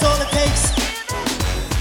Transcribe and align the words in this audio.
that's 0.00 0.04
all 0.04 0.20
it 0.22 0.28
takes. 0.30 1.78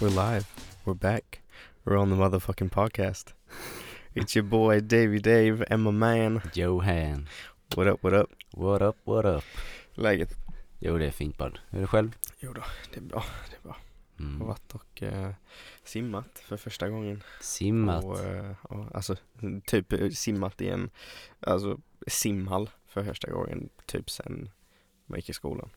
We're 0.00 0.10
live. 0.10 0.46
We're 0.84 0.94
back. 0.94 1.40
We're 1.84 1.96
on 1.96 2.10
the 2.10 2.16
motherfucking 2.16 2.70
podcast. 2.70 3.32
It's 4.14 4.34
your 4.34 4.44
boy 4.44 4.80
Davy 4.80 5.18
Dave 5.18 5.64
and 5.70 5.82
my 5.82 5.90
man. 5.90 6.42
Johan. 6.54 7.28
What 7.74 7.86
up, 7.86 8.02
what 8.02 8.12
up? 8.12 8.30
What 8.52 8.82
up, 8.82 8.96
what 9.04 9.24
up? 9.24 9.44
Läget? 9.94 10.34
Jo 10.78 10.98
det 10.98 11.06
är 11.06 11.10
fint 11.10 11.38
bud. 11.38 11.58
Är 11.70 11.80
det 11.80 11.86
själv? 11.86 12.16
Jo 12.40 12.52
då, 12.52 12.62
det 12.92 12.96
är 12.96 13.02
bra. 13.02 13.24
Det 13.50 13.56
är 13.56 13.62
bra. 13.62 13.76
Jag 14.16 14.24
har 14.24 14.30
Mm. 14.34 14.46
varit 14.46 14.72
och 14.74 15.02
eh, 15.02 15.30
simmat 15.84 16.42
för 16.48 16.56
första 16.56 16.88
gånngen. 16.88 17.22
Simmat. 17.40 18.04
Och, 18.04 18.24
eh, 18.24 18.54
alltså 18.94 19.16
typ 19.66 19.92
simmat 20.16 20.60
i 20.60 20.68
en 20.68 20.90
alltså, 21.40 21.78
simhall 22.06 22.70
för 22.94 23.04
första 23.04 23.30
gången 23.30 23.68
typ 23.86 24.10
sen 24.10 24.50
man 25.06 25.18
gick 25.18 25.28
i 25.30 25.32
skolan. 25.32 25.70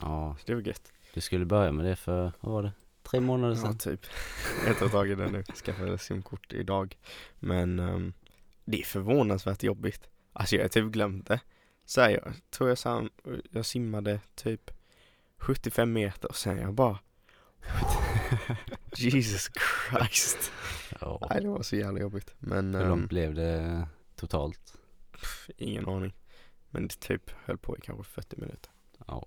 Ja, 0.00 0.36
Så 0.40 0.46
det 0.46 0.54
var 0.54 0.62
gött. 0.62 0.92
du 1.14 1.20
skulle 1.20 1.44
börja 1.44 1.72
med 1.72 1.84
det 1.84 1.96
för, 1.96 2.32
vad 2.40 2.52
var 2.52 2.62
det? 2.62 2.72
Tre 3.02 3.20
månader 3.20 3.54
Ja, 3.54 3.60
sedan? 3.60 3.78
typ. 3.78 4.00
Jag 4.66 4.78
tar 4.78 4.88
tag 4.88 5.10
i 5.10 5.14
det 5.14 5.30
nu. 5.30 5.42
Skaffade 5.44 5.98
simkort 5.98 6.52
idag. 6.52 6.96
Men 7.38 7.78
ehm, 7.78 8.12
det 8.64 8.80
är 8.80 8.84
förvånansvärt 8.84 9.62
jobbigt. 9.62 10.08
Alltså 10.32 10.56
jag 10.56 10.62
har 10.64 10.68
typ 10.68 10.92
glömt 10.92 11.26
det. 11.26 11.40
Så 11.84 12.00
här, 12.00 12.10
jag 12.10 12.32
tror 12.50 12.68
jag, 12.68 12.78
sam, 12.78 13.10
jag 13.50 13.66
simmade 13.66 14.20
typ 14.34 14.70
75 15.38 15.92
meter 15.92 16.28
och 16.28 16.36
sen 16.36 16.58
jag 16.58 16.74
bara 16.74 16.98
Jesus 18.96 19.50
Christ. 19.90 20.52
Ja. 21.00 21.26
Nej 21.30 21.40
det 21.42 21.48
var 21.48 21.62
så 21.62 21.76
jävla 21.76 22.00
jobbigt. 22.00 22.34
Men 22.38 22.74
Hur 22.74 22.82
ehm, 22.82 22.88
långt 22.88 23.08
blev 23.08 23.34
det 23.34 23.86
totalt? 24.16 24.78
ingen 25.56 25.88
aning. 25.88 26.12
Men 26.72 26.88
det 26.88 27.00
typ 27.00 27.30
höll 27.44 27.58
på 27.58 27.76
i 27.76 27.80
kanske 27.80 28.04
40 28.04 28.36
minuter. 28.40 28.70
Ja. 29.06 29.26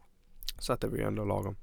Så 0.60 0.74
att 0.74 0.82
det 0.82 0.88
var 0.88 0.98
ju 0.98 1.04
ändå 1.04 1.26
lagom. 1.26 1.56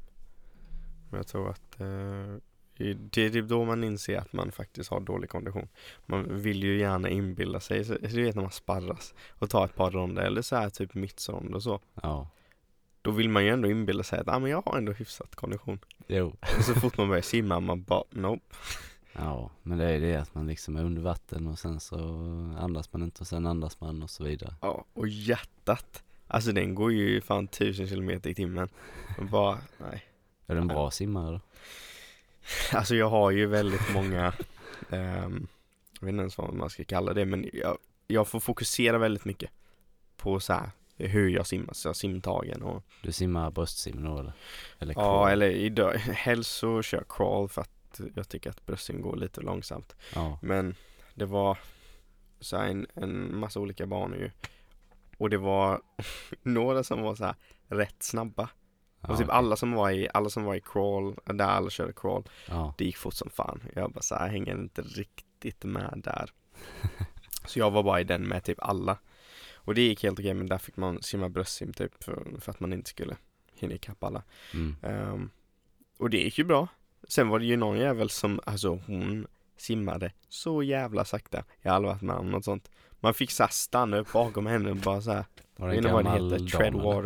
Men 1.10 1.18
jag 1.18 1.26
tror 1.26 1.50
att 1.50 1.80
eh, 1.80 2.36
det 2.76 3.26
är 3.26 3.30
typ 3.30 3.48
då 3.48 3.64
man 3.64 3.84
inser 3.84 4.18
att 4.18 4.32
man 4.32 4.52
faktiskt 4.52 4.90
har 4.90 5.00
dålig 5.00 5.30
kondition. 5.30 5.68
Man 6.06 6.42
vill 6.42 6.62
ju 6.62 6.78
gärna 6.78 7.08
inbilla 7.08 7.60
sig, 7.60 7.84
så, 7.84 7.94
du 7.94 8.22
vet 8.22 8.34
när 8.34 8.42
man 8.42 8.50
sparras 8.50 9.14
och 9.28 9.50
tar 9.50 9.64
ett 9.64 9.74
par 9.74 9.90
ronder 9.90 10.22
eller 10.22 10.42
så 10.42 10.56
här 10.56 10.70
typ 10.70 10.94
mittsrond 10.94 11.54
och 11.54 11.62
så. 11.62 11.80
Ja. 12.02 12.28
Då 13.02 13.10
vill 13.10 13.28
man 13.28 13.44
ju 13.44 13.50
ändå 13.50 13.70
inbilla 13.70 14.02
sig 14.02 14.18
att 14.18 14.28
ah, 14.28 14.38
men 14.38 14.50
jag 14.50 14.62
har 14.62 14.78
ändå 14.78 14.92
hyfsat 14.92 15.34
kondition. 15.34 15.78
Jo. 16.06 16.36
Och 16.58 16.64
så 16.64 16.74
fort 16.74 16.96
man 16.96 17.08
börjar 17.08 17.22
simma 17.22 17.60
man 17.60 17.82
bara 17.82 18.04
nope. 18.10 18.54
Ja, 19.12 19.50
men 19.62 19.78
det 19.78 19.84
är 19.84 20.00
det 20.00 20.16
att 20.16 20.34
man 20.34 20.46
liksom 20.46 20.76
är 20.76 20.84
under 20.84 21.02
vatten 21.02 21.46
och 21.46 21.58
sen 21.58 21.80
så 21.80 21.96
andas 22.58 22.92
man 22.92 23.02
inte 23.02 23.20
och 23.20 23.26
sen 23.26 23.46
andas 23.46 23.80
man 23.80 24.02
och 24.02 24.10
så 24.10 24.24
vidare. 24.24 24.54
Ja, 24.60 24.84
och 24.92 25.08
hjärtat. 25.08 26.02
Alltså 26.26 26.52
den 26.52 26.74
går 26.74 26.92
ju 26.92 27.20
fan 27.20 27.48
tusen 27.48 27.88
kilometer 27.88 28.30
i 28.30 28.34
timmen. 28.34 28.68
Och 29.18 29.24
bara, 29.24 29.58
nej. 29.78 30.04
Är 30.46 30.54
du 30.54 30.60
en 30.60 30.68
bra 30.68 30.90
simmare 30.90 31.32
då? 31.32 31.40
Alltså 32.72 32.94
jag 32.94 33.10
har 33.10 33.30
ju 33.30 33.46
väldigt 33.46 33.94
många, 33.94 34.32
ehm, 34.90 35.46
jag 36.00 36.06
vet 36.06 36.12
inte 36.12 36.20
ens 36.20 36.38
vad 36.38 36.54
man 36.54 36.70
ska 36.70 36.84
kalla 36.84 37.12
det, 37.12 37.24
men 37.24 37.50
jag, 37.52 37.78
jag 38.06 38.28
får 38.28 38.40
fokusera 38.40 38.98
väldigt 38.98 39.24
mycket 39.24 39.50
på 40.16 40.40
så 40.40 40.52
här 40.52 40.70
hur 40.96 41.28
jag 41.28 41.46
simmar, 41.46 41.74
så 41.74 41.94
simtagen 41.94 42.62
och 42.62 42.84
Du 43.02 43.12
simmar 43.12 43.50
bröstsim 43.50 44.04
då 44.04 44.18
eller? 44.18 44.32
Eller 44.78 44.94
Ja, 44.94 45.30
eller 45.30 45.50
idag, 45.50 45.94
helst 45.94 46.50
så 46.58 46.82
kör 46.82 46.98
jag 46.98 47.08
crawl 47.08 47.48
för 47.48 47.62
att 47.62 47.81
jag 48.14 48.28
tycker 48.28 48.50
att 48.50 48.66
bröstsim 48.66 49.02
går 49.02 49.16
lite 49.16 49.40
långsamt. 49.40 49.96
Ja. 50.14 50.38
Men 50.42 50.74
det 51.14 51.24
var 51.26 51.58
så 52.40 52.56
här 52.56 52.66
en, 52.68 52.86
en 52.94 53.38
massa 53.38 53.60
olika 53.60 53.86
banor 53.86 54.16
ju. 54.18 54.30
Och 55.18 55.30
det 55.30 55.38
var 55.38 55.80
några 56.42 56.84
som 56.84 57.02
var 57.02 57.14
så 57.14 57.24
här 57.24 57.34
rätt 57.68 58.02
snabba. 58.02 58.48
ja 59.00 59.12
Och 59.12 59.18
typ 59.18 59.28
alla 59.30 59.56
som 59.56 59.72
var 59.72 59.90
i, 59.90 60.08
alla 60.14 60.30
som 60.30 60.44
var 60.44 60.54
i 60.54 60.60
crawl, 60.60 61.16
där 61.24 61.44
alla 61.44 61.70
körde 61.70 61.92
crawl, 61.92 62.22
Ja. 62.48 62.74
det 62.78 62.84
gick 62.84 62.96
fort 62.96 63.14
som 63.14 63.30
fan. 63.30 63.62
Jag 63.74 63.92
bara 63.92 64.02
så 64.02 64.14
här, 64.14 64.28
hänger 64.28 64.54
inte 64.54 64.82
riktigt 64.82 65.64
med 65.64 66.00
där. 66.04 66.30
Så 67.46 67.58
jag 67.58 67.70
var 67.70 67.82
bara 67.82 68.00
i 68.00 68.04
den 68.04 68.22
med 68.28 68.44
typ 68.44 68.58
alla. 68.62 68.98
Och 69.54 69.74
det 69.74 69.80
gick 69.82 70.02
helt 70.02 70.18
okej 70.18 70.34
men 70.34 70.46
där 70.46 70.58
fick 70.58 70.76
man 70.76 71.02
simma 71.02 71.28
bröstsim 71.28 71.72
typ 71.72 72.04
för, 72.04 72.40
för 72.40 72.50
att 72.52 72.60
man 72.60 72.72
inte 72.72 72.90
skulle 72.90 73.16
hinna 73.54 73.74
ikapp 73.74 74.04
alla. 74.04 74.22
Mm. 74.54 74.76
Ehm, 74.82 75.30
och 75.98 76.10
det 76.10 76.16
gick 76.18 76.38
ju 76.38 76.44
bra. 76.44 76.68
Sen 77.08 77.28
var 77.28 77.38
det 77.38 77.44
ju 77.44 77.56
någon 77.56 77.78
jävel 77.78 78.10
som, 78.10 78.40
alltså 78.46 78.80
hon 78.86 79.26
simmade 79.56 80.12
så 80.28 80.62
jävla 80.62 81.04
sakta. 81.04 81.44
Jag 81.60 81.70
har 81.70 81.76
aldrig 81.76 81.92
varit 81.94 82.02
med 82.02 82.16
om 82.16 82.30
något 82.30 82.44
sånt. 82.44 82.70
Man 83.00 83.14
fick 83.14 83.30
såhär 83.30 83.50
stanna 83.50 83.96
upp 83.96 84.12
bakom 84.12 84.46
henne 84.46 84.70
och 84.70 84.76
bara 84.76 85.00
såhär, 85.00 85.24
Var 85.56 85.68
jag 85.68 85.68
det 85.68 85.78
en 85.78 85.78
inte 85.78 85.92
vad 85.92 86.04
det 86.04 86.10
gammal 86.10 86.32
heter, 86.32 86.70
dam. 86.70 86.82
Var 86.82 87.02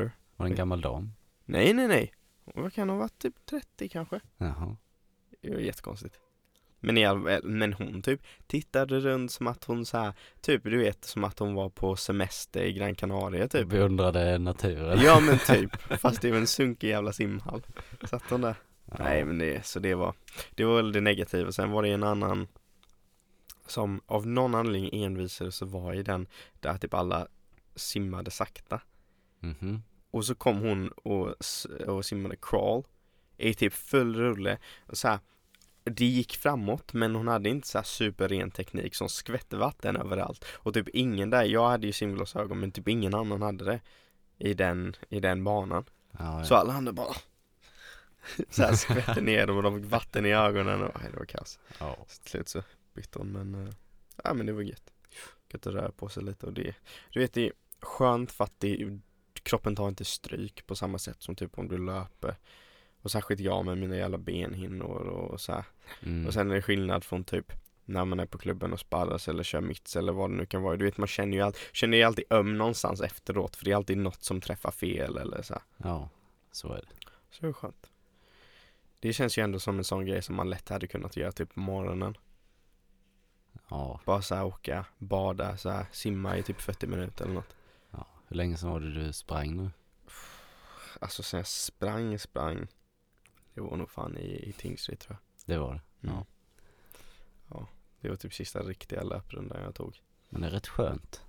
det 0.46 0.52
en 0.52 0.54
gammal 0.54 0.80
dam? 0.80 1.12
Nej 1.44 1.72
nej 1.74 1.88
nej. 1.88 2.12
Vad 2.44 2.72
kan 2.72 2.88
hon 2.88 2.98
ha 2.98 3.04
varit? 3.04 3.18
Typ 3.18 3.46
30 3.46 3.88
kanske? 3.88 4.20
Jaha. 4.36 4.76
Det 5.42 5.50
var 5.50 5.58
jättekonstigt. 5.58 6.18
Men, 6.80 7.06
all, 7.06 7.42
men 7.42 7.72
hon 7.72 8.02
typ 8.02 8.20
tittade 8.46 9.00
runt 9.00 9.32
som 9.32 9.46
att 9.46 9.64
hon 9.64 9.86
så 9.86 9.98
här, 9.98 10.12
typ 10.40 10.64
du 10.64 10.78
vet 10.78 11.04
som 11.04 11.24
att 11.24 11.38
hon 11.38 11.54
var 11.54 11.68
på 11.68 11.96
semester 11.96 12.62
i 12.62 12.72
Gran 12.72 12.94
Canaria 12.94 13.48
typ. 13.48 13.68
Beundrade 13.68 14.38
naturen? 14.38 15.00
Ja 15.02 15.20
men 15.20 15.38
typ, 15.46 15.82
fast 16.00 16.22
det 16.22 16.30
var 16.30 16.38
en 16.38 16.46
sunkig 16.46 16.88
jävla 16.88 17.12
simhall. 17.12 17.62
Satt 18.04 18.22
hon 18.30 18.40
där. 18.40 18.54
Ja. 18.86 18.96
Nej 18.98 19.24
men 19.24 19.38
det, 19.38 19.66
så 19.66 19.78
det 19.78 19.94
var, 19.94 20.14
det 20.54 20.64
var 20.64 20.76
väl 20.76 20.92
det 20.92 21.00
negativa. 21.00 21.52
Sen 21.52 21.70
var 21.70 21.82
det 21.82 21.88
en 21.88 22.02
annan 22.02 22.48
som 23.66 24.00
av 24.06 24.26
någon 24.26 24.54
anledning 24.54 25.04
envisades 25.04 25.62
och 25.62 25.70
var 25.70 25.94
i 25.94 26.02
den 26.02 26.26
där 26.60 26.78
typ 26.78 26.94
alla 26.94 27.26
simmade 27.74 28.30
sakta. 28.30 28.80
Mhm. 29.40 29.82
Och 30.10 30.24
så 30.24 30.34
kom 30.34 30.58
hon 30.58 30.88
och, 30.88 31.34
och 31.86 32.04
simmade 32.04 32.36
crawl 32.42 32.82
i 33.36 33.54
typ 33.54 33.72
full 33.72 34.16
rulle. 34.16 34.58
Och 34.86 34.98
så 34.98 35.08
här, 35.08 35.18
det 35.84 36.04
gick 36.04 36.36
framåt 36.36 36.92
men 36.92 37.14
hon 37.14 37.28
hade 37.28 37.48
inte 37.48 37.68
så 37.68 37.78
här 37.78 37.84
superren 37.84 38.50
teknik 38.50 38.94
som 38.94 39.08
skvätte 39.08 39.56
vatten 39.56 39.96
överallt. 39.96 40.44
Och 40.52 40.74
typ 40.74 40.88
ingen 40.88 41.30
där, 41.30 41.44
jag 41.44 41.68
hade 41.68 41.86
ju 41.86 41.92
simglasögon 41.92 42.60
men 42.60 42.70
typ 42.70 42.88
ingen 42.88 43.14
annan 43.14 43.42
hade 43.42 43.64
det 43.64 43.80
i 44.38 44.54
den, 44.54 44.96
i 45.08 45.20
den 45.20 45.44
banan. 45.44 45.84
Ja, 46.10 46.38
ja. 46.38 46.44
Så 46.44 46.54
alla 46.54 46.72
andra 46.72 46.92
bara 46.92 47.14
så 48.50 48.62
här 48.62 48.74
skvätte 48.74 49.20
ner 49.20 49.46
dem 49.46 49.56
och 49.56 49.62
de 49.62 49.80
fick 49.80 49.90
vatten 49.90 50.26
i 50.26 50.32
ögonen 50.32 50.82
och 50.82 51.00
nej, 51.00 51.10
det 51.12 51.18
var 51.18 51.26
kaos. 51.26 51.58
ja. 51.78 51.96
Så 52.08 52.22
till 52.22 52.30
slut 52.30 52.48
så 52.48 52.62
bytte 52.94 53.18
hon 53.18 53.32
men, 53.32 53.66
eh, 53.66 53.74
ja 54.24 54.34
men 54.34 54.46
det 54.46 54.52
var 54.52 54.62
gött. 54.62 54.92
Gött 55.52 55.66
att 55.66 55.74
röra 55.74 55.90
på 55.90 56.08
sig 56.08 56.22
lite 56.22 56.46
och 56.46 56.52
det, 56.52 56.74
du 57.10 57.20
vet 57.20 57.32
det 57.32 57.46
är 57.46 57.52
skönt 57.80 58.32
för 58.32 58.44
att 58.44 58.60
det, 58.60 58.98
kroppen 59.42 59.76
tar 59.76 59.88
inte 59.88 60.04
stryk 60.04 60.66
på 60.66 60.76
samma 60.76 60.98
sätt 60.98 61.22
som 61.22 61.34
typ 61.34 61.58
om 61.58 61.68
du 61.68 61.78
löper. 61.78 62.36
Och 63.02 63.10
särskilt 63.10 63.40
jag 63.40 63.64
med 63.64 63.78
mina 63.78 63.96
jävla 63.96 64.18
benhinnor 64.18 65.08
och 65.08 65.40
så 65.40 65.52
här. 65.52 65.64
Mm. 66.02 66.26
Och 66.26 66.34
sen 66.34 66.50
är 66.50 66.54
det 66.54 66.62
skillnad 66.62 67.04
från 67.04 67.24
typ 67.24 67.52
när 67.84 68.04
man 68.04 68.20
är 68.20 68.26
på 68.26 68.38
klubben 68.38 68.72
och 68.72 68.80
sparras 68.80 69.28
eller 69.28 69.42
kör 69.42 69.60
mitts 69.60 69.96
eller 69.96 70.12
vad 70.12 70.30
det 70.30 70.36
nu 70.36 70.46
kan 70.46 70.62
vara. 70.62 70.76
Du 70.76 70.84
vet 70.84 70.96
man 70.96 71.08
känner 71.08 71.36
ju, 71.36 71.42
all, 71.42 71.52
känner 71.72 71.96
ju 71.96 72.02
alltid 72.02 72.24
öm 72.30 72.58
någonstans 72.58 73.00
efteråt 73.00 73.56
för 73.56 73.64
det 73.64 73.72
är 73.72 73.76
alltid 73.76 73.98
något 73.98 74.22
som 74.22 74.40
träffar 74.40 74.70
fel 74.70 75.16
eller 75.16 75.42
så 75.42 75.54
här. 75.54 75.62
Ja, 75.76 76.08
så 76.52 76.72
är 76.72 76.76
det. 76.76 77.10
Så 77.30 77.40
det 77.40 77.48
är 77.48 77.52
skönt. 77.52 77.90
Det 79.00 79.12
känns 79.12 79.38
ju 79.38 79.42
ändå 79.42 79.58
som 79.60 79.78
en 79.78 79.84
sån 79.84 80.06
grej 80.06 80.22
som 80.22 80.36
man 80.36 80.50
lätt 80.50 80.68
hade 80.68 80.86
kunnat 80.86 81.16
göra 81.16 81.32
typ 81.32 81.54
på 81.54 81.60
morgonen. 81.60 82.16
Ja, 83.68 84.00
Bara 84.04 84.22
så 84.22 84.34
här 84.34 84.44
åka, 84.44 84.86
bada, 84.98 85.56
så 85.56 85.70
här, 85.70 85.86
simma 85.92 86.36
i 86.36 86.42
typ 86.42 86.60
40 86.60 86.86
minuter 86.86 87.24
eller 87.24 87.34
något. 87.34 87.56
ja. 87.90 88.06
Hur 88.28 88.36
länge 88.36 88.56
sedan 88.56 88.70
var 88.70 88.80
det 88.80 88.92
du 88.94 89.12
sprang 89.12 89.56
nu? 89.56 89.70
Alltså 91.00 91.22
sen 91.22 91.38
jag 91.38 91.46
sprang, 91.46 92.18
sprang. 92.18 92.66
Det 93.54 93.60
var 93.60 93.76
nog 93.76 93.90
fan 93.90 94.16
i, 94.18 94.48
i 94.48 94.52
Tingsryd 94.52 94.98
tror 94.98 95.16
Det 95.44 95.58
var 95.58 95.74
det. 95.74 95.80
jag. 96.00 96.10
Mm. 96.10 96.16
Ja. 96.16 96.26
ja. 97.50 97.68
Det 98.00 98.08
var 98.08 98.16
typ 98.16 98.34
sista 98.34 98.62
riktiga 98.62 99.02
löprundan 99.02 99.62
jag 99.62 99.74
tog. 99.74 100.02
Men 100.28 100.40
det 100.40 100.46
är 100.46 100.50
rätt 100.50 100.66
skönt. 100.68 101.20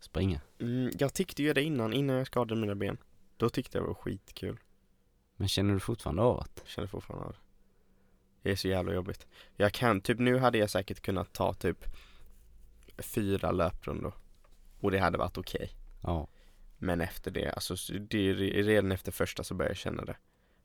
Springa. 0.00 0.40
Mm, 0.58 0.90
jag 0.98 1.14
tyckte 1.14 1.42
ju 1.42 1.52
det 1.52 1.62
innan, 1.62 1.92
innan 1.92 2.16
jag 2.16 2.26
skadade 2.26 2.60
mina 2.60 2.74
ben. 2.74 2.96
Då 3.36 3.48
tyckte 3.48 3.78
jag 3.78 3.84
det 3.84 3.88
var 3.88 3.94
skitkul. 3.94 4.58
Men 5.40 5.48
känner 5.48 5.74
du 5.74 5.80
fortfarande 5.80 6.22
av 6.22 6.40
att? 6.40 6.52
Jag 6.54 6.68
känner 6.68 6.88
fortfarande 6.88 7.26
av 7.26 7.32
det. 7.32 7.38
Det 8.42 8.50
är 8.50 8.56
så 8.56 8.68
jävla 8.68 8.92
jobbigt. 8.94 9.26
Jag 9.56 9.72
kan, 9.72 10.00
typ 10.00 10.18
nu 10.18 10.38
hade 10.38 10.58
jag 10.58 10.70
säkert 10.70 11.00
kunnat 11.00 11.32
ta 11.32 11.54
typ 11.54 11.84
fyra 12.98 13.50
löprundor. 13.50 14.14
Och 14.80 14.90
det 14.90 14.98
hade 14.98 15.18
varit 15.18 15.38
okej. 15.38 15.70
Ja. 16.02 16.28
Men 16.78 17.00
efter 17.00 17.30
det, 17.30 17.52
alltså 17.52 17.74
det 17.98 18.28
är 18.28 18.34
re- 18.34 18.62
redan 18.62 18.92
efter 18.92 19.12
första 19.12 19.44
så 19.44 19.54
börjar 19.54 19.70
jag 19.70 19.76
känna 19.76 20.04
det. 20.04 20.16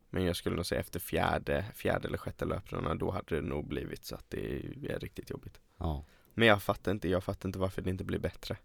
Men 0.10 0.24
jag 0.24 0.36
skulle 0.36 0.56
nog 0.56 0.66
säga 0.66 0.81
efter 0.81 1.00
fjärde, 1.00 1.66
fjärde 1.75 2.08
eller 2.08 2.18
sjätte 2.18 2.46
löprundan 2.46 2.98
då 2.98 3.12
hade 3.12 3.36
det 3.36 3.42
nog 3.42 3.68
blivit 3.68 4.06
så 4.06 4.16
att 4.16 4.30
det 4.30 4.56
är, 4.56 4.92
är 4.92 5.00
riktigt 5.00 5.30
jobbigt. 5.30 5.60
Ja. 5.78 6.06
Men 6.34 6.48
jag 6.48 6.64
fattar 6.64 6.92
inte, 6.92 7.10
jag 7.10 7.24
fattar 7.24 7.50
inte 7.50 7.60
varför 7.60 7.81
det 7.81 7.90
inte 7.90 8.04
blir 8.04 8.20
bättre. 8.20 8.58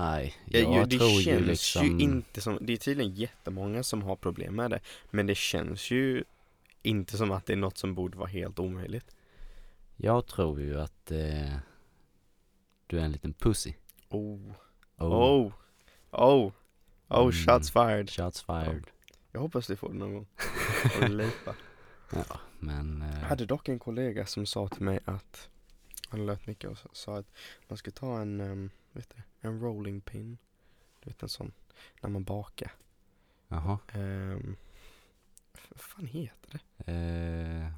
Nej, 0.00 0.34
Jag, 0.44 0.62
jag, 0.62 0.72
jag, 0.74 0.88
det 0.88 0.98
tror 0.98 1.08
känns 1.22 1.26
ju 1.26 1.46
liksom... 1.46 1.86
ju 1.86 2.04
inte 2.04 2.40
som, 2.40 2.58
det 2.60 2.72
är 2.72 2.76
tydligen 2.76 3.14
jättemånga 3.14 3.82
som 3.82 4.02
har 4.02 4.16
problem 4.16 4.54
med 4.54 4.70
det. 4.70 4.80
Men 5.10 5.26
det 5.26 5.34
känns 5.36 5.90
ju 5.90 6.24
inte 6.82 7.16
som 7.16 7.30
att 7.30 7.46
det 7.46 7.52
är 7.52 7.56
något 7.56 7.78
som 7.78 7.94
borde 7.94 8.18
vara 8.18 8.28
helt 8.28 8.58
omöjligt. 8.58 9.14
Jag 9.96 10.26
tror 10.26 10.60
ju 10.60 10.80
att 10.80 11.10
eh, 11.10 11.56
du 12.86 12.98
är 13.00 13.02
en 13.04 13.12
liten 13.12 13.32
pussy. 13.32 13.72
Oh, 14.08 14.52
Oh. 14.96 15.52
Oh. 16.10 16.52
Oh, 17.08 17.20
Mm. 17.20 17.32
shots 17.32 17.70
fired. 17.70 18.10
Shots 18.10 18.42
fired. 18.42 18.86
Jag 19.32 19.40
hoppas 19.40 19.66
du 19.66 19.76
får 19.76 19.88
det 19.88 19.94
någon 19.98 20.14
gång. 20.14 20.26
Du 21.00 21.08
lipa. 21.08 21.54
Ja, 22.12 22.40
men... 22.58 23.02
eh, 23.02 23.20
Jag 23.20 23.28
hade 23.28 23.46
dock 23.46 23.68
en 23.68 23.78
kollega 23.78 24.26
som 24.26 24.46
sa 24.46 24.68
till 24.68 24.82
mig 24.82 24.98
att 25.04 25.48
han 26.08 26.26
lät 26.26 26.46
mycket 26.46 26.70
och 26.70 26.78
sa- 26.78 26.88
sa 26.92 27.18
att 27.18 27.26
man 27.68 27.76
ska 27.76 27.90
ta 27.90 28.20
en, 28.20 28.40
um, 28.40 28.70
vet 28.92 29.14
du, 29.16 29.48
en 29.48 29.60
rolling 29.60 30.00
pin. 30.00 30.38
Du 31.00 31.10
vet 31.10 31.22
en 31.22 31.28
sån, 31.28 31.52
när 32.00 32.10
man 32.10 32.24
bakar. 32.24 32.72
Jaha. 33.48 33.78
Um, 33.94 34.56
vad 35.70 35.80
fan 35.80 36.06
heter 36.06 36.60
det? 36.76 36.92
Eh, 36.92 37.72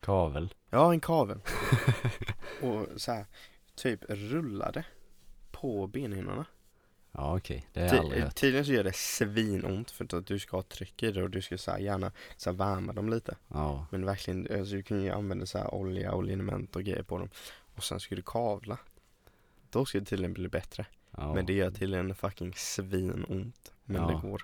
kavel. 0.00 0.54
Ja, 0.70 0.92
en 0.92 1.00
kavel. 1.00 1.40
och 2.62 2.86
så 3.00 3.12
här, 3.12 3.26
typ 3.74 4.00
rullade 4.08 4.84
på 5.50 5.86
benhinnorna. 5.86 6.46
Ja 7.12 7.36
okej, 7.36 7.68
det 7.72 7.80
har 7.80 7.86
jag 7.86 7.92
Ty- 7.94 7.98
aldrig 7.98 8.22
hört. 8.22 8.34
Tydligen 8.34 8.66
så 8.66 8.72
gör 8.72 8.84
det 8.84 8.92
svinont 8.96 9.90
för 9.90 10.16
att 10.16 10.26
du 10.26 10.38
ska 10.38 10.56
ha 10.56 10.62
tryck 10.62 11.02
i 11.02 11.12
det 11.12 11.22
och 11.22 11.30
du 11.30 11.42
ska 11.42 11.58
så 11.58 11.70
här, 11.70 11.78
gärna 11.78 12.12
så 12.36 12.50
här, 12.50 12.56
värma 12.56 12.92
dem 12.92 13.08
lite. 13.08 13.36
Ja, 13.48 13.86
Men 13.90 14.04
verkligen, 14.06 14.58
alltså, 14.58 14.74
du 14.74 14.82
kan 14.82 15.02
ju 15.02 15.10
använda 15.10 15.46
så 15.46 15.58
här 15.58 15.74
olja 15.74 16.12
och 16.12 16.24
liniment 16.24 16.76
och 16.76 16.82
grejer 16.84 17.02
på 17.02 17.18
dem. 17.18 17.28
Och 17.76 17.84
sen 17.84 18.00
ska 18.00 18.14
du 18.14 18.22
kavla. 18.22 18.78
Då 19.74 19.84
ska 19.84 19.98
det 19.98 20.04
tydligen 20.04 20.32
bli 20.32 20.48
bättre. 20.48 20.86
ja. 21.10 21.34
Men 21.34 21.46
det 21.46 21.52
gör 21.52 21.70
tydligen 21.70 22.14
fucking 22.14 22.54
svinont. 22.54 23.72
Men 23.84 24.02
Ja. 24.02 24.08
det 24.08 24.28
går. 24.28 24.42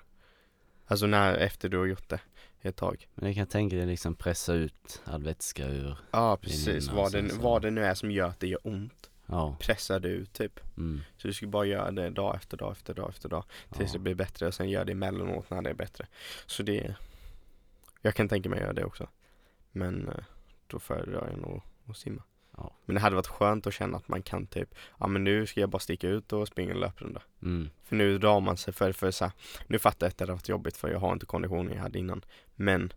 Alltså 0.85 1.05
när, 1.05 1.33
efter 1.33 1.69
du 1.69 1.77
har 1.77 1.85
gjort 1.85 2.09
det 2.09 2.19
ett 2.61 2.75
tag. 2.75 3.07
Men 3.15 3.27
jag 3.27 3.35
kan 3.35 3.47
tänka 3.47 3.75
dig 3.75 3.85
liksom 3.85 4.15
pressa 4.15 4.53
ut 4.53 5.01
all 5.05 5.23
vätska 5.23 5.67
ur. 5.67 5.97
Ja 6.11 6.37
precis, 6.37 6.89
vad 6.89 7.11
det, 7.11 7.33
vad 7.33 7.61
det 7.61 7.71
nu 7.71 7.83
är 7.83 7.93
som 7.93 8.11
gör 8.11 8.27
att 8.27 8.39
det 8.39 8.47
gör 8.47 8.59
ont. 8.67 9.09
Ja. 9.25 9.55
Pressar 9.59 9.99
du 9.99 10.09
ut 10.09 10.33
typ. 10.33 10.59
Mm. 10.77 11.01
Så 11.17 11.27
du 11.27 11.33
ska 11.33 11.47
bara 11.47 11.65
göra 11.65 11.91
det 11.91 12.09
dag 12.09 12.35
efter 12.35 12.57
dag 12.57 12.71
efter 12.71 12.93
dag 12.93 13.09
efter 13.09 13.29
dag. 13.29 13.43
Tills 13.73 13.89
ja. 13.89 13.93
det 13.93 13.99
blir 13.99 14.15
bättre 14.15 14.47
och 14.47 14.53
sen 14.53 14.69
gör 14.69 14.85
det 14.85 14.91
emellanåt 14.91 15.49
när 15.49 15.61
det 15.61 15.69
är 15.69 15.73
bättre. 15.73 16.07
Så 16.45 16.63
det 16.63 16.95
Jag 18.01 18.15
kan 18.15 18.29
tänka 18.29 18.49
mig 18.49 18.57
att 18.59 18.63
göra 18.63 18.73
det 18.73 18.85
också. 18.85 19.07
Men 19.71 20.07
eh, 20.07 20.23
då 20.67 20.79
föredrar 20.79 21.27
jag 21.29 21.39
nog 21.39 21.61
att 21.87 21.97
simma. 21.97 22.23
Ja. 22.63 22.73
Men 22.85 22.95
det 22.95 23.01
hade 23.01 23.15
varit 23.15 23.27
skönt 23.27 23.67
att 23.67 23.73
känna 23.73 23.97
att 23.97 24.07
man 24.07 24.21
kan 24.21 24.47
typ 24.47 24.75
Ja 24.99 25.07
men 25.07 25.23
nu 25.23 25.47
ska 25.47 25.59
jag 25.59 25.69
bara 25.69 25.79
sticka 25.79 26.07
ut 26.07 26.33
och 26.33 26.47
springa 26.47 26.71
en 26.73 26.79
löprunda. 26.79 27.21
Mm. 27.41 27.69
För 27.83 27.95
nu 27.95 28.17
drar 28.17 28.39
man 28.39 28.57
sig 28.57 28.73
för, 28.73 28.91
för 28.91 29.11
så 29.11 29.25
här, 29.25 29.33
Nu 29.67 29.79
fattar 29.79 30.05
jag 30.05 30.11
att 30.11 30.17
det 30.17 30.23
hade 30.23 30.33
varit 30.33 30.49
jobbigt 30.49 30.77
för 30.77 30.89
jag 30.89 30.99
har 30.99 31.13
inte 31.13 31.25
konditionen 31.25 31.73
jag 31.73 31.81
hade 31.81 31.99
innan. 31.99 32.25
Men 32.55 32.93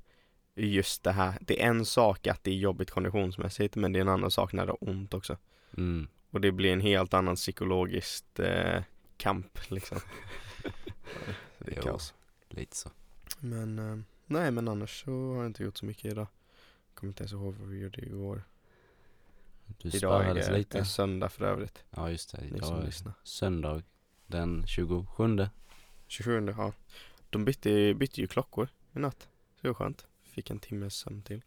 just 0.55 1.05
det 1.05 1.13
här, 1.13 1.39
det 1.41 1.63
är 1.63 1.67
en 1.67 1.85
sak 1.85 2.27
att 2.27 2.45
det 2.45 2.51
är 2.51 2.55
jobbigt 2.55 2.91
konditionsmässigt 2.91 3.77
men 3.77 3.93
det 3.93 3.99
är 3.99 4.01
en 4.01 4.09
annan 4.09 4.31
sak 4.31 4.53
när 4.53 4.67
det 4.67 4.73
har 4.73 4.89
ont 4.91 5.15
också. 5.15 5.37
Mm. 5.77 6.09
Och 6.31 6.41
det 6.41 6.53
blir 6.53 6.73
en 6.73 6.81
helt 6.81 7.15
annan 7.15 7.37
psykologiskt 7.37 8.39
eh, 8.39 8.83
kamp 9.17 9.71
liksom. 9.71 9.99
det 11.59 11.77
är 11.77 11.83
kaos. 11.83 12.15
Lite 12.49 12.77
så. 12.77 12.91
Men 13.39 13.79
eh, 13.79 13.99
nej 14.27 14.51
men 14.51 14.69
annars 14.69 15.05
så 15.05 15.11
har 15.11 15.37
jag 15.37 15.47
inte 15.47 15.63
gjort 15.63 15.77
så 15.77 15.87
mycket 15.87 16.05
idag. 16.05 16.27
Kommer 16.95 17.11
inte 17.11 17.23
ens 17.23 17.33
ihåg 17.33 17.55
vad 17.55 17.69
vi 17.69 17.79
gjorde 17.79 18.01
igår. 18.01 18.43
Du 19.67 19.89
Idag 19.89 20.25
är 20.25 20.53
lite. 20.53 20.79
det 20.79 20.85
söndag 20.85 21.29
för 21.29 21.45
övrigt. 21.45 21.85
Ja 21.91 22.11
just 22.11 22.33
det, 22.33 22.45
idag 22.47 22.65
som 22.65 22.77
är 22.79 23.13
söndag 23.25 23.83
den 24.27 24.67
27. 24.67 25.49
27 26.07 26.55
ja. 26.57 26.73
De 27.31 27.45
bytte, 27.45 27.95
bytte 27.95 28.21
ju 28.21 28.27
klockor 28.27 28.69
i 28.93 28.99
natt. 28.99 29.29
Så 29.55 29.59
det 29.61 29.69
var 29.69 29.75
skönt. 29.75 30.07
Fick 30.23 30.51
en 30.51 30.59
timmes 30.59 30.95
sömn 30.95 31.23
till. 31.23 31.43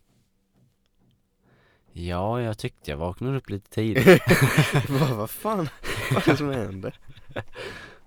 Ja, 1.92 2.42
jag 2.42 2.58
tyckte 2.58 2.92
jag 2.92 2.98
vaknade 2.98 3.38
upp 3.38 3.50
lite 3.50 3.70
tidigt. 3.70 4.08
vad, 4.90 5.10
vad 5.10 5.30
fan? 5.30 5.70
Vad 6.12 6.28
är 6.28 6.32
det 6.32 6.38
som 6.38 6.50
händer? 6.50 7.00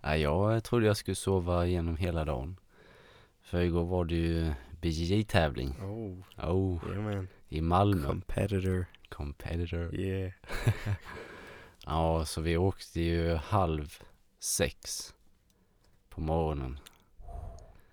Nej, 0.03 0.21
jag 0.21 0.65
trodde 0.65 0.87
jag 0.87 0.97
skulle 0.97 1.15
sova 1.15 1.67
igenom 1.67 1.97
hela 1.97 2.25
dagen. 2.25 2.57
För 3.41 3.61
igår 3.61 3.85
var 3.85 4.05
det 4.05 4.15
ju 4.15 4.53
BJJ-tävling. 4.81 5.75
Oh, 5.83 6.51
Oh, 6.51 6.95
man. 6.99 7.29
i 7.49 7.61
Malmö. 7.61 8.07
Competitor. 8.07 8.87
Competitor. 9.11 9.95
Yeah. 9.95 10.33
Ja, 11.87 12.25
så 12.25 12.41
vi 12.41 12.57
åkte 12.57 13.01
ju 13.01 13.35
halv 13.35 14.03
sex 14.39 15.15
på 16.09 16.21
morgonen. 16.21 16.79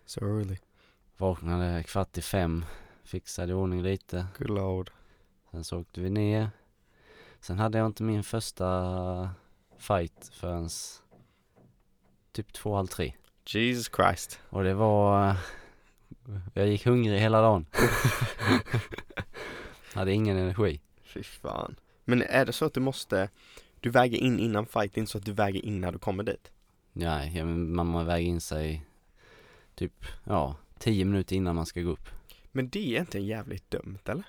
So 0.06 0.26
early. 0.26 0.58
Vaknade 1.18 1.84
kvart 1.84 2.18
i 2.18 2.22
fem, 2.22 2.66
fixade 3.04 3.52
i 3.52 3.56
ordning 3.56 3.82
lite. 3.82 4.28
Good 4.38 4.50
lord. 4.50 4.92
Sen 5.52 5.64
så 5.64 5.80
åkte 5.80 6.02
vi 6.02 6.10
ner. 6.10 6.50
Sen 7.40 7.60
hade 7.60 7.78
jag 7.78 7.88
inte 7.88 8.04
min 8.04 8.24
första 8.24 9.30
fight 9.78 10.32
förrän 10.34 10.70
typ 12.32 12.54
två, 12.54 12.76
halv 12.76 12.88
tre. 12.88 13.14
Jesus 13.46 13.92
Christ. 13.96 14.40
Och 14.50 14.64
det 14.64 14.74
var... 14.74 15.36
Jag 16.54 16.68
gick 16.68 16.86
hungrig 16.86 17.20
hela 17.20 17.42
dagen. 17.42 17.66
hade 19.94 20.14
ingen 20.14 20.38
energi. 20.38 20.82
Fy 21.18 21.24
fan. 21.24 21.76
Men 22.06 22.22
är 22.22 22.46
det 22.46 22.54
så 22.54 22.66
att 22.66 22.74
du 22.74 22.80
måste, 22.80 23.30
du 23.80 23.90
väger 23.90 24.18
in 24.18 24.40
innan 24.40 24.66
fight, 24.66 24.94
det 24.94 24.98
är 25.00 25.02
inte 25.02 25.12
så 25.12 25.18
att 25.18 25.26
du 25.26 25.32
väger 25.34 25.66
in 25.66 25.82
när 25.82 25.92
du 25.92 26.00
kommer 26.00 26.24
dit? 26.24 26.52
Nej, 26.94 27.38
ja, 27.38 27.46
man 27.46 28.06
väga 28.06 28.20
in 28.20 28.42
sig 28.42 28.86
typ, 29.76 30.06
ja, 30.24 30.56
tio 30.80 31.06
minuter 31.06 31.36
innan 31.36 31.56
man 31.56 31.66
ska 31.66 31.82
gå 31.82 31.90
upp. 31.90 32.10
Men 32.52 32.70
det 32.70 32.80
är 32.80 32.84
egentligen 32.84 33.28
jävligt 33.28 33.72
dumt 33.72 34.00
eller? 34.06 34.24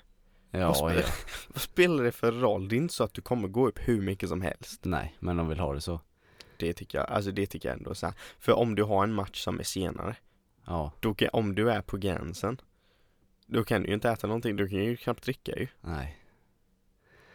Vad 0.51 0.61
Ja, 0.61 0.73
spelar- 0.73 0.93
ja. 1.01 1.07
Vad 1.47 1.61
spelar 1.61 2.03
det 2.03 2.11
för 2.11 2.31
roll? 2.31 2.67
Det 2.69 2.75
är 2.75 2.77
inte 2.77 2.93
så 2.93 3.03
att 3.03 3.13
du 3.13 3.21
kommer 3.21 3.47
gå 3.47 3.67
upp 3.67 3.79
hur 3.87 4.01
mycket 4.01 4.29
som 4.29 4.41
helst. 4.41 4.85
Nej, 4.85 5.15
men 5.19 5.37
de 5.37 5.47
vill 5.49 5.59
ha 5.59 5.73
det 5.73 5.81
så. 5.81 5.99
Det 6.57 6.73
tycker 6.73 6.97
jag, 6.97 7.09
alltså 7.09 7.31
det 7.31 7.45
tycker 7.47 7.69
jag 7.69 7.77
ändå 7.77 7.95
så 7.95 8.05
här. 8.05 8.15
För 8.39 8.53
om 8.53 8.75
du 8.75 8.83
har 8.83 9.03
en 9.03 9.13
match 9.13 9.43
som 9.43 9.59
är 9.59 9.63
senare, 9.63 10.15
Ja, 10.65 10.91
då 10.99 11.13
kan, 11.13 11.29
om 11.33 11.55
du 11.55 11.71
är 11.71 11.81
på 11.81 11.97
gränsen, 11.97 12.61
då 13.45 13.63
kan 13.63 13.81
du 13.81 13.87
ju 13.87 13.93
inte 13.93 14.09
äta 14.09 14.27
någonting, 14.27 14.55
du 14.55 14.67
kan 14.69 14.79
ju 14.83 14.97
knappt 14.97 15.23
dricka 15.23 15.51
ju. 15.59 15.67
nej. 15.81 16.15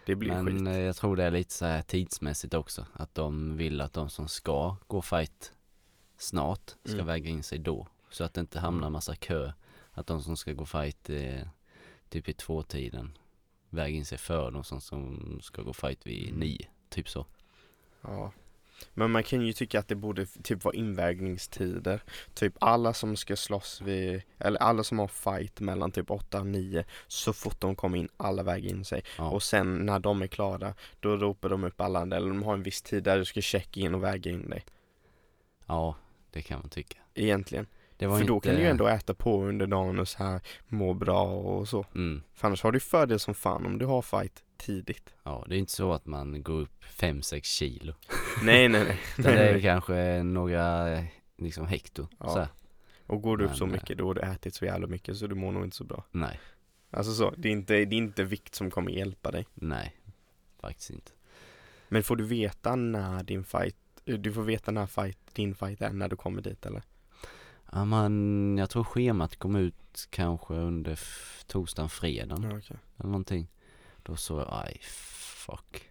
Det 0.06 0.14
blir 0.16 0.30
Men 0.30 0.46
skit. 0.46 0.66
eh, 0.68 0.78
jag 0.80 0.96
tror 0.96 1.16
det 1.16 1.24
är 1.24 1.30
lite 1.30 1.52
så 1.52 1.64
här 1.64 1.82
tidsmässigt 1.82 2.54
också. 2.54 2.86
Att 2.92 3.14
de 3.14 3.56
vill 3.56 3.80
att 3.80 3.92
de 3.92 4.10
som 4.10 4.28
ska 4.28 4.76
gå 4.86 5.02
fight 5.02 5.52
snart 6.18 6.70
ska 6.84 6.92
Mm. 6.94 7.06
väga 7.06 7.30
in 7.30 7.42
sig 7.42 7.58
då. 7.58 7.86
Så 8.10 8.24
att 8.24 8.34
det 8.34 8.40
inte 8.40 8.60
hamnar 8.60 8.90
massa 8.90 9.16
kö. 9.16 9.52
Att 9.92 10.06
de 10.06 10.22
som 10.22 10.36
ska 10.36 10.52
gå 10.52 10.66
fight 10.66 11.10
eh, 11.10 11.48
typ 12.08 12.28
i 12.28 12.32
tvåtiden 12.32 13.18
väger 13.70 13.98
in 13.98 14.04
sig 14.04 14.18
för 14.18 14.50
de 14.50 14.64
som, 14.64 14.80
som 14.80 15.38
ska 15.42 15.62
gå 15.62 15.72
fight 15.72 16.06
vid 16.06 16.28
Mm. 16.28 16.40
nio. 16.40 16.68
Typ 16.88 17.08
så. 17.08 17.26
Ja. 18.00 18.32
Men 18.94 19.10
man 19.10 19.22
kan 19.22 19.40
ju 19.40 19.52
tycka 19.52 19.78
att 19.78 19.88
det 19.88 19.94
borde 19.94 20.26
typ 20.26 20.64
vara 20.64 20.74
invägningstider. 20.74 22.02
Typ 22.34 22.54
alla 22.60 22.94
som 22.94 23.16
ska 23.16 23.36
slåss 23.36 23.80
vid, 23.80 24.22
eller 24.38 24.58
alla 24.58 24.84
som 24.84 24.98
har 24.98 25.08
fight 25.08 25.60
mellan 25.60 25.90
typ 25.90 26.10
8 26.10 26.40
och 26.40 26.46
9, 26.46 26.84
så 27.06 27.32
fort 27.32 27.60
de 27.60 27.76
kommer 27.76 27.98
in, 27.98 28.08
alla 28.16 28.42
väger 28.42 28.70
in 28.70 28.84
sig. 28.84 29.02
Ja, 29.18 29.30
Och 29.30 29.42
sen 29.42 29.86
när 29.86 29.98
de 29.98 30.22
är 30.22 30.26
klara, 30.26 30.74
då 31.00 31.16
ropar 31.16 31.48
de 31.48 31.64
upp 31.64 31.80
alla 31.80 32.00
andra, 32.00 32.16
eller 32.16 32.28
de 32.28 32.42
har 32.42 32.54
en 32.54 32.62
viss 32.62 32.82
tid 32.82 33.02
där 33.02 33.18
du 33.18 33.24
ska 33.24 33.40
checka 33.40 33.80
in 33.80 33.94
och 33.94 34.02
väga 34.02 34.30
in 34.30 34.50
dig. 34.50 34.64
ja 35.66 35.96
det 36.30 36.42
kan 36.42 36.58
man 36.60 36.68
tycka. 36.68 36.98
Egentligen. 37.14 37.66
För 37.98 38.24
då 38.24 38.34
inte... 38.34 38.48
kan 38.48 38.56
du 38.56 38.62
ju 38.62 38.68
ändå 38.68 38.86
äta 38.86 39.14
på 39.14 39.44
under 39.44 39.66
dagen 39.66 39.98
och 39.98 40.08
så 40.08 40.18
här 40.24 40.40
må 40.68 40.94
bra 40.94 41.22
och 41.22 41.68
så. 41.68 41.86
Mm, 41.94 42.22
För 42.34 42.46
annars 42.48 42.62
har 42.62 42.72
du 42.72 42.80
fördel 42.80 43.18
som 43.18 43.34
fan 43.34 43.66
om 43.66 43.78
du 43.78 43.86
har 43.86 44.02
fight 44.02 44.44
tidigt. 44.56 45.14
ja, 45.22 45.44
det 45.48 45.54
är 45.54 45.58
inte 45.58 45.72
så 45.72 45.92
att 45.92 46.06
man 46.06 46.42
går 46.42 46.60
upp 46.60 46.84
5-6 46.84 47.40
kilo. 47.42 47.92
nej, 48.42 48.68
nej, 48.68 48.84
nej. 48.84 48.98
Det 49.16 49.30
är 49.50 49.60
kanske 49.60 50.22
några 50.22 50.92
eh, 50.92 51.04
liksom 51.38 51.66
hekto. 51.66 52.08
Ja. 52.18 52.28
Så 52.28 52.38
här. 52.38 52.48
Och 53.06 53.22
går 53.22 53.36
du 53.36 53.44
upp 53.44 53.56
så 53.56 53.66
Men, 53.66 53.74
eh, 53.74 53.80
mycket 53.80 53.98
då 53.98 54.06
har 54.06 54.14
du 54.14 54.20
ätit 54.20 54.54
så 54.54 54.64
jävla 54.64 54.86
mycket 54.86 55.16
så 55.16 55.26
du 55.26 55.34
mår 55.34 55.52
nog 55.52 55.64
inte 55.64 55.76
så 55.76 55.84
bra. 55.84 56.04
Nej, 56.10 56.40
Alltså 56.90 57.12
så, 57.12 57.34
det 57.36 57.48
är 57.48 57.52
inte, 57.52 57.74
det 57.74 57.94
är 57.94 57.98
inte 57.98 58.24
vikt 58.24 58.54
som 58.54 58.70
kommer 58.70 58.90
hjälpa 58.90 59.30
dig. 59.30 59.46
nej. 59.54 59.96
Faktiskt 60.60 60.90
inte. 60.90 61.10
Men 61.88 62.02
får 62.02 62.16
du 62.16 62.24
veta 62.24 62.76
när 62.76 63.22
din 63.22 63.44
fight, 63.44 63.76
du 64.04 64.32
får 64.32 64.42
veta 64.42 64.70
när 64.70 64.86
fight, 64.86 65.18
din 65.32 65.54
fight 65.54 65.82
är 65.82 65.92
när 65.92 66.08
du 66.08 66.16
kommer 66.16 66.42
dit 66.42 66.66
eller? 66.66 66.82
Ja, 67.74 67.84
man, 67.84 68.56
jag 68.58 68.70
tror 68.70 68.84
schemat 68.84 69.36
kom 69.36 69.56
ut 69.56 70.06
kanske 70.10 70.54
under 70.54 71.00
torsdagen, 71.46 71.88
fredagen 71.88 72.42
Ja, 72.50 72.58
okej. 72.58 72.76
eller 72.98 73.08
någonting. 73.10 73.48
Då 74.02 74.16
såg 74.16 74.40
jag, 74.40 74.48
aj 74.50 74.78
fuck. 74.82 75.90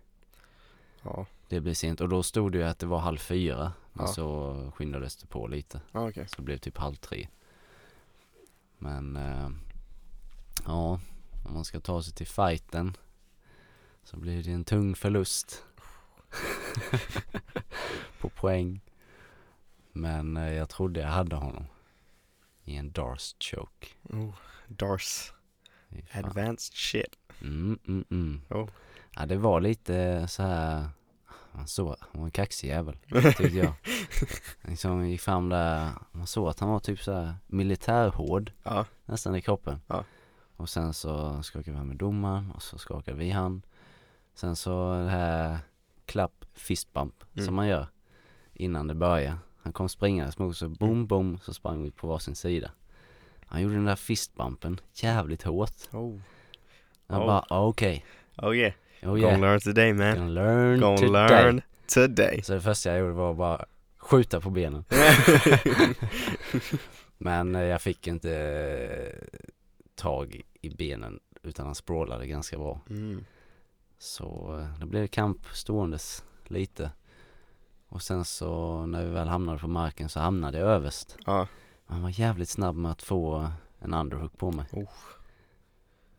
Ja, 1.04 1.26
Det 1.48 1.62
blir 1.62 1.74
sent 1.74 2.02
och 2.02 2.10
då 2.10 2.24
stod 2.24 2.52
det 2.52 2.58
ju 2.58 2.64
att 2.64 2.80
det 2.80 2.86
var 2.86 3.00
halv 3.00 3.18
fyra. 3.18 3.74
Men 3.94 4.06
Ja. 4.06 4.12
så 4.14 4.56
skyndades 4.76 5.16
det 5.16 5.28
på 5.28 5.48
lite. 5.48 5.82
ja 5.92 6.10
okej. 6.10 6.28
Så 6.28 6.36
det 6.36 6.42
blev 6.42 6.58
typ 6.58 6.78
halv 6.78 6.96
tre. 6.96 7.28
Men 8.78 9.16
eh, 9.16 9.50
ja, 10.66 11.00
om 11.46 11.54
man 11.54 11.66
ska 11.66 11.80
ta 11.80 12.04
sig 12.04 12.14
till 12.14 12.28
fighten 12.28 12.98
så 14.04 14.18
blir 14.18 14.44
det 14.44 14.52
en 14.52 14.64
tung 14.66 14.96
förlust. 14.96 15.64
på 18.22 18.30
poäng. 18.30 18.82
Men 19.92 20.38
eh, 20.38 20.54
jag 20.54 20.70
trodde 20.70 21.00
jag 21.00 21.08
hade 21.10 21.36
honom. 21.36 21.66
I 22.66 22.76
en 22.76 22.92
Dars 22.92 23.36
choke. 23.40 23.88
Oh, 24.10 24.34
Dars, 24.68 25.34
advanced 26.12 26.74
shit. 26.74 27.16
Mm, 27.42 27.80
mm, 27.88 28.06
mm. 28.10 28.42
Oh. 28.50 28.70
Ja, 29.16 29.26
det 29.26 29.38
var 29.38 29.62
lite 29.62 30.28
så 30.28 30.44
här. 30.44 30.90
han 31.52 31.68
såg, 31.68 31.96
han 32.00 32.10
var 32.22 32.26
en 32.26 32.32
kaxig 32.32 32.68
jävel, 32.68 32.98
tyckte 33.38 33.44
jag. 33.58 33.74
liksom 34.62 35.06
gick 35.10 35.22
fram 35.22 35.50
där, 35.50 35.90
man 36.12 36.28
såg 36.28 36.50
att 36.50 36.60
han 36.60 36.70
var 36.70 36.80
typ 36.80 37.00
såhär 37.04 37.36
militärhård 37.48 38.52
Ja, 38.64 38.86
nästan 39.06 39.36
i 39.36 39.42
kroppen. 39.42 39.82
Ja. 39.88 40.04
Och 40.56 40.70
sen 40.70 40.94
så 40.94 41.44
skakade 41.44 41.78
vi 41.78 41.84
med 41.86 41.98
domaren 41.98 42.52
och 42.52 42.64
så 42.64 42.78
skakade 42.78 43.18
vi 43.18 43.30
hand. 43.32 43.68
Sen 44.36 44.56
så 44.56 44.94
det 45.04 45.10
här 45.10 45.58
klapp 46.06 46.46
fist 46.54 46.94
bump 46.94 47.24
Mm. 47.34 47.46
som 47.46 47.56
man 47.56 47.68
gör 47.68 47.88
innan 48.54 48.88
det 48.88 48.94
börjar. 48.96 49.38
Han 49.64 49.74
kom 49.74 49.90
springandes 49.90 50.38
mot 50.40 50.58
så 50.58 50.70
boom 50.70 51.08
boom 51.08 51.40
så 51.44 51.54
sprang 51.54 51.84
vi 51.84 51.92
på 51.92 52.08
varsin 52.08 52.36
sida. 52.36 52.72
Han 53.46 53.62
gjorde 53.62 53.76
den 53.76 53.86
där 53.86 53.96
fistbumpen 53.96 54.80
jävligt 54.94 55.44
hårt. 55.44 55.74
oh, 55.92 56.20
Jag 57.08 57.20
Oh. 57.22 57.26
bara 57.28 57.46
okej, 57.50 58.06
oh 58.38 58.56
yeah, 58.58 58.74
oh 59.02 59.08
gonna 59.10 59.20
yeah, 59.28 59.40
learn 59.42 59.60
today 59.60 59.94
man, 59.94 60.16
gonna 60.18 60.30
learn 60.30 60.80
gonna 60.80 60.98
today. 60.98 61.12
learn 61.12 61.62
today 61.88 62.42
Så 62.44 62.54
det 62.54 62.62
första 62.62 62.90
jag 62.90 63.00
gjorde 63.00 63.14
var 63.14 63.34
bara 63.34 63.66
skjuta 63.98 64.42
på 64.42 64.50
benen. 64.50 64.84
Men 67.18 67.56
eh, 67.56 67.62
jag 67.64 67.82
fick 67.82 68.08
inte 68.08 68.32
eh, 68.38 69.40
tag 69.96 70.42
i 70.62 70.70
benen 70.70 71.20
utan 71.44 71.66
han 71.66 71.76
språlade 71.76 72.28
ganska 72.28 72.58
bra. 72.58 72.82
mm. 72.90 73.26
Så 73.98 74.58
eh, 74.60 74.80
det 74.80 74.86
blev 74.86 75.08
kamp 75.08 75.46
ståendes 75.54 76.24
lite. 76.48 76.92
Och 77.94 78.02
sen 78.02 78.26
så 78.26 78.86
när 78.86 79.04
vi 79.06 79.10
väl 79.12 79.28
hamnade 79.28 79.60
på 79.60 79.68
marken 79.68 80.10
så 80.10 80.20
hamnade 80.20 80.58
jag 80.58 80.68
överst. 80.68 81.18
Ja, 81.26 81.48
Han 81.86 82.02
var 82.02 82.10
jävligt 82.20 82.50
snabb 82.50 82.76
med 82.76 82.92
att 82.92 83.02
få 83.02 83.52
en 83.80 83.94
underhook 83.94 84.38
på 84.38 84.52
mig. 84.52 84.66
Oh. 84.72 84.90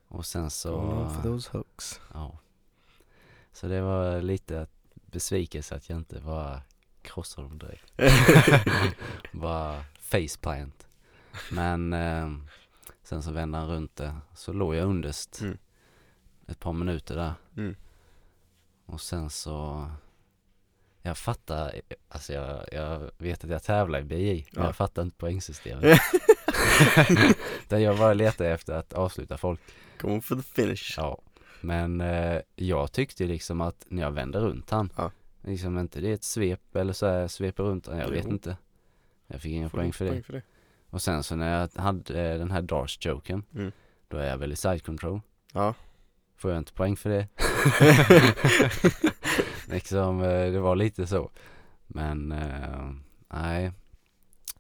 Och 0.09 0.27
sen 0.27 0.51
så, 0.51 0.71
for 1.15 1.23
those 1.23 1.51
hooks 1.53 2.01
ja. 2.13 2.39
Så 3.53 3.67
det 3.67 3.81
var 3.81 4.21
lite 4.23 4.67
besvikelse 4.93 5.75
att 5.77 5.89
jag 5.89 5.99
inte 5.99 6.21
bara 6.21 6.63
krossade 7.03 7.49
dem 7.49 7.59
direkt. 7.59 7.93
bara 9.33 9.85
faceplant. 10.01 10.87
Men 11.53 11.93
eh, 11.93 12.31
sen 13.03 13.23
så 13.23 13.31
vände 13.33 13.59
han 13.59 13.69
runt 13.69 13.97
det. 13.97 14.17
Så 14.35 14.53
låg 14.53 14.75
jag 14.75 14.89
underst 14.89 15.41
Mm. 15.41 15.59
ett 16.47 16.61
par 16.61 16.73
minuter 16.73 17.17
där. 17.17 17.35
Mm. 17.57 17.77
Och 18.87 19.01
sen 19.01 19.31
så 19.31 19.91
Jag 21.07 21.19
fattar, 21.19 21.73
alltså 22.09 22.33
jag, 22.33 22.65
jag 22.73 23.11
vet 23.19 23.45
att 23.45 23.51
jag 23.51 23.63
tävlar 23.63 23.99
i 24.01 24.03
BI 24.03 24.47
men 24.53 24.63
Ja. 24.63 24.69
jag 24.69 24.77
fattar 24.77 25.03
inte 25.03 25.17
poängsystemet. 25.17 25.85
Där 27.69 27.79
jag 27.79 27.99
bara 27.99 28.15
letar 28.15 28.45
efter 28.45 28.73
att 28.75 28.93
avsluta 28.93 29.39
folk. 29.39 29.61
Going 29.99 30.23
for 30.23 30.37
the 30.37 30.43
finish 30.43 30.95
Ja. 30.97 31.19
Men 31.61 32.01
eh, 32.01 32.41
jag 32.57 32.93
tyckte 32.93 33.25
liksom 33.25 33.61
att 33.61 33.85
när 33.89 34.03
jag 34.03 34.11
vände 34.11 34.39
runt 34.39 34.71
han, 34.71 34.93
Ja. 34.97 35.11
liksom 35.43 35.79
inte 35.79 36.01
det 36.01 36.11
är 36.11 36.15
ett 36.15 36.25
svep 36.25 36.77
eller 36.77 36.93
så 36.93 37.07
här, 37.07 37.29
sveper 37.29 37.63
runt 37.63 37.87
han, 37.87 37.99
jag 37.99 38.09
vet 38.09 38.25
Jo. 38.25 38.31
inte. 38.31 38.57
Jag 39.27 39.41
fick 39.41 39.53
inga 39.53 39.69
poäng 39.69 39.93
för 39.93 40.05
det. 40.05 40.11
poäng 40.11 40.23
för 40.23 40.33
det 40.33 40.43
Och 40.91 41.03
sen 41.03 41.23
så 41.23 41.37
när 41.37 41.61
jag 41.61 41.83
hade 41.83 42.21
eh, 42.23 42.39
den 42.39 42.51
här 42.51 42.63
Dars-joken, 42.63 43.43
Mm. 43.55 43.73
då 44.09 44.17
är 44.17 44.29
jag 44.31 44.39
väl 44.39 44.53
i 44.53 44.57
side 44.57 44.85
control. 44.85 45.21
Ja 45.53 45.75
Får 46.37 46.51
jag 46.51 46.59
inte 46.59 46.73
poäng 46.73 46.97
för 46.97 47.11
det? 47.11 47.29
liksom, 49.69 50.23
eh, 50.23 50.53
det 50.53 50.61
var 50.61 50.77
lite 50.77 51.07
så. 51.07 51.31
Men, 51.87 52.33
eh, 52.33 52.93
nej. 53.29 53.73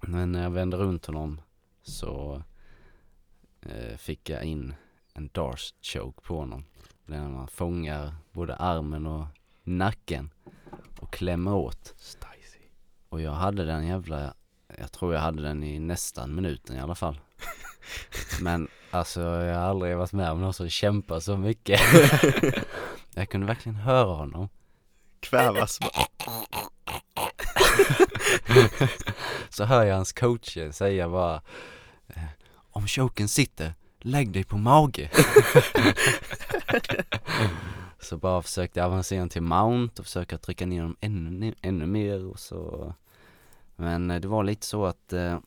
Men 0.00 0.32
när 0.32 0.42
jag 0.42 0.50
vände 0.50 0.76
runt 0.76 1.06
honom 1.06 1.40
så 1.82 2.42
eh, 3.60 3.96
fick 3.96 4.30
jag 4.30 4.44
in 4.44 4.74
en 5.14 5.30
Dars 5.32 5.74
choke 5.82 6.20
på 6.22 6.38
honom. 6.38 6.64
Där 7.06 7.28
man 7.28 7.48
fångar 7.48 8.14
både 8.32 8.56
armen 8.56 9.06
och 9.06 9.26
nacken 9.62 10.30
och 11.00 11.12
klämmer 11.12 11.54
åt. 11.54 11.94
Spicy 11.96 12.58
Och 13.08 13.20
jag 13.20 13.32
hade 13.32 13.64
den 13.64 13.86
jävla, 13.86 14.34
jag 14.78 14.92
tror 14.92 15.14
jag 15.14 15.20
hade 15.20 15.42
den 15.42 15.64
i 15.64 15.78
nästan 15.78 16.34
minuten 16.34 16.76
i 16.76 16.80
alla 16.80 16.94
fall. 16.94 17.20
Men 18.42 18.68
alltså 18.90 19.20
jag 19.20 19.54
har 19.54 19.68
aldrig 19.68 19.96
varit 19.96 20.12
med 20.12 20.30
om 20.30 20.40
någon 20.40 20.54
som 20.54 20.68
kämpar 20.68 21.20
så 21.20 21.36
mycket. 21.36 21.80
jag 23.14 23.28
kunde 23.28 23.46
verkligen 23.46 23.76
höra 23.76 24.14
honom. 24.14 24.48
Kvävas 25.24 25.78
Så 29.50 29.64
hör 29.64 29.84
jag 29.84 29.96
hans 29.96 30.12
coacher 30.12 30.70
säga 30.70 31.08
bara 31.08 31.42
eh, 32.08 32.22
Om 32.70 32.86
choken 32.86 33.28
sitter, 33.28 33.74
lägg 33.98 34.32
dig 34.32 34.44
på 34.44 34.58
mage. 34.58 35.10
så 38.00 38.16
bara 38.16 38.42
försökte 38.42 38.84
avancera 38.84 39.28
till 39.28 39.42
mount 39.42 40.00
och 40.02 40.06
försöka 40.06 40.38
trycka 40.38 40.66
ner 40.66 40.82
dem 40.82 40.96
ännu, 41.00 41.54
ännu 41.60 41.86
mer 41.86 42.26
och 42.26 42.38
så 42.38 42.94
Men 43.76 44.10
eh, 44.10 44.20
det 44.20 44.28
var 44.28 44.44
lite 44.44 44.66
så 44.66 44.86
att 44.86 45.12
eh, 45.12 45.38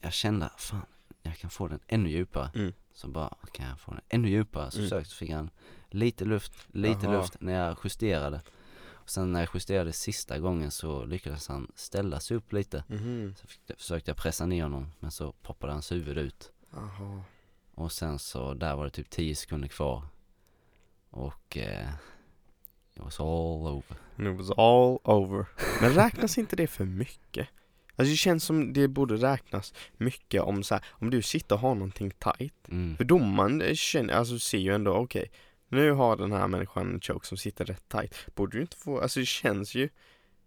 jag 0.00 0.12
kände, 0.12 0.50
fan 0.56 0.82
jag 1.22 1.38
kan 1.38 1.50
få 1.50 1.68
den 1.68 1.80
ännu 1.86 2.10
djupare. 2.10 2.50
Mm. 2.54 2.72
Så 2.94 3.08
bara, 3.08 3.34
kan 3.52 3.66
jag 3.68 3.80
få 3.80 3.90
den 3.90 4.00
ännu 4.08 4.28
djupare? 4.28 4.70
Så 4.70 4.78
Mm. 4.78 4.90
försökte 4.90 5.10
så 5.10 5.16
fick 5.16 5.30
han 5.30 5.50
lite 5.90 6.24
luft, 6.24 6.52
lite 6.72 7.06
Jaha. 7.06 7.16
luft 7.16 7.36
när 7.40 7.52
jag 7.52 7.76
justerade. 7.84 8.40
Och 9.02 9.10
sen 9.10 9.32
när 9.32 9.40
jag 9.40 9.48
justerade 9.54 9.92
sista 9.92 10.38
gången 10.38 10.70
så 10.70 11.04
lyckades 11.04 11.48
han 11.48 11.72
ställa 11.74 12.20
sig 12.20 12.36
upp 12.36 12.52
lite. 12.52 12.84
Mhm. 12.86 13.34
Så 13.36 13.46
försökte 13.76 14.10
jag 14.10 14.16
pressa 14.16 14.46
ner 14.46 14.62
honom 14.62 14.92
men 15.00 15.10
så 15.10 15.32
poppade 15.32 15.72
hans 15.72 15.92
huvud 15.92 16.18
ut. 16.18 16.52
Jaha 16.70 17.22
Och 17.74 17.92
sen 17.92 18.18
så, 18.18 18.54
där 18.54 18.76
var 18.76 18.84
det 18.84 18.90
typ 18.90 19.10
10 19.10 19.34
sekunder 19.34 19.68
kvar. 19.68 20.02
Och 21.10 21.56
eh, 21.56 21.88
it 22.94 23.02
was 23.02 23.20
all 23.20 23.66
over. 23.66 23.96
And 24.18 24.28
it 24.28 24.36
was 24.36 24.50
all 24.50 24.98
over 25.04 25.46
Men 25.80 25.94
räknas 25.94 26.38
inte 26.38 26.56
det 26.56 26.66
för 26.66 26.84
mycket? 26.84 27.48
Alltså 27.96 28.10
det 28.10 28.16
känns 28.16 28.44
som 28.44 28.72
det 28.72 28.88
borde 28.88 29.16
räknas 29.16 29.74
mycket 29.96 30.42
om 30.42 30.62
så 30.62 30.74
här, 30.74 30.84
om 30.90 31.10
du 31.10 31.22
sitter 31.22 31.54
och 31.54 31.60
har 31.60 31.74
någonting 31.74 32.10
tight 32.10 32.54
Mm. 32.68 32.96
För 32.96 33.04
domaren 33.04 33.62
eh, 33.62 33.74
känner, 33.74 34.14
alltså 34.14 34.38
ser 34.38 34.58
ju 34.58 34.74
ändå 34.74 34.92
okej 34.92 35.30
Nu 35.72 35.92
har 35.92 36.16
den 36.16 36.32
här 36.32 36.48
människan 36.48 36.94
en 36.94 37.00
choke 37.00 37.26
som 37.26 37.36
sitter 37.38 37.64
rätt 37.64 37.88
tight 37.88 38.14
Borde 38.34 38.56
du 38.56 38.60
inte 38.60 38.76
få, 38.76 39.00
alltså 39.00 39.20
det 39.20 39.26
känns 39.26 39.74
ju 39.74 39.88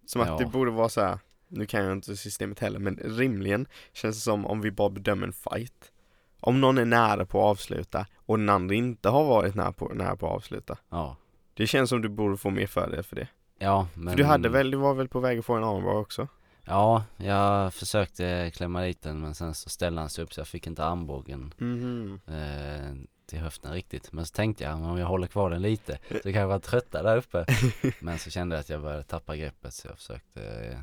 Som 0.06 0.22
att 0.22 0.28
Ja. 0.28 0.38
det 0.38 0.46
borde 0.46 0.72
vara 0.72 0.90
så 0.90 1.02
här. 1.02 1.20
Nu 1.48 1.66
kan 1.66 1.84
jag 1.84 1.94
inte 1.94 2.18
systemet 2.18 2.60
heller 2.60 2.80
men 2.80 2.96
rimligen 3.04 3.68
Känns 3.94 4.16
det 4.16 4.22
som 4.22 4.46
om 4.46 4.62
vi 4.62 4.72
bara 4.72 4.90
bedömer 4.90 5.28
en 5.28 5.34
fight 5.34 5.92
Om 6.40 6.62
någon 6.62 6.78
är 6.78 6.86
nära 6.86 7.26
på 7.26 7.40
att 7.40 7.46
avsluta 7.46 8.06
och 8.16 8.38
den 8.40 8.50
andra 8.50 8.76
inte 8.76 9.10
har 9.10 9.24
varit 9.26 9.56
nära 9.56 9.72
på, 9.72 9.92
nära 9.94 10.16
på 10.16 10.28
att 10.28 10.34
avsluta 10.36 10.78
Ja. 10.90 11.18
Det 11.54 11.68
känns 11.68 11.90
som 11.90 12.02
du 12.02 12.10
borde 12.10 12.38
få 12.38 12.50
mer 12.50 12.68
fördel 12.68 13.04
för 13.04 13.16
det 13.16 13.28
Ja, 13.60 13.88
men 13.94 14.10
För 14.12 14.18
du 14.18 14.24
hade 14.24 14.50
väl, 14.50 14.72
du 14.72 14.78
var 14.78 14.94
väl 14.94 15.08
på 15.08 15.20
väg 15.20 15.40
att 15.40 15.46
få 15.46 15.54
en 15.54 15.64
armbar 15.64 15.94
också? 15.96 16.28
Ja, 16.68 17.04
jag 17.18 17.74
försökte 17.74 18.52
klämma 18.56 18.82
dit 18.82 19.02
den 19.02 19.22
men 19.22 19.36
sen 19.36 19.54
så 19.54 19.70
ställde 19.70 20.02
han 20.02 20.10
sig 20.10 20.24
upp 20.24 20.34
så 20.34 20.40
jag 20.40 20.48
fick 20.48 20.68
inte 20.68 20.84
armbågen 20.86 21.54
Mhm 21.58 22.20
eh, 22.28 22.94
till 23.26 23.40
höften 23.40 23.74
riktigt. 23.74 24.12
Men 24.12 24.26
så 24.26 24.32
tänkte 24.34 24.64
jag, 24.64 24.76
om 24.84 24.98
jag 24.98 25.08
håller 25.08 25.28
kvar 25.28 25.50
den 25.50 25.62
lite 25.62 25.98
så 26.10 26.14
kanske 26.22 26.40
jag 26.40 26.64
tröttar 26.64 27.04
där 27.04 27.18
uppe. 27.18 27.46
Men 28.00 28.20
så 28.20 28.30
kände 28.30 28.56
jag 28.56 28.62
att 28.62 28.70
jag 28.70 28.82
började 28.82 29.04
tappa 29.04 29.36
greppet 29.36 29.74
så 29.74 29.88
jag 29.88 29.98
försökte, 29.98 30.44
eh, 30.44 30.80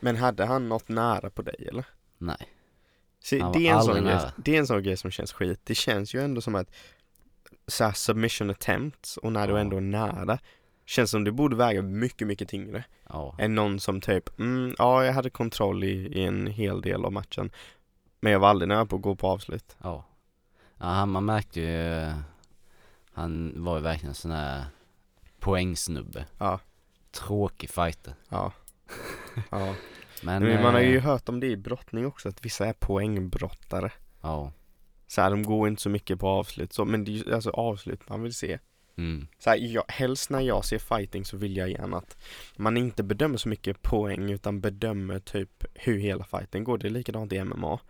Men 0.00 0.16
hade 0.16 0.44
han 0.46 0.68
något 0.68 0.88
nära 0.88 1.30
på 1.30 1.42
dig 1.42 1.66
eller? 1.68 1.84
nej. 2.18 2.48
Se, 3.24 3.40
Han 3.40 3.52
det, 3.52 3.68
är 3.68 3.74
en 3.74 3.82
sån 3.82 4.04
grej, 4.04 4.20
det 4.36 4.54
är 4.56 4.58
en 4.58 4.66
sån 4.66 4.82
grej 4.82 4.96
som 4.96 5.10
känns 5.10 5.32
skit. 5.32 5.60
Det 5.64 5.74
känns 5.74 6.14
ju 6.14 6.20
ändå 6.24 6.40
som 6.40 6.54
att 6.54 6.70
så 7.66 7.92
submission 7.92 8.50
attempts 8.50 9.16
och 9.16 9.32
när 9.32 9.46
du 9.46 9.52
Ja. 9.52 9.58
ändå 9.58 9.76
är 9.76 9.80
nära 9.80 10.38
Känns 10.92 11.10
som 11.10 11.24
det 11.24 11.32
borde 11.32 11.56
väga 11.56 11.82
mycket, 11.82 12.28
mycket 12.28 12.48
tyngre 12.48 12.84
Ja, 13.08 13.34
än 13.38 13.54
någon 13.54 13.80
som 13.80 14.00
typ, 14.00 14.38
mm, 14.38 14.74
ja 14.78 15.04
jag 15.04 15.12
hade 15.12 15.30
kontroll 15.30 15.84
i, 15.84 16.18
i 16.18 16.24
en 16.24 16.46
hel 16.46 16.80
del 16.80 17.04
av 17.04 17.12
matchen 17.12 17.50
Men 18.20 18.32
jag 18.32 18.40
var 18.40 18.48
aldrig 18.48 18.68
nära 18.68 18.86
på 18.86 18.96
att 18.96 19.02
gå 19.02 19.14
på 19.14 19.26
avslut 19.26 19.76
ja. 19.82 20.04
Ja, 20.78 20.86
han, 20.86 21.08
man 21.08 21.24
märkte 21.24 21.60
ju, 21.60 21.92
eh, 21.92 22.14
han 23.12 23.64
var 23.64 23.76
ju 23.76 23.82
verkligen 23.82 24.08
en 24.08 24.14
sån 24.14 24.30
här 24.30 24.64
poängsnubbe. 25.38 26.26
Ja, 26.38 26.60
Tråkig 27.10 27.70
fighter. 27.70 28.14
ja, 28.28 28.52
ja. 29.50 29.74
Men, 30.22 30.42
Men 30.42 30.62
man 30.62 30.74
har 30.74 30.80
eh, 30.80 30.90
ju 30.90 31.00
hört 31.00 31.28
om 31.28 31.40
det 31.40 31.46
i 31.46 31.56
brottning 31.56 32.06
också, 32.06 32.28
att 32.28 32.44
vissa 32.44 32.66
är 32.66 32.72
poängbrottare 32.72 33.92
Ja, 34.22 34.52
Så 35.06 35.20
här, 35.20 35.30
de 35.30 35.42
går 35.42 35.68
inte 35.68 35.82
så 35.82 35.88
mycket 35.88 36.20
på 36.20 36.28
avslut 36.28 36.72
så, 36.72 36.84
men 36.84 37.04
det 37.04 37.10
är 37.10 37.26
ju 37.26 37.34
alltså 37.34 37.50
avslut 37.50 38.08
man 38.08 38.22
vill 38.22 38.34
se 38.34 38.58
mm, 38.96 39.26
så 39.38 39.50
här, 39.50 39.56
jag, 39.56 39.84
helst 39.88 40.30
när 40.30 40.40
jag 40.40 40.64
ser 40.64 40.78
fighting 40.78 41.24
så 41.24 41.36
vill 41.36 41.56
jag 41.56 41.70
gärna 41.70 41.96
att 41.96 42.16
man 42.56 42.76
inte 42.76 43.02
bedömer 43.02 43.36
så 43.36 43.48
mycket 43.48 43.82
poäng 43.82 44.30
utan 44.30 44.60
bedömer 44.60 45.18
typ 45.18 45.64
hur 45.74 45.98
hela 45.98 46.24
fighten 46.24 46.64
går. 46.64 46.78
Det 46.78 46.86
är 46.88 46.90
likadant 46.90 47.32
i 47.32 47.44
MMA. 47.44 47.80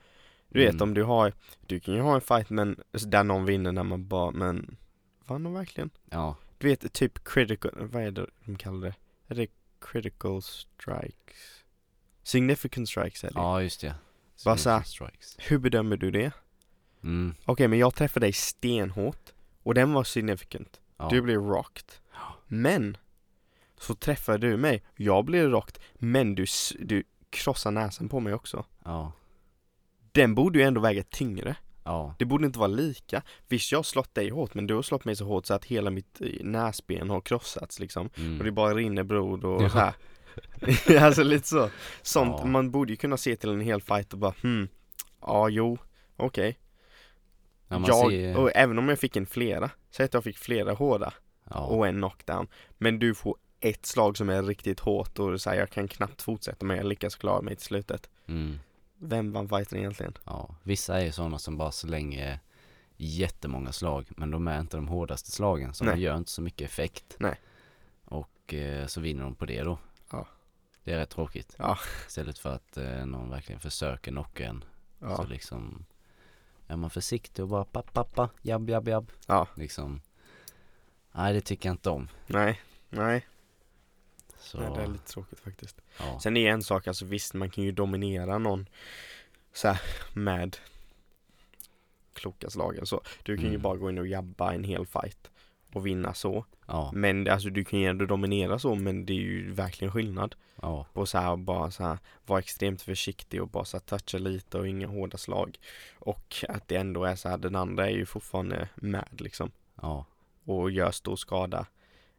Du 0.49 0.59
vet 0.61 0.71
Mm. 0.75 0.83
om 0.83 0.95
du 0.95 1.03
har, 1.03 1.33
du 1.67 1.81
kan 1.81 1.95
ju 1.95 2.01
ha 2.01 2.15
en 2.15 2.21
fight 2.21 2.51
men 2.51 2.81
där 3.07 3.25
någon 3.25 3.45
vinner 3.45 3.73
när 3.73 3.83
man 3.83 4.09
bara, 4.09 4.31
men 4.31 4.77
vann 5.27 5.43
de 5.43 5.53
verkligen? 5.55 5.91
ja, 6.11 6.37
Du 6.59 6.69
vet 6.69 6.93
typ 6.93 7.25
critical, 7.25 7.71
vad 7.77 8.03
är 8.03 8.11
det 8.11 8.27
de 8.45 8.57
kallar 8.57 8.81
det? 8.89 8.95
Är 9.29 9.35
det 9.35 9.47
critical 9.81 10.43
strikes? 10.43 11.65
Significant 12.23 12.89
strikes 12.89 13.25
är 13.25 13.29
det. 13.29 13.35
ja 13.35 13.63
just 13.63 13.81
det. 13.81 13.95
Bara 14.45 14.57
så 14.57 14.71
här- 14.71 14.83
strikes. 14.83 15.37
Hur 15.39 15.59
bedömer 15.59 15.97
du 15.97 16.11
det? 16.11 16.33
Mm, 17.03 17.35
Okej 17.45 17.69
men 17.69 17.79
jag 17.79 17.95
träffade 17.95 18.27
dig 18.27 18.33
stenhårt 18.33 19.33
och 19.63 19.75
den 19.75 19.93
var 19.93 20.05
significant. 20.05 20.81
Ja. 20.97 21.09
Du 21.11 21.23
blir 21.23 21.37
rocked. 21.37 21.85
Men 22.47 22.97
Så 23.79 23.95
träffar 23.95 24.39
du 24.39 24.57
mig, 24.57 24.83
jag 24.97 25.25
blir 25.25 25.49
rakt, 25.49 25.81
men 25.95 26.35
du, 26.35 26.47
du 26.79 27.05
krossar 27.31 27.71
näsan 27.71 28.09
på 28.09 28.21
mig 28.21 28.35
också. 28.35 28.65
Ja, 28.85 29.13
Den 30.13 30.35
borde 30.35 30.59
ju 30.59 30.65
ändå 30.65 30.81
väga 30.81 31.03
tyngre. 31.03 31.57
ja, 31.85 32.15
Det 32.19 32.25
borde 32.25 32.47
inte 32.47 32.59
vara 32.59 32.69
lika. 32.69 33.23
Visst, 33.49 33.73
jag 33.73 33.79
har 33.79 33.83
slått 33.83 34.15
dig 34.15 34.31
hårt, 34.31 34.55
men 34.55 34.67
du 34.67 34.75
har 34.75 34.83
slått 34.83 35.05
mig 35.05 35.17
så 35.17 35.25
hårt 35.25 35.47
så 35.47 35.55
att 35.55 35.65
hela 35.65 35.91
mitt 35.91 36.21
eh, 36.21 36.29
näsben 36.45 37.11
har 37.11 37.21
krossats 37.21 37.79
liksom. 37.79 38.07
Och 38.07 38.13
det 38.17 38.41
mm. 38.41 38.55
bara 38.55 38.75
rinner 38.75 39.03
blod 39.03 39.45
och 39.45 39.63
Ja. 39.63 39.93
alltså 41.01 41.23
lite 41.23 41.49
så. 41.49 41.71
Sånt, 42.03 42.37
Ja. 42.39 42.47
man 42.47 42.71
borde 42.71 42.93
ju 42.93 42.97
kunna 42.97 43.17
se 43.17 43.37
till 43.37 43.51
en 43.51 43.61
hel 43.61 43.83
fight 43.83 44.13
och 44.13 44.19
bara 44.19 44.35
hmm, 44.43 44.69
ja 45.21 45.49
jo, 45.49 45.79
okej. 46.17 46.59
ja, 47.69 47.79
man 47.79 47.89
jag, 47.89 48.11
ser, 48.11 48.37
och 48.37 48.51
även 48.55 48.79
om 48.79 48.89
jag 48.89 48.99
fick 48.99 49.17
en 49.17 49.27
flera, 49.27 49.71
säg 49.93 50.05
att 50.05 50.15
jag 50.15 50.25
fick 50.25 50.39
flera 50.39 50.73
hårda 50.73 51.13
ja, 51.51 51.59
och 51.61 51.87
en 51.87 51.95
knockdown. 51.97 52.47
Men 52.79 52.99
du 52.99 53.15
får 53.15 53.37
ett 53.61 53.87
slag 53.87 54.17
som 54.17 54.29
är 54.29 54.43
riktigt 54.43 54.81
hårt 54.81 55.19
och 55.19 55.41
så 55.41 55.51
här, 55.51 55.57
jag 55.57 55.71
kan 55.71 55.89
knappt 55.89 56.23
fortsätta 56.23 56.67
men 56.67 56.77
jag 56.77 56.87
lyckas 56.87 57.15
klara 57.17 57.43
mig 57.43 57.57
till 57.57 57.65
slutet. 57.65 58.11
mm, 58.27 58.59
Vem 58.99 59.33
vann 59.33 59.49
fighten 59.49 59.79
egentligen? 59.79 60.15
ja. 60.25 60.55
Vissa 60.63 61.01
är 61.01 61.05
ju 61.05 61.13
sådana 61.13 61.39
som 61.39 61.57
bara 61.57 61.73
slänger 61.73 62.41
jättemånga 62.97 63.73
slag, 63.73 64.07
men 64.17 64.31
de 64.31 64.49
är 64.49 64.61
inte 64.61 64.77
de 64.77 64.89
hårdaste 64.89 65.31
slagen, 65.31 65.75
så 65.75 65.85
Nej. 65.85 65.95
de 65.95 66.01
gör 66.01 66.17
inte 66.17 66.31
så 66.31 66.43
mycket 66.43 66.71
effekt. 66.71 67.17
Nej. 67.19 67.41
Och 68.05 68.55
eh, 68.55 68.87
så 68.87 69.01
vinner 69.01 69.23
de 69.25 69.35
på 69.35 69.47
det 69.47 69.63
då. 69.63 69.79
Ja. 70.11 70.27
Det 70.85 70.93
är 70.93 70.99
rätt 70.99 71.11
tråkigt. 71.11 71.55
Ja. 71.59 71.79
Istället 72.07 72.39
för 72.39 72.55
att 72.55 72.77
eh, 72.77 73.07
någon 73.07 73.31
verkligen 73.31 73.61
försöker 73.61 74.11
knocka 74.11 74.45
en. 74.47 74.65
Ja, 74.99 75.17
Så 75.17 75.25
liksom 75.25 75.85
är 76.73 76.77
man 76.77 76.91
försiktig 76.91 77.43
och 77.43 77.49
bara 77.49 77.65
papp, 77.65 77.93
pappa, 77.93 78.31
jabb, 78.43 78.71
jabb, 78.71 78.89
jabb. 78.89 79.13
ja, 79.27 79.47
Liksom. 79.55 80.01
Nej, 81.13 81.33
det 81.35 81.41
tycker 81.41 81.69
jag 81.69 81.75
inte 81.75 81.91
om. 81.91 82.09
nej, 82.27 82.61
nej, 82.91 83.27
Så, 84.39 84.59
nej, 84.61 84.71
det 84.77 84.83
är 84.83 84.87
lite 84.87 85.13
tråkigt 85.13 85.41
faktiskt. 85.41 85.81
ja. 85.99 86.21
Sen 86.21 86.37
är 86.37 86.51
en 86.51 86.63
sak, 86.63 86.87
alltså 86.87 87.05
visst 87.05 87.35
man 87.35 87.51
kan 87.51 87.65
ju 87.65 87.73
dominera 87.73 88.39
någon 88.39 88.67
så 89.53 89.69
här, 89.69 89.81
med 90.13 90.57
kloka 92.15 92.51
slag 92.51 92.75
eller 92.77 92.87
så. 92.87 93.01
Du 93.23 93.37
kan 93.37 93.45
ju 93.45 93.51
Mm. 93.51 93.63
bara 93.63 93.77
gå 93.77 93.91
in 93.91 93.99
och 93.99 94.07
jabba 94.07 94.53
en 94.53 94.65
hel 94.65 94.87
fight 94.87 95.31
och 95.73 95.87
vinna 95.87 96.15
så. 96.15 96.45
Ja, 96.73 96.91
Men 96.95 97.29
alltså 97.29 97.51
du 97.51 97.65
kan 97.65 97.79
ju 97.79 97.87
ändå 97.87 98.07
dominera 98.07 98.59
så 98.59 98.75
men 98.75 99.07
det 99.07 99.13
är 99.13 99.17
ju 99.17 99.53
verkligen 99.53 99.93
skillnad 99.93 100.35
ja, 100.63 100.87
på 100.93 101.07
så 101.07 101.19
här 101.19 101.37
bara 101.37 101.71
så 101.71 101.83
här 101.85 101.99
vara 102.27 102.39
extremt 102.39 102.83
försiktig 102.83 103.43
och 103.43 103.49
bara 103.49 103.65
så 103.65 103.77
här 103.77 103.83
toucha 103.85 104.19
lite 104.19 104.59
och 104.59 104.69
inga 104.69 104.87
hårda 104.87 105.19
slag. 105.19 105.59
Och 105.99 106.45
att 106.49 106.69
det 106.69 106.77
ändå 106.77 107.05
är 107.05 107.17
så 107.17 107.29
här 107.29 107.39
den 107.39 107.57
andra 107.57 107.87
är 107.91 107.95
ju 107.95 108.07
fortfarande 108.07 108.69
med 108.75 109.09
liksom 109.21 109.51
ja, 109.83 110.07
och 110.45 110.71
gör 110.71 110.91
stor 110.91 111.17
skada. 111.17 111.67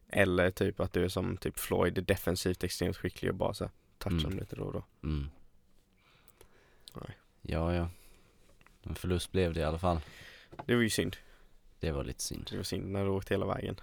Eller 0.10 0.52
typ 0.52 0.80
att 0.80 0.94
du 0.94 1.04
är 1.04 1.10
som 1.10 1.38
typ 1.38 1.60
Floyd, 1.60 1.98
är 1.98 2.02
defensivt 2.02 2.64
extremt 2.64 2.98
skicklig 2.98 3.32
och 3.32 3.38
bara 3.38 3.54
så 3.54 3.64
här 3.64 3.72
touchar 3.98 4.18
Mm. 4.18 4.30
dem 4.30 4.40
lite 4.40 4.56
då 4.56 4.64
och 4.64 4.74
då. 4.74 4.84
mm. 5.04 5.30
Nej. 6.96 7.18
Ja, 7.42 7.74
ja. 7.76 7.90
En 8.84 8.96
förlust 8.96 9.32
blev 9.32 9.54
det 9.54 9.60
i 9.60 9.64
alla 9.64 9.80
fall. 9.80 10.00
Det 10.66 10.76
var 10.76 10.82
ju 10.82 10.90
synd. 10.90 11.18
Det 11.80 11.92
var 11.92 12.04
lite 12.04 12.22
synd. 12.24 12.48
Det 12.52 12.58
var 12.58 12.64
synd 12.64 12.92
när 12.92 13.04
du 13.04 13.10
åkte 13.10 13.34
hela 13.34 13.46
vägen. 13.46 13.76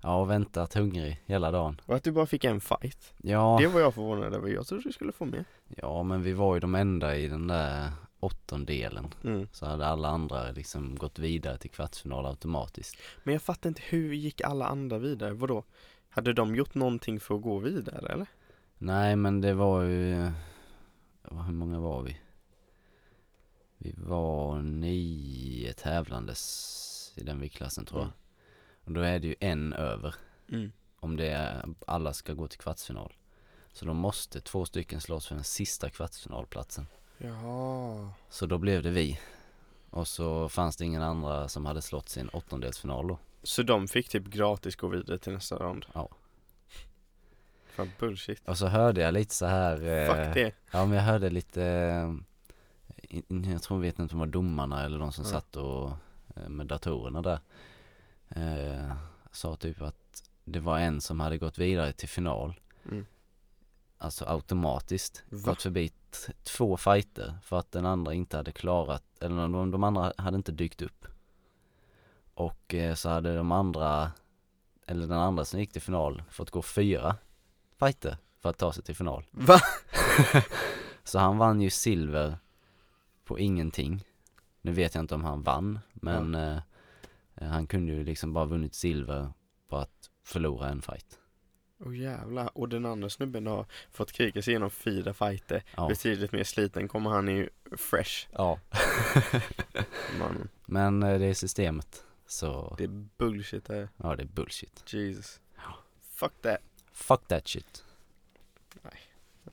Ja, 0.00 0.20
och 0.20 0.30
väntat 0.30 0.74
hungrig 0.74 1.22
hela 1.26 1.50
dagen. 1.50 1.80
Och 1.86 1.94
att 1.94 2.04
du 2.04 2.12
bara 2.12 2.26
fick 2.26 2.44
en 2.44 2.60
fight. 2.60 3.14
Ja, 3.22 3.56
Det 3.60 3.66
var 3.66 3.80
jag 3.80 3.94
förvånad 3.94 4.34
över. 4.34 4.48
Jag 4.48 4.66
trodde 4.66 4.82
du 4.84 4.92
skulle 4.92 5.12
få 5.12 5.24
med. 5.24 5.44
ja, 5.76 6.02
men 6.02 6.22
vi 6.22 6.32
var 6.32 6.54
ju 6.54 6.60
de 6.60 6.74
enda 6.74 7.16
i 7.16 7.28
den 7.28 7.46
där 7.46 7.92
åttondelen. 8.20 9.14
Mm. 9.24 9.48
Så 9.52 9.66
hade 9.66 9.86
alla 9.86 10.08
andra 10.08 10.50
liksom 10.50 10.94
gått 10.96 11.18
vidare 11.18 11.58
till 11.58 11.70
kvartsfinal 11.70 12.26
automatiskt. 12.26 12.96
Men 13.24 13.32
jag 13.34 13.42
fattar 13.42 13.68
inte 13.68 13.82
hur 13.88 14.12
gick 14.14 14.40
alla 14.40 14.66
andra 14.66 14.98
vidare? 14.98 15.32
Vadå? 15.32 15.64
Hade 16.08 16.32
de 16.32 16.54
gjort 16.56 16.74
någonting 16.74 17.20
för 17.20 17.34
att 17.34 17.42
gå 17.42 17.58
vidare 17.58 18.12
eller? 18.12 18.26
Nej, 18.78 19.16
men 19.16 19.40
det 19.40 19.54
var 19.54 19.82
ju... 19.82 20.30
Hur 21.22 21.52
många 21.52 21.78
var 21.80 22.02
vi? 22.02 22.16
Vi 23.78 23.94
var 23.96 24.62
nio 24.62 25.72
tävlandes 25.72 27.12
i 27.16 27.24
den 27.24 27.40
viktklassen 27.40 27.84
tror 27.84 28.00
jag. 28.00 28.04
Mm. 28.06 28.14
Och 28.88 28.94
då 28.94 29.00
är 29.00 29.18
det 29.18 29.26
ju 29.28 29.34
en 29.40 29.72
över 29.72 30.14
Mm. 30.48 30.72
om 31.00 31.16
det 31.16 31.26
är, 31.30 31.64
alla 31.86 32.12
ska 32.12 32.32
gå 32.32 32.48
till 32.48 32.58
kvartsfinal. 32.58 33.12
Så 33.72 33.84
då 33.84 33.94
måste 33.94 34.40
två 34.40 34.64
stycken 34.64 35.00
slåss 35.00 35.26
för 35.26 35.34
den 35.34 35.44
sista 35.44 35.90
kvartsfinalplatsen. 35.90 36.86
Jaha. 37.18 38.10
Så 38.30 38.46
då 38.46 38.58
blev 38.58 38.82
det 38.82 38.90
vi. 38.90 39.20
Och 39.90 40.08
så 40.08 40.48
fanns 40.48 40.76
det 40.76 40.84
ingen 40.84 41.02
andra 41.02 41.48
som 41.48 41.66
hade 41.66 41.82
slått 41.82 42.08
sin 42.08 42.28
åttondelsfinal 42.28 43.08
då. 43.08 43.18
Så 43.42 43.62
de 43.62 43.88
fick 43.88 44.08
typ 44.08 44.24
gratis 44.26 44.76
gå 44.76 44.88
vidare 44.88 45.18
till 45.18 45.32
nästa 45.32 45.56
rond? 45.56 45.86
Ja. 45.92 46.08
Fan 47.66 47.90
bullshit. 47.98 48.48
Och 48.48 48.58
så 48.58 48.66
hörde 48.66 49.00
jag 49.00 49.14
lite 49.14 49.34
så 49.34 49.46
här. 49.46 49.74
eh, 49.74 50.06
Fuck 50.24 50.34
det. 50.34 50.52
Ja 50.72 50.86
men 50.86 50.96
jag 50.96 51.02
hörde 51.04 51.30
lite, 51.30 51.62
eh, 51.64 52.14
jag 53.52 53.62
tror 53.62 53.78
vet 53.78 53.98
inte 53.98 54.14
om 54.14 54.18
det 54.20 54.26
var 54.26 54.32
domarna 54.32 54.84
eller 54.84 54.98
de 54.98 55.12
som 55.12 55.24
Ja. 55.24 55.30
satt 55.30 55.56
och 55.56 55.90
eh, 56.36 56.48
med 56.48 56.66
datorerna 56.66 57.22
där. 57.22 57.38
Eh, 58.30 58.92
sa 59.32 59.56
typ 59.56 59.82
att 59.82 60.30
det 60.44 60.60
var 60.60 60.78
en 60.78 61.00
som 61.00 61.20
hade 61.20 61.38
gått 61.38 61.58
vidare 61.58 61.92
till 61.92 62.08
final. 62.08 62.60
Mm. 62.84 63.06
Alltså 63.98 64.24
automatiskt 64.28 65.24
Va? 65.28 65.50
gått 65.50 65.62
förbi 65.62 65.92
två 66.42 66.76
fighter 66.76 67.38
för 67.42 67.58
att 67.58 67.72
den 67.72 67.86
andra 67.86 68.14
inte 68.14 68.36
hade 68.36 68.52
klarat, 68.52 69.04
eller 69.20 69.48
de, 69.48 69.70
de 69.70 69.84
andra 69.84 70.12
hade 70.18 70.36
inte 70.36 70.52
dykt 70.52 70.82
upp. 70.82 71.06
Och 72.34 72.74
eh, 72.74 72.94
så 72.94 73.08
hade 73.08 73.36
de 73.36 73.52
andra, 73.52 74.12
eller 74.86 75.06
den 75.06 75.18
andra 75.18 75.44
som 75.44 75.60
gick 75.60 75.72
till 75.72 75.82
final 75.82 76.22
fått 76.30 76.50
gå 76.50 76.62
fyra 76.62 77.16
fighter 77.78 78.16
för 78.40 78.50
att 78.50 78.58
ta 78.58 78.72
sig 78.72 78.84
till 78.84 78.96
final. 78.96 79.24
Va? 79.30 79.60
Så 81.04 81.18
han 81.18 81.38
vann 81.38 81.60
ju 81.60 81.70
silver 81.70 82.38
på 83.24 83.38
ingenting. 83.38 84.04
Nu 84.60 84.72
vet 84.72 84.94
jag 84.94 85.02
inte 85.02 85.14
om 85.14 85.24
han 85.24 85.42
vann, 85.42 85.78
men 85.92 86.34
eh, 86.34 86.58
han 87.40 87.66
kunde 87.66 87.92
ju 87.92 88.04
liksom 88.04 88.32
bara 88.32 88.44
vunnit 88.44 88.74
silver 88.74 89.32
på 89.68 89.76
att 89.76 90.10
förlora 90.24 90.68
en 90.68 90.82
fight. 90.82 91.18
Åh 91.80 91.88
oh, 91.88 91.96
jävlar. 91.96 92.58
Och 92.58 92.68
den 92.68 92.86
andra 92.86 93.10
snubben 93.10 93.46
har 93.46 93.66
fått 93.90 94.12
kriga 94.12 94.42
sig 94.42 94.50
igenom 94.52 94.70
fyra 94.70 95.14
fighter. 95.14 95.64
Ja. 95.76 95.88
Betydligt 95.88 96.32
mer 96.32 96.44
sliten 96.44 96.88
kommer 96.88 97.10
han 97.10 97.28
ju 97.28 97.48
fresh. 97.76 98.28
ja. 98.32 98.60
Man, 100.18 100.48
Men 100.66 101.02
eh, 101.02 101.18
det 101.18 101.26
är 101.26 101.34
systemet. 101.34 102.04
Så, 102.26 102.74
det 102.78 102.84
är 102.84 103.06
bullshit 103.16 103.64
det 103.64 103.88
ja 103.96 104.16
det 104.16 104.22
är 104.22 104.26
bullshit. 104.26 104.92
Jesus. 104.92 105.40
Fuck 106.00 106.32
that. 106.42 106.58
Fuck 106.92 107.28
that 107.28 107.48
shit. 107.48 107.84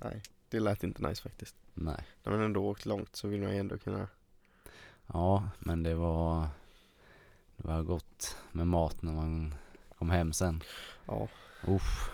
Nej, 0.01 0.21
det 0.49 0.59
lät 0.59 0.83
inte 0.83 1.07
nice 1.07 1.21
faktiskt. 1.21 1.55
Nej. 1.73 2.05
När 2.23 2.31
man 2.31 2.41
ändå 2.41 2.65
åkt 2.65 2.85
långt 2.85 3.15
så 3.15 3.27
vill 3.27 3.41
man 3.41 3.51
ju 3.51 3.57
ändå 3.57 3.77
kunna 3.77 4.07
Ja, 5.07 5.49
men 5.59 5.83
det 5.83 5.95
var, 5.95 6.47
det 7.57 7.67
var 7.67 7.83
gott 7.83 8.37
med 8.51 8.67
mat 8.67 9.01
när 9.01 9.13
man 9.13 9.55
kom 9.97 10.09
hem 10.09 10.33
sen. 10.33 10.63
Ja, 11.05 11.27
Uff. 11.67 12.11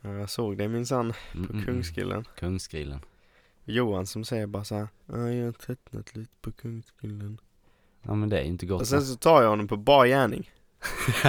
Ja, 0.00 0.12
jag 0.12 0.30
såg 0.30 0.58
det 0.58 0.68
minsann 0.68 1.12
på 1.32 1.38
mm, 1.38 1.50
mm. 1.50 1.64
Kungsgrillen. 1.64 2.24
Kungsgrillen. 2.36 3.00
Johan 3.64 4.06
som 4.06 4.24
säger 4.24 4.46
bara 4.46 4.64
så 4.64 4.74
här, 4.74 4.88
"Ja, 5.06 5.30
jag 5.30 5.44
har 5.44 5.52
tröttnat 5.52 6.16
lite 6.16 6.32
på 6.40 6.52
Kungsgrillen. 6.52 7.40
Ja 8.02 8.14
men 8.14 8.28
det 8.28 8.38
är 8.38 8.44
inte 8.44 8.66
gott. 8.66 8.80
Och 8.80 8.88
sen 8.88 9.02
så 9.02 9.16
tar 9.16 9.42
jag 9.42 9.50
honom 9.50 9.68
på 9.68 9.76
bar 9.76 10.06
gärning. 10.06 10.50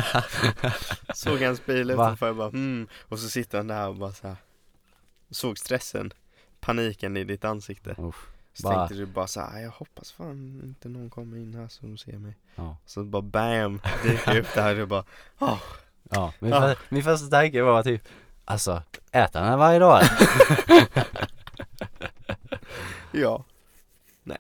Såg 1.14 1.42
hans 1.42 1.66
bil 1.66 1.92
utanför, 1.92 2.28
jag 2.28 2.36
bara 2.36 2.50
mm. 2.50 2.88
Och 3.02 3.20
så 3.20 3.30
sitter 3.30 3.58
han 3.58 3.68
där 3.68 3.88
och 3.90 3.96
bara 3.96 4.12
så 4.12 4.28
här. 4.28 4.38
Såg 5.30 5.58
stressen, 5.58 6.14
paniken 6.60 7.18
i 7.18 7.24
ditt 7.24 7.46
ansikte. 7.46 7.96
Uff. 7.98 8.28
Så 8.62 8.68
Bara- 8.68 8.78
tänkte 8.88 8.96
du 8.96 9.06
bara 9.06 9.28
så 9.28 9.42
här, 9.42 9.62
jag 9.62 9.72
hoppas 9.72 10.12
fan 10.12 10.62
inte 10.64 10.90
någon 10.90 11.10
kommer 11.10 11.38
in 11.38 11.56
här 11.56 11.68
så 11.68 11.86
de 11.86 11.98
ser 11.98 12.18
mig. 12.18 12.34
Ja. 12.56 12.78
Så 12.86 13.04
bara 13.04 13.22
bam, 13.22 13.82
dyker 14.04 14.40
upp 14.40 14.54
där 14.54 14.82
och 14.82 14.88
bara, 14.88 15.04
åh, 15.40 15.60
Ja, 16.12 16.34
min, 16.40 16.52
Ja. 16.52 16.62
För, 16.62 16.78
min 16.90 17.04
första 17.04 17.28
tanke 17.28 17.62
var 17.62 17.84
typ, 17.84 18.08
alltså, 18.46 18.84
äter 19.12 19.40
han 19.40 19.60
varje 19.60 19.80
dag 19.80 20.02
ja. 23.12 23.44
Nej. 24.24 24.38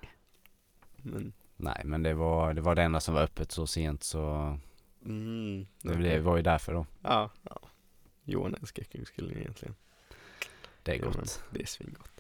Men, 0.97 1.33
Nej 1.57 1.81
men 1.85 2.03
det 2.03 2.13
var, 2.13 2.53
det 2.53 2.61
var 2.61 2.75
det 2.75 2.83
enda 2.83 2.99
som 2.99 3.13
var 3.13 3.21
öppet 3.21 3.51
så 3.51 3.67
sent 3.67 4.03
så 4.03 4.57
mm. 5.05 5.67
det, 5.81 5.95
det 5.95 6.19
var 6.19 6.37
ju 6.37 6.43
därför 6.43 6.73
då. 6.73 6.85
Ja, 7.01 7.29
ja. 7.43 7.59
Johan 8.23 8.55
älskar 8.61 8.83
Kungsgrillen 8.83 9.37
egentligen. 9.37 9.75
Det 10.83 10.91
är 10.91 10.95
Ja, 10.95 11.11
men 11.79 11.93
gott. 11.93 12.18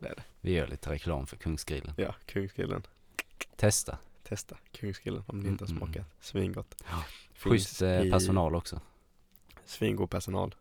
Det 0.00 0.06
är 0.06 0.14
svingott. 0.14 0.24
Vi 0.40 0.52
gör 0.52 0.66
lite 0.66 0.90
reklam 0.90 1.26
för 1.26 1.36
Kungsgrillen. 1.36 1.94
Ja, 1.96 2.14
Kungsgrillen. 2.26 2.82
Testa. 3.56 3.98
Testa 4.22 4.56
Kungsgrillen 4.72 5.22
om 5.26 5.40
ni 5.40 5.48
inte 5.48 5.64
har 5.64 5.70
Mm, 5.70 5.82
mm, 5.82 5.92
smakat. 5.94 6.12
Svingott. 6.20 6.82
Ja. 6.90 7.04
Schysst 7.34 7.82
eh, 7.82 8.02
personal 8.10 8.54
också. 8.54 8.80
Svingod 9.64 10.10
personal. 10.10 10.54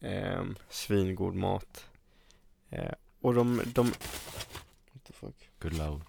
Ehm, 0.00 0.56
svingod 0.68 1.34
mat. 1.34 1.86
Eh, 2.70 2.92
och 3.20 3.34
de, 3.34 3.62
de 3.74 3.86
What 4.92 5.04
the 5.06 5.12
fuck? 5.12 5.50
Good 5.60 5.72
load. 5.78 6.02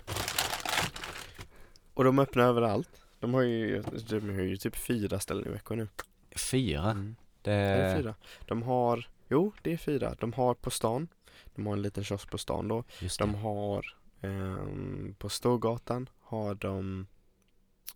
Och 1.94 2.04
de 2.04 2.20
öppnar 2.20 2.44
överallt. 2.44 3.02
De 3.20 3.34
har 3.34 3.41
ju, 3.41 3.84
de 4.10 4.30
har 4.30 4.41
ju 4.41 4.58
typ 4.58 4.76
fyra 4.76 5.20
ställen 5.20 5.48
i 5.48 5.50
veckan 5.50 5.78
nu. 5.78 5.88
Fyra? 6.36 6.91
Mm. 6.91 7.15
Det, 7.41 7.52
Är 7.52 7.89
det 7.96 8.02
fyra? 8.02 8.15
De 8.46 8.63
har, 8.63 9.08
jo 9.30 9.52
det 9.62 9.74
är 9.74 9.78
fyra. 9.78 10.15
De 10.20 10.34
har 10.34 10.54
på 10.54 10.72
stan, 10.72 11.08
de 11.56 11.65
har 11.65 11.74
en 11.74 11.82
liten 11.82 12.04
kiosk 12.04 12.30
på 12.32 12.38
stan 12.38 12.67
då. 12.67 12.84
De 13.19 13.36
har 13.36 13.98
ehm, 14.21 15.15
på 15.19 15.30
Storgatan 15.30 16.10
har 16.19 16.56
de 16.56 17.08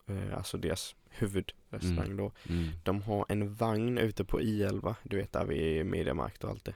eh, 0.05 0.37
alltså 0.37 0.57
deras 0.57 0.95
huvudrestaurang 1.09 2.05
Mm. 2.05 2.17
då. 2.17 2.31
Mm. 2.49 2.69
De 2.83 3.01
har 3.01 3.25
en 3.29 3.55
vagn 3.55 3.97
ute 3.97 4.25
på 4.25 4.39
I11, 4.41 4.95
du 5.03 5.17
vet 5.17 5.33
där 5.33 5.45
vid 5.45 5.85
Mediamarkt 5.85 6.43
och 6.43 6.49
allt 6.49 6.65
det. 6.65 6.75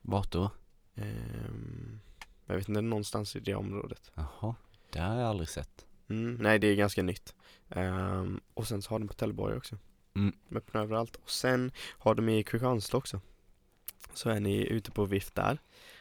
Vart 0.00 0.30
då? 0.32 0.50
Ehm, 0.94 2.00
jag 2.46 2.56
vet 2.56 2.68
inte, 2.68 2.80
någonstans 2.80 3.36
i 3.36 3.40
det 3.40 3.54
området. 3.54 4.10
Jaha, 4.14 4.54
det 4.90 4.98
har 5.00 5.14
jag 5.16 5.28
aldrig 5.28 5.48
sett. 5.48 5.86
Mm, 6.08 6.34
nej, 6.34 6.58
det 6.58 6.66
är 6.66 6.74
ganska 6.74 7.02
nytt. 7.02 7.34
Ehm, 7.70 8.40
och 8.54 8.66
sen 8.68 8.82
så 8.82 8.90
har 8.90 8.98
de 8.98 9.08
på 9.08 9.14
Trelleborg 9.14 9.56
också. 9.56 9.78
Mm. 10.16 10.36
De 10.48 10.56
öppnar 10.56 10.82
överallt. 10.82 11.16
Och 11.16 11.30
sen 11.30 11.72
har 11.98 12.14
de 12.14 12.28
i 12.28 12.42
Kristianstad 12.42 12.96
också. 12.96 13.20
Så 14.14 14.30
är 14.30 14.40
ni 14.40 14.66
ute 14.66 14.90
på 14.90 15.04
vift 15.04 15.34
där 15.34 15.58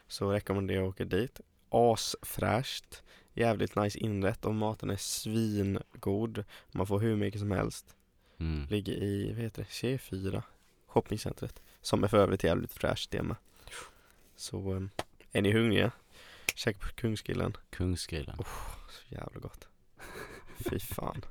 så 0.08 0.32
rekommenderar 0.32 0.80
jag 0.80 0.88
att 0.88 0.94
åka 0.96 1.06
dit. 1.06 1.42
Asfräscht, 1.70 3.04
jävligt 3.34 3.76
nice 3.76 4.00
inrätt 4.00 4.46
och 4.46 4.56
maten 4.56 4.90
är 4.90 4.96
svingod. 4.96 6.44
Man 6.72 6.88
får 6.88 7.00
hur 7.00 7.16
mycket 7.16 7.40
som 7.40 7.52
helst. 7.52 7.96
Mm. 8.40 8.68
Ligger 8.70 8.94
i, 8.94 9.32
vad 9.34 9.42
heter 9.42 9.62
det, 9.62 9.70
C4 9.70 10.42
shoppingcentret. 10.88 11.62
Som 11.82 12.04
är 12.04 12.08
för 12.08 12.18
övrigt 12.18 12.44
jävligt 12.44 12.74
fräscht 12.74 13.12
det 13.12 13.24
med. 13.24 13.36
Så 14.36 14.72
um, 14.74 14.90
är 15.32 15.42
ni 15.42 15.52
hungriga? 15.52 15.92
Käka 16.56 16.80
på 16.80 16.94
Kungsgrillen. 16.96 17.58
Kungsgrillen. 17.70 18.38
Så 18.90 19.16
jävla 19.16 19.40
gott. 19.40 19.68
Fy 20.70 20.80
fan. 20.80 21.22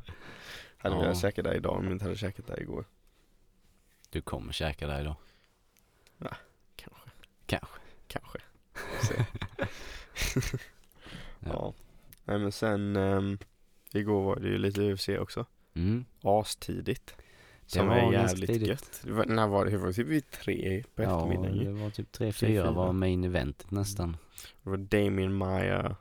Hade 0.79 0.95
Ja. 0.95 1.01
velat 1.01 1.21
käka 1.21 1.43
där 1.43 1.55
idag 1.55 1.77
om 1.79 1.85
jag 1.85 1.93
inte 1.93 2.05
hade 2.05 2.17
käkat 2.17 2.47
där 2.47 2.61
igår. 2.61 2.85
Du 4.11 4.21
kommer 4.23 4.53
käka 4.53 4.87
där 4.87 5.01
idag. 5.01 5.15
Kanske. 6.77 7.11
Kanske. 7.47 7.79
Kanske. 8.07 8.39
Se. 9.13 10.43
ja. 11.41 11.75
Nej 12.25 12.39
men 12.39 12.53
sen 12.53 12.97
um, 12.97 13.39
igår 13.93 14.23
var 14.23 14.37
det 14.37 14.49
ju 14.49 14.59
lite 14.59 14.93
UFC 14.93 15.09
också. 15.09 15.47
Mm. 15.75 16.05
Astidigt. 16.23 17.15
Det 17.65 17.71
Som 17.79 17.87
var 17.89 17.97
är 17.97 18.13
jävligt 18.13 18.51
tidigt. 18.51 18.69
gött. 18.69 19.01
Var, 19.07 19.25
när 19.27 19.47
var 19.47 19.65
det? 19.65 19.71
Det 19.71 19.77
var 19.79 19.93
typ 19.93 20.07
vid 20.07 20.31
tre 20.31 20.85
på 20.95 21.03
Ja, 21.03 21.17
eftermiddagen 21.19 21.57
ju. 21.57 21.65
det 21.65 21.83
var 21.83 21.91
typ 21.91 22.13
Tre, 22.13 22.31
3-4 22.31 22.33
fyra. 22.33 22.71
var 22.71 22.93
main 22.93 23.25
eventet 23.25 23.71
nästan. 23.71 24.17
Det 24.63 24.71
var 24.71 24.77
Damien 24.77 25.33
Maya, 25.35 25.97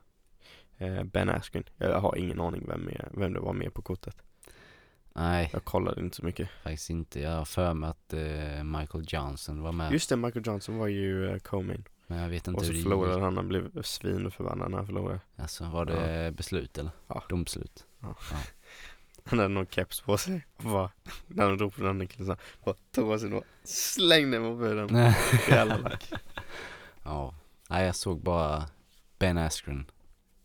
eh, 0.77 1.03
Ben 1.03 1.29
Askren. 1.29 1.63
Jag 1.77 1.99
har 1.99 2.15
ingen 2.17 2.41
aning 2.41 2.63
vem, 2.67 2.87
är, 2.87 3.09
vem 3.11 3.33
det 3.33 3.39
var 3.39 3.53
med 3.53 3.73
på 3.73 3.81
kortet. 3.81 4.15
Nej, 5.13 5.49
Jag 5.53 5.63
kollade 5.65 6.01
inte 6.01 6.15
så 6.15 6.25
mycket. 6.25 6.49
faktiskt 6.63 6.89
inte. 6.89 7.19
Jag 7.19 7.31
har 7.37 7.45
för 7.45 7.73
mig 7.73 7.89
att 7.89 8.13
eh, 8.13 8.63
Michael 8.63 9.03
Johnson 9.07 9.61
var 9.61 9.71
med. 9.71 9.91
Just 9.91 10.09
det, 10.09 10.15
Michael 10.15 10.47
Johnson 10.47 10.77
var 10.77 10.87
ju 10.87 11.23
uh, 11.25 11.37
co-main. 11.37 11.83
Men 12.11 12.21
jag 12.21 12.29
vet 12.29 12.47
inte 12.47 12.59
Och 12.59 12.65
så 12.65 12.71
hur 12.71 12.81
förlorade 12.81 13.13
gick. 13.13 13.23
han, 13.23 13.37
han 13.37 13.47
blev 13.47 13.81
svinförbannad 13.81 14.71
när 14.71 14.77
han 14.77 14.85
förlorade. 14.85 15.19
Alltså 15.35 15.63
var 15.65 15.85
det 15.85 16.31
beslut 16.37 16.77
eller? 16.77 16.91
Ja. 17.07 17.23
Domslut. 17.29 17.85
Han 19.25 19.39
hade 19.39 19.47
någon 19.47 19.65
keps 19.65 20.01
på 20.01 20.17
sig 20.17 20.45
och 20.57 20.63
bara, 20.63 20.91
när 21.27 21.45
han 21.45 21.57
drog 21.57 21.75
på 21.75 21.81
den 21.81 21.89
andra 21.89 22.05
killen 22.05 22.27
så 22.27 22.35
bara 22.65 22.75
tog 22.91 23.11
av 23.11 23.17
sig 23.17 23.33
och 23.33 23.43
slängde 23.63 24.37
den 24.37 24.43
på 24.45 24.55
buren. 24.55 24.95
Jävla 25.49 25.77
lack. 25.77 26.13
ja. 27.03 27.35
Nej, 27.69 27.85
jag 27.85 27.95
såg 27.95 28.21
bara 28.21 28.65
Ben 29.19 29.37
Askren. 29.37 29.85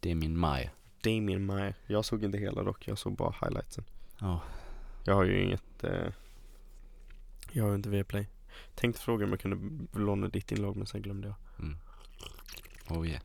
Det 0.01 0.11
är 0.11 0.15
min 0.15 0.39
Maya. 0.39 0.71
Damien 1.03 1.47
Maya. 1.47 1.75
Jag 1.87 2.05
såg 2.05 2.25
inte 2.25 2.39
hela 2.39 2.63
dock, 2.63 2.89
jag 2.89 2.99
såg 2.99 3.17
bara 3.17 3.35
highlightsen. 3.41 3.85
Ja. 4.21 4.41
Jag 5.05 5.15
har 5.15 5.25
ju 5.25 5.43
inget, 5.43 5.85
eh, 5.85 6.13
jag 7.53 7.65
har 7.65 7.71
ju 7.71 7.77
inte 7.77 7.89
Viaplay. 7.89 8.29
Tänkte 8.75 9.01
fråga 9.01 9.25
om 9.25 9.31
jag 9.31 9.41
kunde 9.41 9.87
låna 9.99 10.29
ditt 10.29 10.53
inlogg 10.53 10.77
men 10.77 10.87
sen 10.87 11.03
glömde 11.03 11.29
jag. 11.29 11.37
Mm. 12.91 13.01
Oh 13.01 13.09
yeah. 13.09 13.21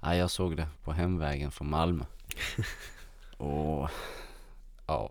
Nej, 0.00 0.18
jag 0.18 0.30
såg 0.30 0.56
det 0.56 0.68
på 0.84 0.92
hemvägen 0.92 1.50
från 1.50 1.70
Malmö. 1.70 2.04
Och 3.36 3.90
ja, 4.86 5.10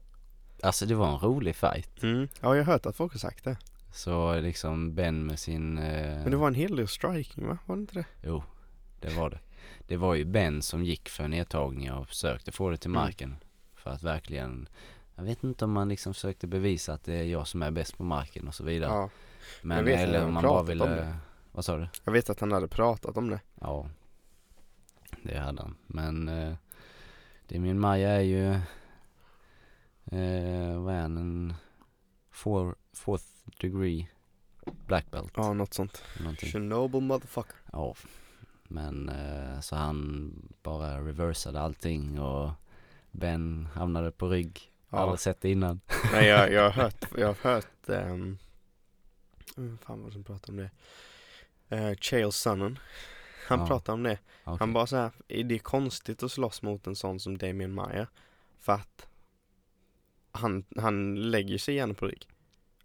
alltså 0.63 0.85
det 0.85 0.95
var 0.95 1.07
en 1.13 1.19
rolig 1.19 1.55
fight. 1.55 2.03
Mm. 2.03 2.27
Ja, 2.41 2.55
jag 2.55 2.63
har 2.65 2.73
hört 2.73 2.85
att 2.85 2.95
folk 2.95 3.11
har 3.13 3.19
sagt 3.19 3.43
det. 3.43 3.57
Så 3.91 4.39
liksom 4.39 4.95
Ben 4.95 5.25
med 5.25 5.39
sin... 5.39 5.77
Eh, 5.77 6.17
Men 6.21 6.31
det 6.31 6.37
var 6.37 6.47
en 6.47 6.55
hel 6.55 6.75
del 6.75 6.87
striking 6.87 7.47
va? 7.47 7.57
Var 7.65 7.75
det 7.75 7.79
inte 7.81 7.93
det? 7.93 8.05
Jo, 8.23 8.43
det 8.99 9.09
var 9.09 9.29
det. 9.29 9.39
Det 9.87 9.97
var 9.97 10.13
ju 10.15 10.25
Ben 10.25 10.61
som 10.61 10.83
gick 10.83 11.09
för 11.09 11.27
nedtagningar 11.27 11.95
och 11.95 12.07
försökte 12.07 12.51
få 12.51 12.69
det 12.69 12.77
till 12.77 12.89
Mm. 12.91 13.01
marken. 13.01 13.35
För 13.75 13.89
att 13.91 14.03
verkligen, 14.03 14.67
jag 15.15 15.23
vet 15.23 15.43
inte 15.43 15.65
om 15.65 15.71
man 15.71 15.89
liksom 15.89 16.13
försökte 16.13 16.47
bevisa 16.47 16.93
att 16.93 17.03
det 17.03 17.13
är 17.13 17.23
jag 17.23 17.47
som 17.47 17.61
är 17.61 17.71
bäst 17.71 17.97
på 17.97 18.03
marken 18.03 18.47
och 18.47 18.55
så 18.55 18.63
vidare. 18.63 18.91
Ja. 18.91 19.09
Men 19.61 19.87
eller 19.87 20.25
om 20.25 20.33
man 20.33 20.43
bara 20.43 20.63
ville. 20.63 21.15
Vad 21.51 21.65
sa 21.65 21.77
du? 21.77 21.87
Jag 22.03 22.11
vet 22.11 22.29
att 22.29 22.39
han 22.39 22.51
hade 22.51 22.67
pratat 22.67 23.17
om 23.17 23.29
det. 23.29 23.39
Ja, 23.61 23.89
det 25.23 25.37
hade 25.37 25.61
han. 25.61 25.75
Men 25.87 26.27
eh, 26.27 26.55
det 27.47 27.59
min 27.59 27.79
Maja 27.79 28.09
är 28.09 28.21
ju, 28.21 28.49
eh, 30.05 30.81
vad 30.81 30.95
är 30.95 31.01
han, 31.01 31.17
en 31.17 31.53
four, 32.31 32.75
fourth 32.93 33.25
degree 33.59 34.07
black 34.87 35.11
belt. 35.11 35.33
Ja, 35.35 35.53
något 35.53 35.73
sånt. 35.73 36.03
Någonting. 36.19 36.49
Chernobyl 36.49 37.01
motherfucker. 37.01 37.55
Ja, 37.71 37.95
men 38.63 39.09
eh, 39.09 39.59
så 39.59 39.75
han 39.75 40.31
bara 40.63 40.99
reversade 40.99 41.59
allting 41.61 42.19
och 42.19 42.51
Ben 43.11 43.67
hamnade 43.73 44.11
på 44.11 44.29
rygg. 44.29 44.71
Ja. 44.89 44.97
Aldrig 44.97 45.19
sett 45.19 45.41
det 45.41 45.49
innan. 45.49 45.79
Nej, 46.11 46.27
jag, 46.27 46.51
jag 46.51 46.63
har 46.63 46.71
hört, 46.83 47.05
jag 47.17 47.27
har 47.27 47.51
hört, 47.53 47.89
um, 47.89 48.37
fan 49.77 50.03
vad 50.03 50.13
som 50.13 50.23
pratar 50.23 50.53
om 50.53 50.57
det. 50.57 50.69
Uh, 51.71 51.95
Chael 52.01 52.31
Sonnen. 52.31 52.79
Han 53.47 53.59
Ja. 53.59 53.67
pratar 53.67 53.93
om 53.93 54.03
det. 54.03 54.19
Okej. 54.43 54.57
Han 54.59 54.73
bara 54.73 54.87
så 54.87 54.95
här, 54.95 55.11
är 55.27 55.43
det 55.43 55.59
konstigt 55.59 56.23
att 56.23 56.31
slåss 56.31 56.61
mot 56.61 56.87
en 56.87 56.95
sån 56.95 57.19
som 57.19 57.37
Damien 57.37 57.73
Maya? 57.73 58.07
För 58.59 58.73
att 58.73 59.07
han, 60.31 60.65
han 60.77 61.15
lägger 61.31 61.57
sig 61.57 61.75
gärna 61.75 61.93
på 61.93 62.07
rygg. 62.07 62.27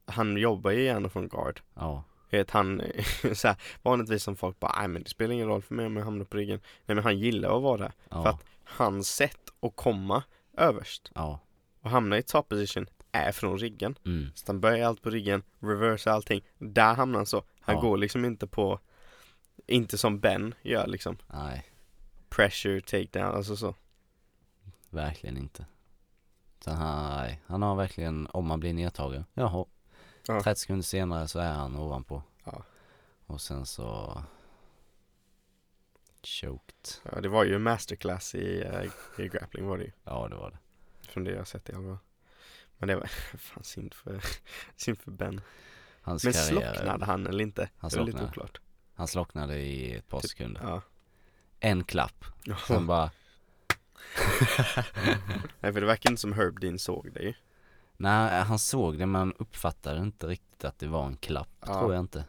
Han 0.06 0.36
jobbar 0.36 0.70
ju 0.70 0.82
gärna 0.82 1.08
från 1.08 1.28
guard. 1.28 1.60
Ja, 1.74 2.04
Vet 2.30 2.50
han, 2.50 2.82
så 3.34 3.48
här, 3.48 3.56
vanligtvis 3.82 4.22
som 4.22 4.36
folk 4.36 4.60
bara, 4.60 4.78
nej 4.78 4.88
men 4.88 5.02
det 5.02 5.08
spelar 5.08 5.34
ingen 5.34 5.48
roll 5.48 5.62
för 5.62 5.74
mig 5.74 5.86
om 5.86 5.96
jag 5.96 6.04
hamnar 6.04 6.24
på 6.24 6.36
ryggen. 6.36 6.60
Nej 6.86 6.94
men 6.94 7.04
han 7.04 7.18
gillar 7.18 7.56
att 7.56 7.62
vara 7.62 7.76
där. 7.76 7.92
För 8.08 8.16
ja, 8.18 8.28
att 8.28 8.44
hans 8.64 9.08
sätt 9.14 9.40
att 9.60 9.76
komma 9.76 10.22
överst 10.56 11.10
ja. 11.14 11.40
och 11.80 11.90
hamna 11.90 12.18
i 12.18 12.22
top 12.22 12.48
position 12.48 12.86
är 13.14 13.32
från 13.32 13.58
ryggen. 13.58 13.98
Mm. 14.06 14.30
Så 14.34 14.44
han 14.46 14.60
börjar 14.60 14.88
allt 14.88 15.02
på 15.02 15.10
ryggen, 15.10 15.42
reverse 15.60 16.10
allting. 16.10 16.42
Där 16.58 16.94
hamnar 16.94 17.18
han 17.18 17.26
så. 17.26 17.44
Han 17.60 17.74
Ja. 17.74 17.80
går 17.80 17.96
liksom 17.98 18.24
inte 18.24 18.46
på, 18.46 18.80
inte 19.66 19.98
som 19.98 20.20
Ben 20.20 20.54
gör 20.62 20.86
liksom. 20.86 21.18
Nej, 21.32 21.66
Pressure, 22.28 22.80
takedown, 22.80 23.34
alltså 23.34 23.56
så. 23.56 23.74
verkligen 24.90 25.36
inte. 25.36 25.66
Så 26.60 26.74
nej, 26.74 27.40
han 27.46 27.62
har 27.62 27.76
verkligen, 27.76 28.26
om 28.30 28.46
man 28.46 28.60
blir 28.60 28.72
nedtagen, 28.74 29.24
jaha. 29.34 29.64
Ja. 30.26 30.42
30 30.42 30.60
sekunder 30.60 30.82
senare 30.82 31.28
så 31.28 31.38
är 31.38 31.52
han 31.52 31.76
ovanpå. 31.76 32.22
Ja. 32.44 32.62
Och 33.26 33.40
sen 33.40 33.66
så 33.66 34.22
choked. 36.22 36.88
Ja, 37.12 37.20
det 37.20 37.28
var 37.28 37.44
ju 37.44 37.58
masterclass 37.58 38.34
i, 38.34 38.60
eh, 38.62 39.24
i 39.24 39.28
grappling 39.28 39.66
var 39.66 39.78
det 39.78 39.84
ju. 39.84 39.90
Ja, 40.04 40.28
det 40.28 40.36
var 40.36 40.50
det. 40.50 40.58
Från 41.08 41.24
det 41.24 41.30
jag 41.30 41.46
sett 41.46 41.68
i 41.68 41.72
alla 41.72 41.82
fall. 41.88 41.98
Men 42.78 42.88
det 42.88 42.94
var, 42.96 43.06
fan 43.38 43.64
synd 43.64 43.94
för, 43.94 44.20
synd 44.76 44.98
för 44.98 45.10
Ben. 45.10 45.40
Hans 46.02 46.24
Men 46.24 46.32
karriär, 46.32 46.74
slocknade 46.74 47.04
han 47.04 47.26
eller 47.26 47.42
inte? 47.44 47.68
Han 47.78 47.90
det 47.90 47.96
är 47.96 48.00
lite 48.00 48.18
slocknade. 48.18 48.30
oklart. 48.30 48.60
han 48.94 49.08
slocknade 49.08 49.58
i 49.58 49.94
ett 49.94 50.08
par 50.08 50.20
Typ, 50.20 50.30
sekunder. 50.30 50.60
Ja. 50.62 50.82
En 51.60 51.84
klapp, 51.84 52.24
sen 52.66 52.86
bara, 52.86 53.10
Nej 55.60 55.72
för 55.72 55.80
det 55.80 55.86
verkar 55.86 56.10
inte 56.10 56.20
som 56.20 56.32
Herb 56.32 56.60
Dean 56.60 56.78
såg 56.78 57.12
det 57.12 57.20
ju. 57.22 57.34
nej 57.96 58.42
han 58.42 58.58
såg 58.58 58.98
det 58.98 59.06
men 59.06 59.32
uppfattade 59.32 60.00
inte 60.00 60.26
riktigt 60.26 60.64
att 60.64 60.78
det 60.78 60.86
var 60.86 61.06
en 61.06 61.16
klapp, 61.16 61.48
Ja. 61.66 61.78
tror 61.80 61.94
jag 61.94 62.00
inte. 62.00 62.24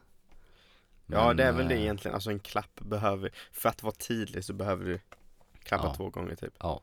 Ja 1.06 1.28
Men, 1.28 1.38
det 1.38 1.44
är 1.44 1.52
väl 1.52 1.68
det 1.68 1.76
eh, 1.76 1.82
egentligen, 1.82 2.16
alltså 2.16 2.30
en 2.32 2.40
klapp 2.40 2.80
behöver, 2.82 3.32
för 3.52 3.70
att 3.70 3.84
vara 3.84 3.94
tydlig 3.96 4.46
så 4.46 4.54
behöver 4.54 4.86
du 4.86 5.00
klappa 5.64 5.86
Ja. 5.88 5.94
två 5.96 6.10
gånger 6.10 6.36
typ. 6.36 6.54
Ja. 6.60 6.82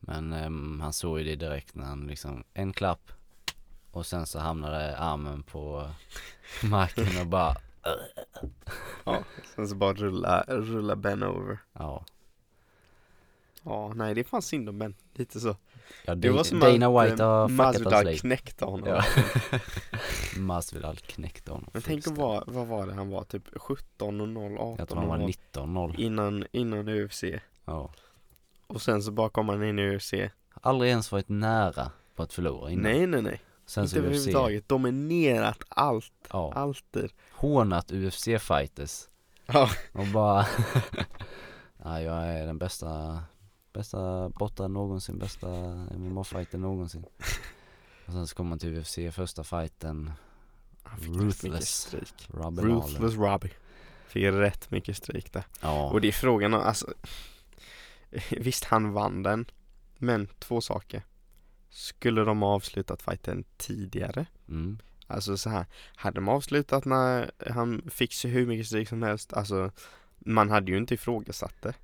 Men 0.00 0.32
ehm, 0.32 0.80
han 0.80 0.92
såg 0.92 1.18
ju 1.18 1.24
det 1.24 1.36
direkt 1.36 1.74
när 1.74 1.84
han 1.84 2.06
liksom, 2.06 2.44
en 2.54 2.72
klapp 2.72 3.12
och 3.90 4.06
sen 4.06 4.26
så 4.26 4.38
hamnade 4.38 4.96
armen 4.98 5.42
på 5.42 5.90
marken 6.70 7.20
och 7.20 7.26
bara, 7.26 7.56
Ja, 9.04 9.22
sen 9.54 9.68
så 9.68 9.74
bara 9.74 9.92
rulla, 9.92 10.44
rulla 10.48 10.96
Ben 10.96 11.22
over. 11.22 11.58
ja. 11.72 12.04
Ja, 13.62 13.92
nej 13.94 14.14
det 14.14 14.20
är 14.20 14.24
fan 14.24 14.42
synd 14.42 14.68
om 14.68 14.78
Ben, 14.78 14.94
lite 15.14 15.40
så. 15.40 15.56
ja 16.04 16.14
Det 16.14 16.30
var 16.30 16.44
som 16.44 16.60
Dana 16.60 16.86
att 16.86 17.06
White 17.10 17.22
eh, 17.22 17.28
har 17.28 17.48
fuckat 17.48 17.64
hans 17.66 17.78
Masvidal 17.78 18.04
liv. 18.04 18.16
knäckte 18.18 18.64
honom. 18.64 18.88
Ja. 18.88 19.04
Masvidal 20.38 20.96
knäckte 20.96 21.50
honom 21.52 21.70
Men 21.72 21.82
tänk 21.82 22.04
vad, 22.06 22.44
vad 22.52 22.66
var 22.66 22.86
det 22.86 22.94
han 22.94 23.10
var, 23.10 23.24
typ 23.24 23.42
17 23.56 24.20
och 24.20 24.28
0, 24.28 24.58
18 24.58 24.76
Jag 24.78 24.88
tror 24.88 24.98
han 25.00 25.08
var 25.08 25.18
och 25.18 25.30
19-0. 25.30 25.94
innan, 26.00 26.46
innan 26.52 26.88
UFC. 26.88 27.24
Ja. 27.64 27.90
Och 28.66 28.82
sen 28.82 29.02
så 29.02 29.10
bara 29.10 29.28
kom 29.28 29.48
han 29.48 29.64
in 29.64 29.78
i 29.78 29.96
UFC. 29.96 30.14
Aldrig 30.60 30.90
ens 30.90 31.12
varit 31.12 31.28
nära 31.28 31.90
på 32.14 32.22
att 32.22 32.32
förlora 32.32 32.70
innan. 32.70 32.82
Nej, 32.82 33.06
nej, 33.06 33.22
nej. 33.22 33.40
Sen 33.66 33.84
inte 33.84 33.98
överhuvudtaget, 33.98 34.68
dominerat 34.68 35.62
allt, 35.68 36.12
ja, 36.30 36.52
alltid. 36.52 37.10
hånat 37.32 37.92
UFC-fighters 37.92 39.08
Ja, 39.46 39.70
och 39.92 40.06
bara 40.06 40.46
Ja, 41.84 42.00
jag 42.00 42.24
är 42.26 42.46
den 42.46 42.58
bästa, 42.58 43.22
bästa 43.72 44.28
brottaren 44.28 44.72
någonsin, 44.72 45.18
bästa 45.18 45.46
MMA-fighter 45.90 46.58
någonsin 46.58 47.04
Och 48.06 48.12
sen 48.12 48.26
så 48.26 48.36
kommer 48.36 48.48
man 48.48 48.58
till 48.58 48.78
UFC, 48.78 48.98
första 49.12 49.44
fighten, 49.44 50.12
han 50.82 51.00
Ruthless. 51.00 51.94
Lawler 52.28 52.62
Ruthless 52.62 53.14
Robbie. 53.14 53.52
Fick 54.08 54.24
rätt 54.24 54.70
mycket 54.70 54.96
stryk 54.96 55.32
där. 55.32 55.44
Ja, 55.60 55.90
Och 55.90 56.00
det 56.00 56.08
är 56.08 56.12
frågan 56.12 56.54
om, 56.54 56.60
alltså 56.60 56.86
Visst 58.30 58.64
han 58.64 58.92
vann 58.92 59.22
den 59.22 59.46
Men 59.98 60.28
två 60.38 60.60
saker. 60.60 61.02
Skulle 61.70 62.24
de 62.24 62.42
ha 62.42 62.48
avslutat 62.48 63.02
fighten 63.02 63.44
tidigare? 63.56 64.26
mm, 64.48 64.78
Alltså 65.06 65.36
så 65.36 65.50
här 65.50 65.66
Hade 65.96 66.14
de 66.14 66.28
avslutat 66.28 66.84
när 66.84 67.30
han 67.50 67.82
fick 67.90 68.12
så 68.14 68.28
hur 68.28 68.46
mycket 68.46 68.66
stryk 68.66 68.88
som 68.88 69.02
helst? 69.02 69.32
Alltså 69.32 69.70
Man 70.18 70.50
hade 70.50 70.70
ju 70.72 70.78
inte 70.78 70.94
ifrågasatt 70.94 71.62
det. 71.62 71.74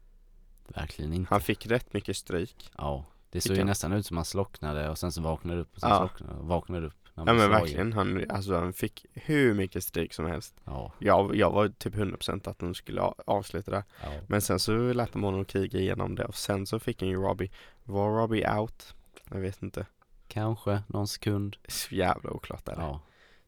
Verkligen 0.69 1.13
inte. 1.13 1.29
Han 1.35 1.41
fick 1.41 1.67
rätt 1.67 1.93
mycket 1.93 2.17
stryk. 2.17 2.71
Ja, 2.79 3.05
det 3.31 3.41
såg 3.41 3.57
ju 3.57 3.65
nästan 3.65 3.93
ut 3.93 4.07
som 4.07 4.17
han 4.17 4.25
slocknade 4.25 4.89
och 4.91 4.99
sen 4.99 5.13
så 5.13 5.23
vaknade 5.23 5.61
upp 5.61 5.75
och 5.75 5.81
sen 5.81 5.91
Ja. 5.91 5.99
slocknade, 5.99 6.43
vaknade 6.43 6.87
upp 6.87 7.02
Ja 7.15 7.25
men 7.25 7.51
verkligen, 7.51 7.93
han, 7.93 8.25
alltså 8.31 8.55
han 8.55 8.73
fick 8.73 9.07
hur 9.13 9.55
mycket 9.55 9.85
stryk 9.85 10.13
som 10.13 10.27
helst. 10.27 10.55
Ja, 10.65 10.93
Jag, 10.99 11.37
jag 11.37 11.51
var 11.51 11.69
typ 11.69 11.95
100% 11.95 12.49
att 12.51 12.59
de 12.59 12.75
skulle 12.75 13.01
avsluta 13.27 13.71
det. 13.71 13.85
Ja, 14.03 14.09
Men 14.29 14.41
sen 14.43 14.59
så 14.59 14.93
lät 14.93 15.13
de 15.13 15.23
honom 15.23 15.45
kriga 15.45 15.79
igenom 15.79 16.15
det 16.15 16.25
och 16.25 16.35
sen 16.35 16.67
så 16.67 16.79
fick 16.79 17.01
han 17.03 17.09
ju 17.11 17.17
Robbie. 17.17 17.51
Var 17.85 18.09
Robbie 18.11 18.49
out? 18.59 18.95
Jag 19.31 19.39
vet 19.41 19.63
inte. 19.63 19.87
Kanske 20.29 20.83
någon 20.87 21.09
sekund. 21.09 21.57
Så 21.69 21.95
jävla 21.95 22.31
oklart 22.31 22.69
är 22.69 22.77
det 22.77 22.83
Ja, 22.83 23.01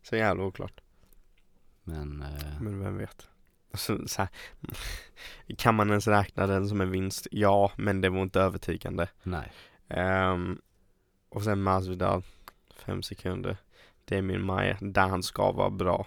Så 0.02 0.16
jävla 0.16 0.44
oklart. 0.44 0.80
Men 1.84 2.22
eh, 2.22 2.60
Men 2.60 2.80
vem 2.80 2.98
vet? 2.98 3.28
Så, 3.74 4.08
så 4.08 4.22
här, 4.22 4.28
Kan 5.58 5.74
man 5.74 5.88
ens 5.90 6.06
räkna 6.08 6.46
den 6.46 6.68
som 6.68 6.80
en 6.80 6.90
vinst? 6.90 7.26
Ja, 7.30 7.72
men 7.76 8.00
det 8.00 8.08
var 8.08 8.22
inte 8.22 8.40
övertygande. 8.40 9.08
Nej. 9.22 9.52
Ehm, 9.88 10.58
Och 11.28 11.42
sen 11.42 11.62
Masvidal 11.62 12.22
Fem 12.76 13.02
sekunder. 13.02 13.56
Damien 14.04 14.42
Maia, 14.44 14.78
där 14.80 15.08
han 15.08 15.22
ska 15.22 15.52
vara 15.52 15.70
bra. 15.70 16.06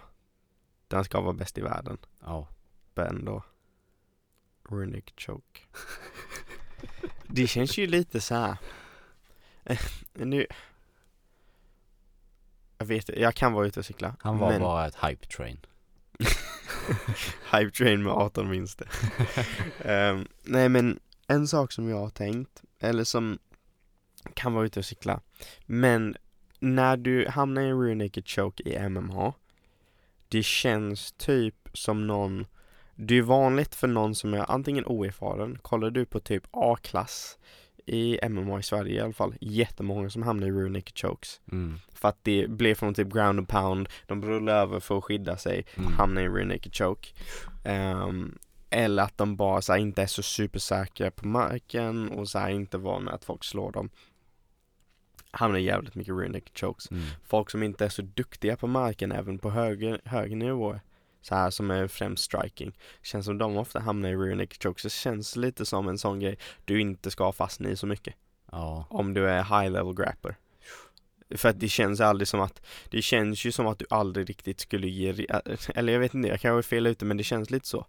Där 0.88 0.98
han 0.98 1.06
ska 1.06 1.22
vara 1.22 1.34
bäst 1.34 1.58
i 1.58 1.62
världen. 1.62 1.98
Ja, 2.20 2.48
Ben 2.96 3.26
då 3.26 3.44
Runic 4.70 5.06
choke. 5.18 5.62
Det 7.28 7.48
känns 7.48 7.78
ju 7.78 7.88
lite 7.88 8.22
så 8.22 8.36
här. 8.36 8.58
Eh, 9.64 9.80
Nu. 10.14 10.48
Jag 12.78 12.86
vet 12.86 13.10
jag 13.10 13.36
kan 13.36 13.54
vara 13.54 13.68
ute 13.68 13.80
och 13.80 13.86
cykla 13.86 14.16
han 14.20 14.38
var 14.38 14.52
men 14.52 14.62
bara 14.62 14.88
ett 14.88 14.96
hype 14.96 15.28
train. 15.28 15.60
Hype 17.52 17.72
train 17.72 18.04
med 18.04 18.14
18 18.14 18.50
vinster. 18.50 18.90
Ehm, 19.80 20.28
Nej 20.44 20.70
men 20.70 21.00
en 21.28 21.48
sak 21.48 21.72
som 21.72 21.90
jag 21.90 21.98
har 22.00 22.10
tänkt 22.10 22.64
Eller 22.80 23.04
som 23.04 23.40
kan 24.34 24.54
vara 24.54 24.66
ute 24.66 24.80
och 24.80 24.86
cykla 24.86 25.22
Men 25.66 26.16
när 26.60 26.98
du 26.98 27.28
hamnar 27.28 27.62
i 27.62 27.66
en 27.70 27.82
rear 27.82 27.96
naked 27.96 28.28
choke 28.28 28.64
i 28.64 28.90
MMA 28.90 29.34
Det 30.28 30.44
känns 30.44 31.12
typ 31.12 31.70
som 31.74 32.08
någon 32.08 32.46
Det 32.96 33.18
är 33.18 33.22
vanligt 33.22 33.76
för 33.76 33.88
någon 33.88 34.16
som 34.16 34.34
är 34.34 34.52
antingen 34.52 34.86
oerfaren 34.86 35.58
Kollar 35.62 35.90
du 35.90 36.06
på 36.06 36.20
typ 36.20 36.44
A-klass 36.52 37.38
i 37.86 38.20
MMA 38.30 38.60
i 38.60 38.64
Sverige 38.64 38.96
i 38.96 39.00
alla 39.00 39.14
fall 39.14 39.36
Jättemånga 39.42 40.10
som 40.10 40.24
hamnar 40.24 40.48
i 40.48 40.52
rear 40.52 40.70
naked 40.70 40.98
chokes 40.98 41.42
mm. 41.52 41.80
För 41.94 42.10
att 42.10 42.20
det 42.24 42.50
blir 42.50 42.76
från 42.76 42.94
typ 42.94 43.14
ground 43.14 43.40
and 43.40 43.48
pound 43.48 43.90
De 44.06 44.26
rullar 44.26 44.62
över 44.62 44.80
för 44.80 44.98
att 44.98 45.04
skydda 45.04 45.38
sig 45.38 45.66
Mm. 45.76 45.94
hamna 45.94 46.22
i 46.22 46.28
rear 46.28 46.46
naked 46.46 46.76
choke. 46.76 47.08
Ehm, 47.64 48.38
eller 48.70 49.04
att 49.04 49.18
de 49.18 49.36
bara 49.36 49.62
så 49.62 49.74
här, 49.74 49.80
inte 49.80 50.02
är 50.02 50.08
så 50.08 50.24
supersäkra 50.24 51.12
på 51.12 51.28
marken 51.28 52.10
och 52.10 52.30
så 52.30 52.40
här, 52.40 52.50
inte 52.50 52.78
vana 52.78 53.12
att 53.12 53.26
folk 53.26 53.44
slår 53.44 53.72
dem. 53.72 53.90
Hamnar 55.38 55.60
jävligt 55.60 55.96
mycket 55.96 56.16
naked 56.16 56.58
chokes. 56.58 56.92
Mm. 56.92 57.04
Folk 57.24 57.50
som 57.50 57.64
inte 57.64 57.86
är 57.86 57.90
så 57.90 58.02
duktiga 58.02 58.58
på 58.58 58.68
marken 58.68 59.12
även 59.12 59.40
på 59.40 59.50
högre, 59.50 60.02
högre 60.06 60.36
nivåer. 60.36 60.82
Så 61.22 61.36
här 61.36 61.50
som 61.50 61.72
är 61.72 61.88
främst 61.88 62.24
striking. 62.24 62.78
Känns 63.02 63.26
som 63.26 63.38
de 63.38 63.58
ofta 63.58 63.80
hamnar 63.80 64.10
i 64.10 64.36
naked 64.36 64.64
chokes. 64.64 64.84
Det 64.84 64.90
känns 64.90 65.36
lite 65.36 65.66
som 65.66 65.88
en 65.88 65.98
sån 65.98 66.20
grej 66.20 66.38
du 66.66 66.82
inte 66.82 67.12
ska 67.12 67.32
fastna 67.32 67.70
i 67.70 67.76
så 67.76 67.88
mycket. 67.88 68.16
Ja, 68.52 68.86
Om 68.90 69.14
du 69.14 69.30
är 69.30 69.44
high 69.44 69.72
level 69.72 69.94
grappler. 69.94 70.38
För 71.36 71.50
att 71.50 71.60
det 71.60 71.68
känns 71.68 72.02
aldrig 72.02 72.28
som 72.28 72.42
att, 72.42 72.62
det 72.90 73.02
känns 73.02 73.46
ju 73.46 73.52
som 73.52 73.68
att 73.68 73.80
du 73.80 73.86
aldrig 73.90 74.30
riktigt 74.30 74.60
skulle 74.60 74.88
ge, 74.88 75.28
eller 75.76 75.94
jag 75.94 76.00
vet 76.00 76.14
inte, 76.14 76.30
jag 76.30 76.40
kanske 76.40 76.58
är 76.60 76.70
fel 76.70 76.88
ute 76.88 77.06
men 77.06 77.18
det 77.18 77.24
känns 77.24 77.50
lite 77.50 77.68
så. 77.68 77.86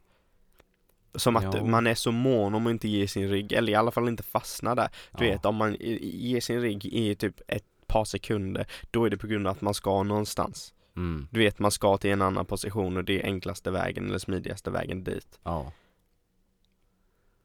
Som 1.15 1.37
att 1.37 1.55
Ja. 1.55 1.65
man 1.65 1.87
är 1.87 1.95
så 1.95 2.13
mån 2.13 2.55
om 2.55 2.67
att 2.67 2.71
inte 2.71 2.89
ge 2.89 3.09
sin 3.09 3.29
rygg, 3.29 3.53
eller 3.53 3.73
i 3.73 3.75
alla 3.75 3.91
fall 3.91 4.09
inte 4.09 4.23
fastna 4.23 4.75
där. 4.75 4.89
Du 5.19 5.25
ja. 5.27 5.33
vet 5.33 5.45
om 5.45 5.57
man 5.57 5.77
ger 6.01 6.41
sin 6.41 6.61
rygg 6.61 6.87
i 6.87 7.15
typ 7.15 7.41
ett 7.49 7.65
par 7.87 8.05
sekunder, 8.05 8.67
då 8.91 9.05
är 9.05 9.11
det 9.11 9.17
på 9.17 9.27
grund 9.27 9.47
av 9.47 9.53
att 9.53 9.61
man 9.61 9.75
ska 9.75 10.03
någonstans. 10.03 10.75
Mm. 10.97 11.29
Du 11.31 11.41
vet 11.41 11.59
man 11.59 11.71
ska 11.71 11.97
till 11.99 12.11
en 12.11 12.23
annan 12.23 12.47
position 12.47 12.97
och 12.97 13.05
det 13.05 13.21
är 13.23 13.25
enklaste 13.27 13.71
vägen 13.71 14.09
eller 14.09 14.19
smidigaste 14.19 14.71
vägen 14.71 15.05
dit. 15.05 15.39
Ja, 15.43 15.73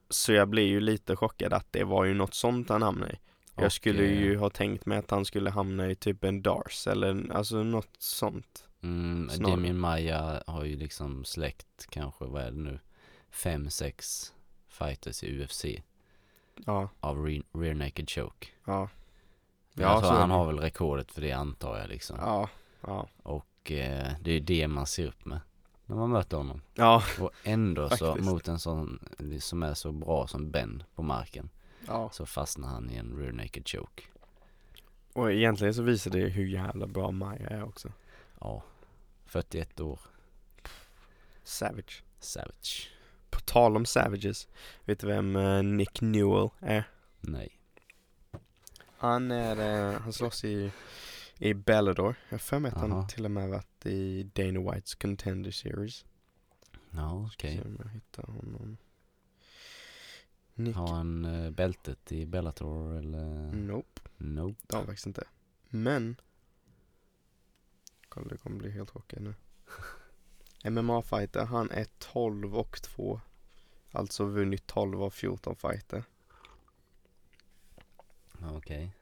Så 0.10 0.34
jag 0.34 0.49
blir 0.49 0.67
ju 0.67 0.80
lite 0.80 1.15
chockad 1.15 1.54
att 1.54 1.67
det 1.71 1.84
var 1.84 2.06
ju 2.06 2.13
något 2.13 2.34
sånt 2.34 2.69
han 2.69 2.82
hamnade 2.82 3.13
i. 3.13 3.17
Jag 3.56 3.65
Och, 3.65 3.73
skulle 3.73 4.04
ju 4.06 4.38
ha 4.38 4.49
tänkt 4.49 4.86
mig 4.86 4.97
att 4.97 5.12
han 5.12 5.26
skulle 5.26 5.49
hamna 5.49 5.89
i 5.91 5.95
typ 5.95 6.23
en 6.23 6.41
Dars 6.41 6.88
eller 6.88 7.32
alltså 7.34 7.63
något 7.63 7.95
sånt. 7.99 8.67
mm, 8.84 9.30
snarare. 9.30 9.52
Damien 9.56 9.80
Maia 9.80 10.43
har 10.47 10.63
ju 10.65 10.78
liksom 10.78 11.26
släckt 11.26 11.86
kanske, 11.89 12.26
vad 12.26 12.41
är 12.41 12.52
det 12.52 12.58
nu, 12.58 12.80
fem, 13.34 13.69
sex 13.69 14.34
fighters 14.67 15.24
i 15.24 15.41
UFC 15.43 15.65
Ja, 16.65 16.89
av 17.00 17.17
re- 17.28 17.43
rear 17.54 17.74
naked 17.74 18.10
choke. 18.10 18.48
ja, 18.65 18.89
Men 19.74 19.86
Ja, 19.86 19.91
jag 19.91 20.00
tror 20.02 20.10
så 20.12 20.17
han 20.17 20.32
har 20.32 20.46
väl 20.46 20.60
rekordet 20.60 21.12
för 21.12 21.22
det 21.22 21.32
antar 21.32 21.78
jag 21.80 21.89
liksom. 21.89 22.17
ja, 22.19 22.50
ja. 22.82 23.08
Och 23.24 23.72
eh, 23.72 24.13
det 24.22 24.32
är 24.32 24.39
det 24.39 24.67
man 24.67 24.88
ser 24.88 25.08
upp 25.08 25.26
med 25.26 25.39
när 25.86 25.96
man 25.96 26.10
möter 26.10 26.38
honom. 26.38 26.62
Ja, 26.74 27.04
Och 27.19 27.32
ändå 27.43 27.89
så 27.89 28.15
mot 28.15 28.48
en 28.48 28.60
sån 28.60 29.00
som 29.39 29.63
är 29.63 29.74
så 29.74 29.91
bra 29.91 30.28
som 30.28 30.52
Ben 30.52 30.84
på 30.96 31.04
marken 31.04 31.50
ja. 31.88 32.10
så 32.13 32.26
fastnar 32.26 32.67
han 32.67 32.89
i 32.89 32.96
en 32.96 33.17
rear 33.17 33.32
naked 33.32 33.67
choke. 33.69 34.04
Och 35.13 35.32
egentligen 35.32 35.74
så 35.74 35.82
visar 35.82 36.12
det 36.12 36.19
hur 36.19 36.46
jävla 36.46 36.88
bra 36.88 37.12
Maja 37.12 37.50
är 37.50 37.63
också. 37.63 37.91
Ja, 38.39 38.63
41 39.26 39.80
år, 39.80 40.00
Savage. 41.43 42.04
savage. 42.19 42.89
På 43.34 43.39
tal 43.39 43.76
om 43.76 43.86
Savages, 43.86 44.48
vet 44.86 45.00
du 45.00 45.08
vem 45.08 45.36
eh, 45.36 45.63
Nick 45.63 46.02
Newell 46.02 46.50
är? 46.60 46.84
Nej. 47.22 47.60
Han 48.98 49.32
är, 49.32 49.91
eh, 49.93 50.00
han 50.02 50.13
slåss 50.13 50.43
i, 50.43 50.72
i 51.38 51.54
Bellador. 51.54 52.15
Jag 52.30 52.34
har 52.34 52.39
för 52.39 52.60
mig 52.60 52.72
att 52.72 52.78
han 52.78 53.08
till 53.08 53.26
och 53.26 53.32
med 53.32 53.50
varit 53.50 53.86
i 53.86 54.24
Dana 54.24 54.72
Whites 54.72 54.96
Contender 54.96 55.52
Series. 55.52 56.06
Ja, 56.89 57.30
okej. 57.34 57.62
Om 57.65 57.78
jag 57.84 57.89
hittar 57.89 58.24
honom. 58.24 58.78
Nick, 60.54 60.76
Har 60.76 60.88
han 60.88 61.26
eh, 61.26 61.52
bältet 61.52 62.12
i 62.12 62.26
Bellator 62.26 62.98
eller? 62.98 63.52
nope. 63.54 64.02
Nope. 64.17 64.60
Det 64.67 64.76
har 64.76 64.80
han 64.80 64.88
faktiskt 64.88 65.08
inte. 65.08 65.24
Men 65.69 66.15
Kolla 68.10 68.28
du 68.28 68.38
kommer 68.38 68.58
bli 68.58 68.72
helt 68.72 68.89
chockad 68.89 69.22
nu 69.22 69.34
MMA-fighter, 70.63 71.45
han 71.45 71.71
är 71.71 71.86
12 71.99 72.58
och 72.58 72.82
2 72.82 73.21
Alltså 73.91 74.26
vunnit 74.26 74.67
12 74.67 75.04
av 75.04 75.10
14 75.10 75.56
fighter 75.56 76.04
Okej. 78.52 78.95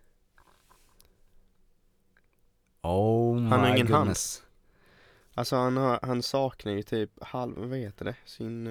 Oh 2.81 3.39
Han 3.41 3.51
har 3.51 3.61
my 3.61 3.75
ingen 3.75 3.87
hand. 3.87 3.99
goodness. 3.99 4.43
Alltså 5.33 5.55
han, 5.55 5.77
har, 5.77 5.99
han 6.01 6.23
saknar 6.23 6.71
ju 6.71 6.83
typ 6.83 7.23
halv, 7.23 7.57
vad 7.69 7.77
heter 7.77 8.05
det? 8.05 8.15
Sin, 8.25 8.67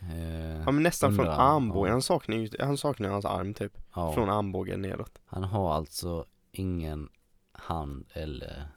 Eh, 0.00 0.60
ja 0.60 0.70
men 0.70 0.82
nästan 0.82 1.16
från 1.16 1.26
underarm, 1.26 1.40
armbågen, 1.56 1.88
ja. 1.88 1.92
han 1.94 2.02
saknar 2.02 2.36
ju, 2.36 2.50
han 2.60 2.78
saknar 2.78 3.08
hans 3.08 3.24
arm 3.24 3.54
typ 3.54 3.78
ja. 3.94 4.12
Från 4.12 4.30
armbågen 4.30 4.82
nedåt 4.82 5.18
Han 5.26 5.44
har 5.44 5.74
alltså 5.74 6.26
ingen 6.52 7.08
hand 7.52 8.06
eller 8.12 8.68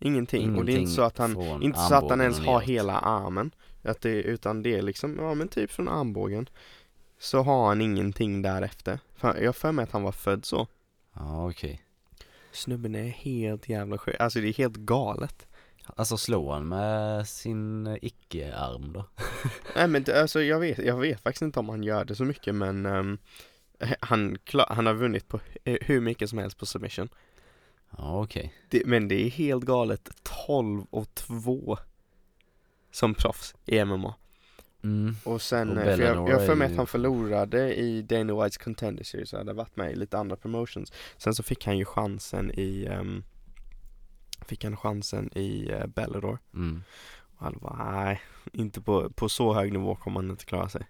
Ingenting, 0.00 0.58
och 0.58 0.64
det 0.64 0.72
är 0.72 0.78
inte 0.78 0.90
så 0.92 1.02
att 1.02 1.18
han 1.18 1.62
Inte 1.62 1.78
så 1.78 1.94
att 1.94 2.10
han 2.10 2.20
ens 2.20 2.38
har 2.38 2.60
hela 2.60 2.98
armen. 2.98 3.50
Att 3.82 4.00
det, 4.00 4.22
Utan 4.22 4.62
det 4.62 4.74
är 4.78 4.82
liksom, 4.82 5.16
ja 5.18 5.34
men 5.34 5.48
typ 5.48 5.70
från 5.70 5.88
armbågen. 5.88 6.48
Så 7.18 7.42
har 7.42 7.68
han 7.68 7.80
ingenting 7.80 8.42
därefter. 8.42 8.98
För 9.16 9.36
Jag 9.36 9.46
har 9.48 9.52
för 9.52 9.72
mig 9.72 9.82
att 9.82 9.92
han 9.92 10.02
var 10.02 10.12
född 10.12 10.44
så. 10.44 10.66
Ja 11.14 11.48
okej. 11.50 11.82
Snubben 12.52 12.94
är 12.94 13.08
helt 13.08 13.68
jävla 13.68 13.98
sjuk, 13.98 14.16
alltså 14.18 14.40
det 14.40 14.48
är 14.48 14.52
helt 14.52 14.76
galet. 14.76 15.46
Alltså 15.96 16.16
slår 16.16 16.52
han 16.52 16.68
med 16.68 17.28
sin 17.28 17.98
icke-arm 18.02 18.92
då? 18.92 19.04
Nej 19.76 19.88
men 19.88 20.04
alltså 20.14 20.42
jag 20.42 20.60
vet, 20.60 20.78
jag 20.78 20.96
vet 20.96 21.20
faktiskt 21.20 21.42
inte 21.42 21.58
om 21.60 21.68
han 21.68 21.82
gör 21.82 22.04
det 22.04 22.14
så 22.14 22.24
mycket 22.24 22.54
men 22.54 22.86
ehm, 22.86 23.18
han, 24.00 24.38
klar, 24.44 24.66
han 24.70 24.86
har 24.86 24.94
vunnit 24.94 25.28
på 25.28 25.38
hu- 25.64 25.78
hur 25.80 26.00
mycket 26.00 26.28
som 26.30 26.38
helst 26.38 26.58
på 26.58 26.66
submission 26.66 27.08
Ja 27.96 28.22
okej. 28.22 28.54
Det, 28.68 28.82
men 28.86 29.08
det 29.08 29.26
är 29.26 29.30
helt 29.30 29.64
galet 29.64 30.10
12 30.46 30.86
och 30.90 31.14
2 31.14 31.78
Som 32.90 33.14
proffs 33.14 33.54
i 33.66 33.84
MMA 33.84 34.14
Mm. 34.82 35.16
Och 35.24 35.42
sen, 35.42 35.78
Och 35.78 35.84
eh, 35.84 35.96
för 35.96 36.02
jag, 36.02 36.28
jag 36.28 36.46
för 36.46 36.54
mig 36.54 36.70
att 36.70 36.76
han 36.76 36.86
förlorade 36.86 37.74
i 37.74 38.02
Dana 38.02 38.42
Whites 38.42 38.58
Contender 38.58 39.04
Series, 39.04 39.32
han 39.32 39.38
hade 39.38 39.52
varit 39.52 39.76
med 39.76 39.92
i 39.92 39.94
lite 39.94 40.18
andra 40.18 40.36
promotions 40.36 40.92
Sen 41.16 41.34
så 41.34 41.42
fick 41.42 41.66
han 41.66 41.78
ju 41.78 41.84
chansen 41.84 42.50
i 42.54 42.86
ehm, 42.86 43.24
Fick 44.46 44.64
han 44.64 44.76
chansen 44.76 45.38
i 45.38 45.72
uh, 45.72 45.86
Bellator 45.86 46.38
Mm. 46.54 46.82
Och 47.36 47.46
alla 47.46 47.58
bara 47.58 48.02
nej, 48.02 48.20
inte 48.52 48.80
på, 48.80 49.10
på 49.10 49.28
så 49.28 49.54
hög 49.54 49.72
nivå 49.72 49.94
kommer 49.94 50.20
han 50.20 50.30
inte 50.30 50.44
klara 50.44 50.68
sig 50.68 50.86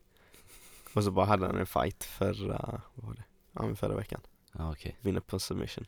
Och 0.95 1.05
så 1.05 1.11
bara 1.11 1.27
hade 1.27 1.47
han 1.47 1.57
en 1.59 1.67
fight 1.67 2.05
förra, 2.05 2.81
vad 2.95 3.07
var 3.07 3.15
det? 3.15 3.25
Ja 3.53 3.75
förra 3.75 3.97
veckan, 3.97 4.21
Ja 4.53 4.73
okej. 4.73 4.97
vinner 5.01 5.21
på 5.21 5.39
submission 5.39 5.85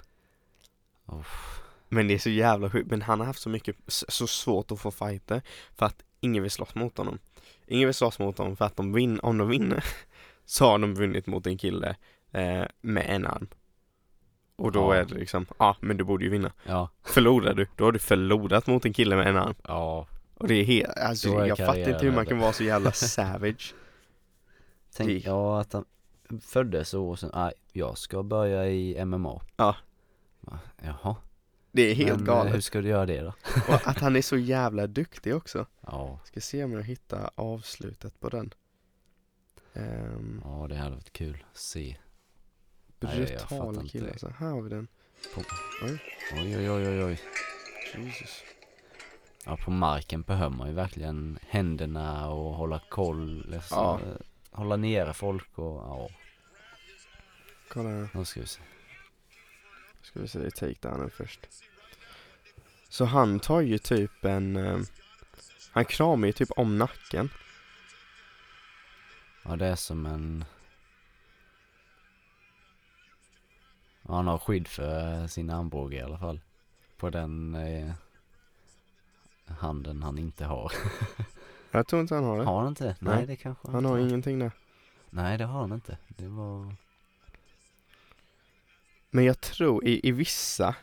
Uff. 1.20 1.58
Men 1.88 2.08
det 2.08 2.14
är 2.14 2.18
så 2.18 2.30
jävla 2.30 2.70
sjukt, 2.70 2.90
men 2.90 3.02
han 3.02 3.20
har 3.20 3.26
haft 3.26 3.40
så 3.42 3.48
mycket, 3.48 3.76
så 3.86 4.26
svårt 4.26 4.70
att 4.72 4.80
få 4.80 4.90
fighter 4.90 5.42
För 5.76 5.86
att 5.86 6.02
ingen 6.20 6.42
vill 6.42 6.50
slåss 6.52 6.74
mot 6.74 6.98
honom 6.98 7.18
Ingen 7.66 7.88
vill 7.88 7.94
slåss 7.94 8.18
mot 8.18 8.38
honom 8.38 8.56
för 8.56 8.64
att 8.64 8.76
de 8.76 8.92
vin, 8.92 9.20
om 9.22 9.38
de 9.38 9.48
vinner 9.48 9.84
Så 10.44 10.64
har 10.66 10.78
de 10.78 10.94
vunnit 10.94 11.26
mot 11.26 11.46
en 11.46 11.58
kille 11.58 11.96
eh, 12.30 12.62
med 12.80 13.06
en 13.08 13.26
arm 13.26 13.46
Och 14.56 14.72
då 14.72 14.80
Ja. 14.80 14.94
är 14.94 15.04
det 15.04 15.14
liksom, 15.14 15.46
ja 15.58 15.66
ah, 15.66 15.76
men 15.80 15.96
du 15.96 16.04
borde 16.04 16.24
ju 16.24 16.30
vinna 16.30 16.52
Ja. 16.66 16.88
Förlorar 17.02 17.54
du, 17.54 17.66
då 17.76 17.84
har 17.84 17.92
du 17.92 17.98
förlorat 17.98 18.66
mot 18.66 18.84
en 18.84 18.92
kille 18.92 19.16
med 19.16 19.26
en 19.26 19.36
arm 19.36 19.54
Ja. 19.64 20.06
Och 20.34 20.48
det 20.48 20.54
är 20.54 20.64
helt, 20.64 20.96
alltså 20.98 21.28
är 21.38 21.46
jag 21.46 21.58
fattar 21.58 21.78
inte 21.90 22.04
hur 22.04 22.12
man 22.12 22.26
kan 22.26 22.38
vara 22.38 22.52
så 22.52 22.64
jävla 22.64 22.92
savage 22.92 23.74
Tänk, 24.96 25.08
Det- 25.08 25.18
ja 25.30 25.60
att 25.60 25.72
han 25.72 25.84
föddes 26.40 26.88
så 26.88 27.08
och 27.08 27.18
sen, 27.18 27.30
nej 27.34 27.52
jag 27.72 27.98
ska 27.98 28.22
börja 28.22 28.66
i 28.68 29.04
MMA. 29.04 29.40
Ja. 29.56 29.76
Jaha. 30.82 31.16
Det 31.72 31.82
är 31.82 31.94
helt 31.94 32.10
Men, 32.10 32.28
eh, 32.28 32.34
galet 32.34 32.54
hur 32.54 32.60
ska 32.60 32.80
du 32.80 32.88
göra 32.88 33.06
det 33.06 33.20
då? 33.20 33.28
Och 33.68 33.88
att 33.88 33.98
han 33.98 34.16
är 34.16 34.22
så 34.22 34.36
jävla 34.36 34.86
duktig 34.86 35.36
också 35.36 35.66
Ja. 35.80 36.20
Ska 36.24 36.40
se 36.40 36.64
om 36.64 36.72
jag 36.72 36.82
hittar 36.82 37.30
avslutet 37.34 38.20
på 38.20 38.28
den 38.28 38.54
Ehm, 39.74 40.42
Ja 40.44 40.66
det 40.68 40.76
hade 40.76 40.94
varit 40.94 41.12
kul 41.12 41.44
att 41.50 41.58
se. 41.58 41.96
Brutal 43.00 43.88
kille 43.88 44.10
alltså, 44.10 44.28
här 44.28 44.50
har 44.50 44.62
vi 44.62 44.70
den 44.70 44.88
Oj 45.82 45.98
oj 46.58 46.70
oj 46.70 46.88
oj 46.88 47.04
oj. 47.04 47.20
Jesus 47.96 48.42
Ja 49.44 49.56
på 49.56 49.70
marken 49.70 50.22
behöver 50.22 50.56
man 50.56 50.68
ju 50.68 50.74
verkligen 50.74 51.38
händerna 51.48 52.28
och 52.28 52.54
hålla 52.54 52.80
koll. 52.90 53.50
Liksom, 53.50 53.78
Ja. 53.78 54.00
Hålla 54.50 54.76
nere 54.76 55.12
folk 55.14 55.58
och 55.58 55.76
ja. 55.76 56.08
Kolla 57.68 57.88
här, 57.88 58.08
Nu 58.14 58.24
ska 58.24 58.40
vi 58.40 58.46
se. 58.46 58.60
Ska 60.02 60.20
vi 60.20 60.28
se 60.28 60.38
det 60.38 60.50
takedownen 60.50 61.10
först. 61.10 61.40
Så 62.88 63.04
han 63.04 63.40
tar 63.40 63.60
ju 63.60 63.78
typ 63.78 64.24
en 64.24 64.56
eh, 64.56 64.78
Han 65.70 65.84
kramar 65.84 66.26
ju 66.26 66.32
typ 66.32 66.50
om 66.50 66.78
nacken. 66.78 67.30
Ja 69.44 69.56
det 69.56 69.66
är 69.66 69.76
som 69.76 70.06
en 70.06 70.44
ja, 74.02 74.14
Han 74.14 74.26
har 74.26 74.38
skydd 74.38 74.68
för 74.68 75.26
sin 75.26 75.50
armbåge 75.50 75.96
i 75.96 76.00
alla 76.02 76.18
fall. 76.18 76.40
På 76.96 77.10
den 77.10 77.54
eh, 77.54 77.92
handen 79.46 80.02
han 80.02 80.18
inte 80.18 80.44
har. 80.44 80.72
Jag 81.70 81.86
tror 81.86 82.02
inte 82.02 82.14
han 82.14 82.24
har 82.24 82.38
det. 82.38 82.44
Har 82.44 82.58
han 82.58 82.68
inte? 82.68 82.84
Nej, 82.84 83.16
Nej. 83.16 83.26
det 83.26 83.36
kanske 83.36 83.68
Han 83.68 83.76
inte 83.78 83.88
har. 83.88 83.98
ingenting 83.98 84.38
där. 84.38 84.50
Nej 85.10 85.38
det 85.38 85.44
har 85.44 85.60
han 85.60 85.72
inte. 85.72 85.98
Det 86.08 86.28
var 86.28 86.74
Men 89.14 89.24
jag 89.24 89.40
tror 89.40 89.84
i, 89.84 90.08
i 90.08 90.12
vissa 90.12 90.74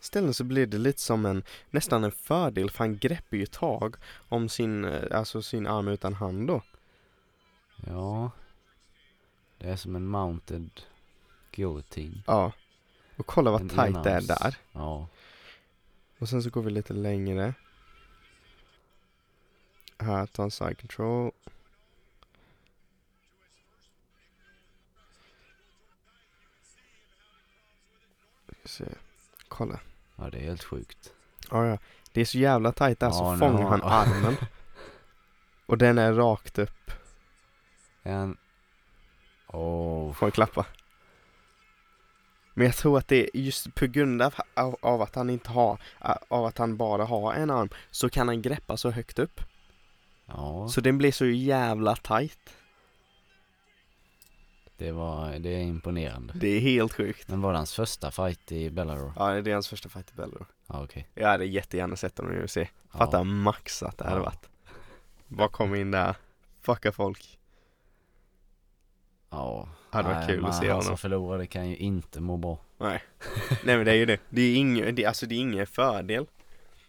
ställen 0.00 0.34
så 0.34 0.44
blir 0.44 0.66
det 0.66 0.78
lite 0.78 1.00
som 1.00 1.26
en 1.26 1.42
Nästan 1.70 2.04
en 2.04 2.12
fördel 2.12 2.70
för 2.70 2.78
han 2.78 2.98
greppar 2.98 3.36
ju 3.36 3.46
tag 3.46 3.96
om 4.28 4.48
sin, 4.48 4.84
eh, 4.84 5.18
alltså 5.18 5.42
sin 5.42 5.66
arm 5.66 5.88
utan 5.88 6.14
hand 6.14 6.46
då. 6.46 6.62
Ja. 7.86 8.30
Det 9.58 9.68
är 9.68 9.76
som 9.76 9.96
en 9.96 10.06
mounted 10.06 10.70
guillotine. 11.52 12.22
Ja. 12.26 12.52
Och 13.16 13.26
kolla 13.26 13.50
vad 13.50 13.60
En 13.60 13.68
tight 13.68 14.04
det 14.04 14.10
är 14.10 14.20
där. 14.20 14.56
Ja. 14.72 15.08
Och 16.18 16.28
sen 16.28 16.42
så 16.42 16.50
går 16.50 16.62
vi 16.62 16.70
lite 16.70 16.92
längre. 16.92 17.54
Här, 19.98 20.26
ta 20.26 20.42
en 20.42 20.50
side 20.50 20.78
control 20.80 21.32
Se. 28.64 28.84
Kolla. 29.48 29.80
Ja 30.16 30.30
det 30.30 30.38
är 30.38 30.42
helt 30.42 30.64
sjukt. 30.64 31.12
Ja, 31.50 31.66
ja. 31.66 31.78
Det 32.12 32.20
är 32.20 32.24
så 32.24 32.38
jävla 32.38 32.72
tajt 32.72 33.00
där 33.00 33.06
Ja, 33.06 33.12
så 33.12 33.32
nu 33.32 33.38
fångar 33.38 33.62
har- 33.62 33.70
han 33.78 33.82
armen. 33.82 34.36
Och 35.66 35.78
den 35.78 35.98
är 35.98 36.12
rakt 36.12 36.58
upp. 36.58 36.90
En. 38.02 38.36
Åh. 39.46 40.12
Får 40.12 40.26
en 40.26 40.32
klappa. 40.32 40.66
Men 42.54 42.66
jag 42.66 42.76
tror 42.76 42.98
att 42.98 43.08
det 43.08 43.16
är 43.36 43.40
just 43.40 43.74
på 43.74 43.86
grund 43.86 44.22
av, 44.22 44.34
av, 44.54 44.76
av 44.82 45.02
att 45.02 45.14
han 45.14 45.30
inte 45.30 45.50
har 45.50 45.78
Av 46.28 46.44
att 46.44 46.58
han 46.58 46.76
bara 46.76 47.04
har 47.04 47.32
en 47.34 47.50
arm 47.50 47.68
Så 47.90 48.08
kan 48.10 48.28
han 48.28 48.42
greppa 48.42 48.76
så 48.76 48.90
högt 48.90 49.18
upp. 49.18 49.40
Ja. 50.26 50.68
Så 50.68 50.80
den 50.80 50.98
blir 50.98 51.12
så 51.12 51.26
jävla 51.26 51.96
tight 51.96 52.50
det 54.76 54.92
var 54.92 55.38
Det 55.38 55.48
är 55.54 55.60
imponerande. 55.62 56.32
Det 56.36 56.48
är 56.48 56.60
helt 56.60 56.92
sjukt. 56.92 57.28
Men 57.28 57.40
var 57.40 57.52
det 57.52 57.58
hans 57.58 57.74
första 57.74 58.10
fight 58.10 58.52
i 58.52 58.70
Bellator? 58.70 59.12
Ja 59.16 59.30
det 59.42 59.50
är 59.50 59.54
hans 59.54 59.68
första 59.68 59.88
fight 59.88 60.10
i 60.10 60.14
Bellator 60.14 60.46
Ja 60.66 60.84
okej. 60.84 61.08
Jag 61.14 61.28
hade 61.28 61.44
jättegärna 61.44 61.96
sett 61.96 62.18
honom 62.18 62.32
i 62.34 62.36
UFC 62.44 62.58
Fatta 62.92 63.16
ja. 63.18 63.24
maxat 63.24 63.98
det 63.98 64.04
hade 64.04 64.16
Ja. 64.16 64.24
varit. 64.24 64.48
Bara 65.28 65.48
komma 65.48 65.76
in 65.76 65.90
där 65.90 66.16
Fucka 66.62 66.92
folk. 66.92 67.38
Ja. 69.30 69.68
Hade 69.90 70.08
varit 70.08 70.26
kul 70.26 70.44
att 70.46 70.54
se 70.56 70.60
Han 70.66 70.70
honom. 70.70 70.82
som 70.84 70.98
förlorade 70.98 71.46
kan 71.46 71.68
ju 71.68 71.76
inte 71.76 72.20
må 72.20 72.36
bra. 72.36 72.58
Nej. 72.78 73.02
Nej 73.64 73.76
men 73.76 73.84
det 73.84 73.90
är 73.92 73.96
ju 73.96 74.06
det. 74.06 74.18
Det 74.30 74.42
är 74.42 74.56
ingen, 74.56 74.94
det, 74.94 75.04
alltså 75.06 75.26
det 75.26 75.34
är 75.34 75.40
ingen 75.40 75.66
fördel. 75.66 76.26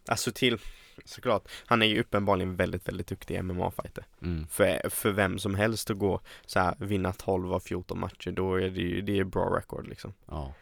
Alltså 0.08 0.32
till 0.32 0.58
Såklart. 1.06 1.48
Han 1.66 1.82
är 1.82 1.86
ju 1.86 2.00
uppenbarligen 2.00 2.56
väldigt 2.56 2.88
väldigt 2.88 3.08
duktig 3.08 3.44
MMA-fighter 3.44 4.06
mm. 4.22 4.48
för, 4.48 4.90
för 4.90 5.12
vem 5.12 5.40
som 5.40 5.56
helst 5.56 5.90
att 5.90 5.98
gå 5.98 6.22
så 6.46 6.60
här, 6.60 6.76
vinna 6.80 7.14
12 7.14 7.54
av 7.54 7.60
14 7.60 8.00
matcher 8.00 8.32
Då 8.32 8.56
är 8.56 8.70
det 8.70 8.82
ju, 8.82 9.02
det 9.02 9.20
är 9.20 9.24
bra 9.24 9.58
record 9.58 9.88
liksom. 9.88 10.14
Ja. 10.26 10.54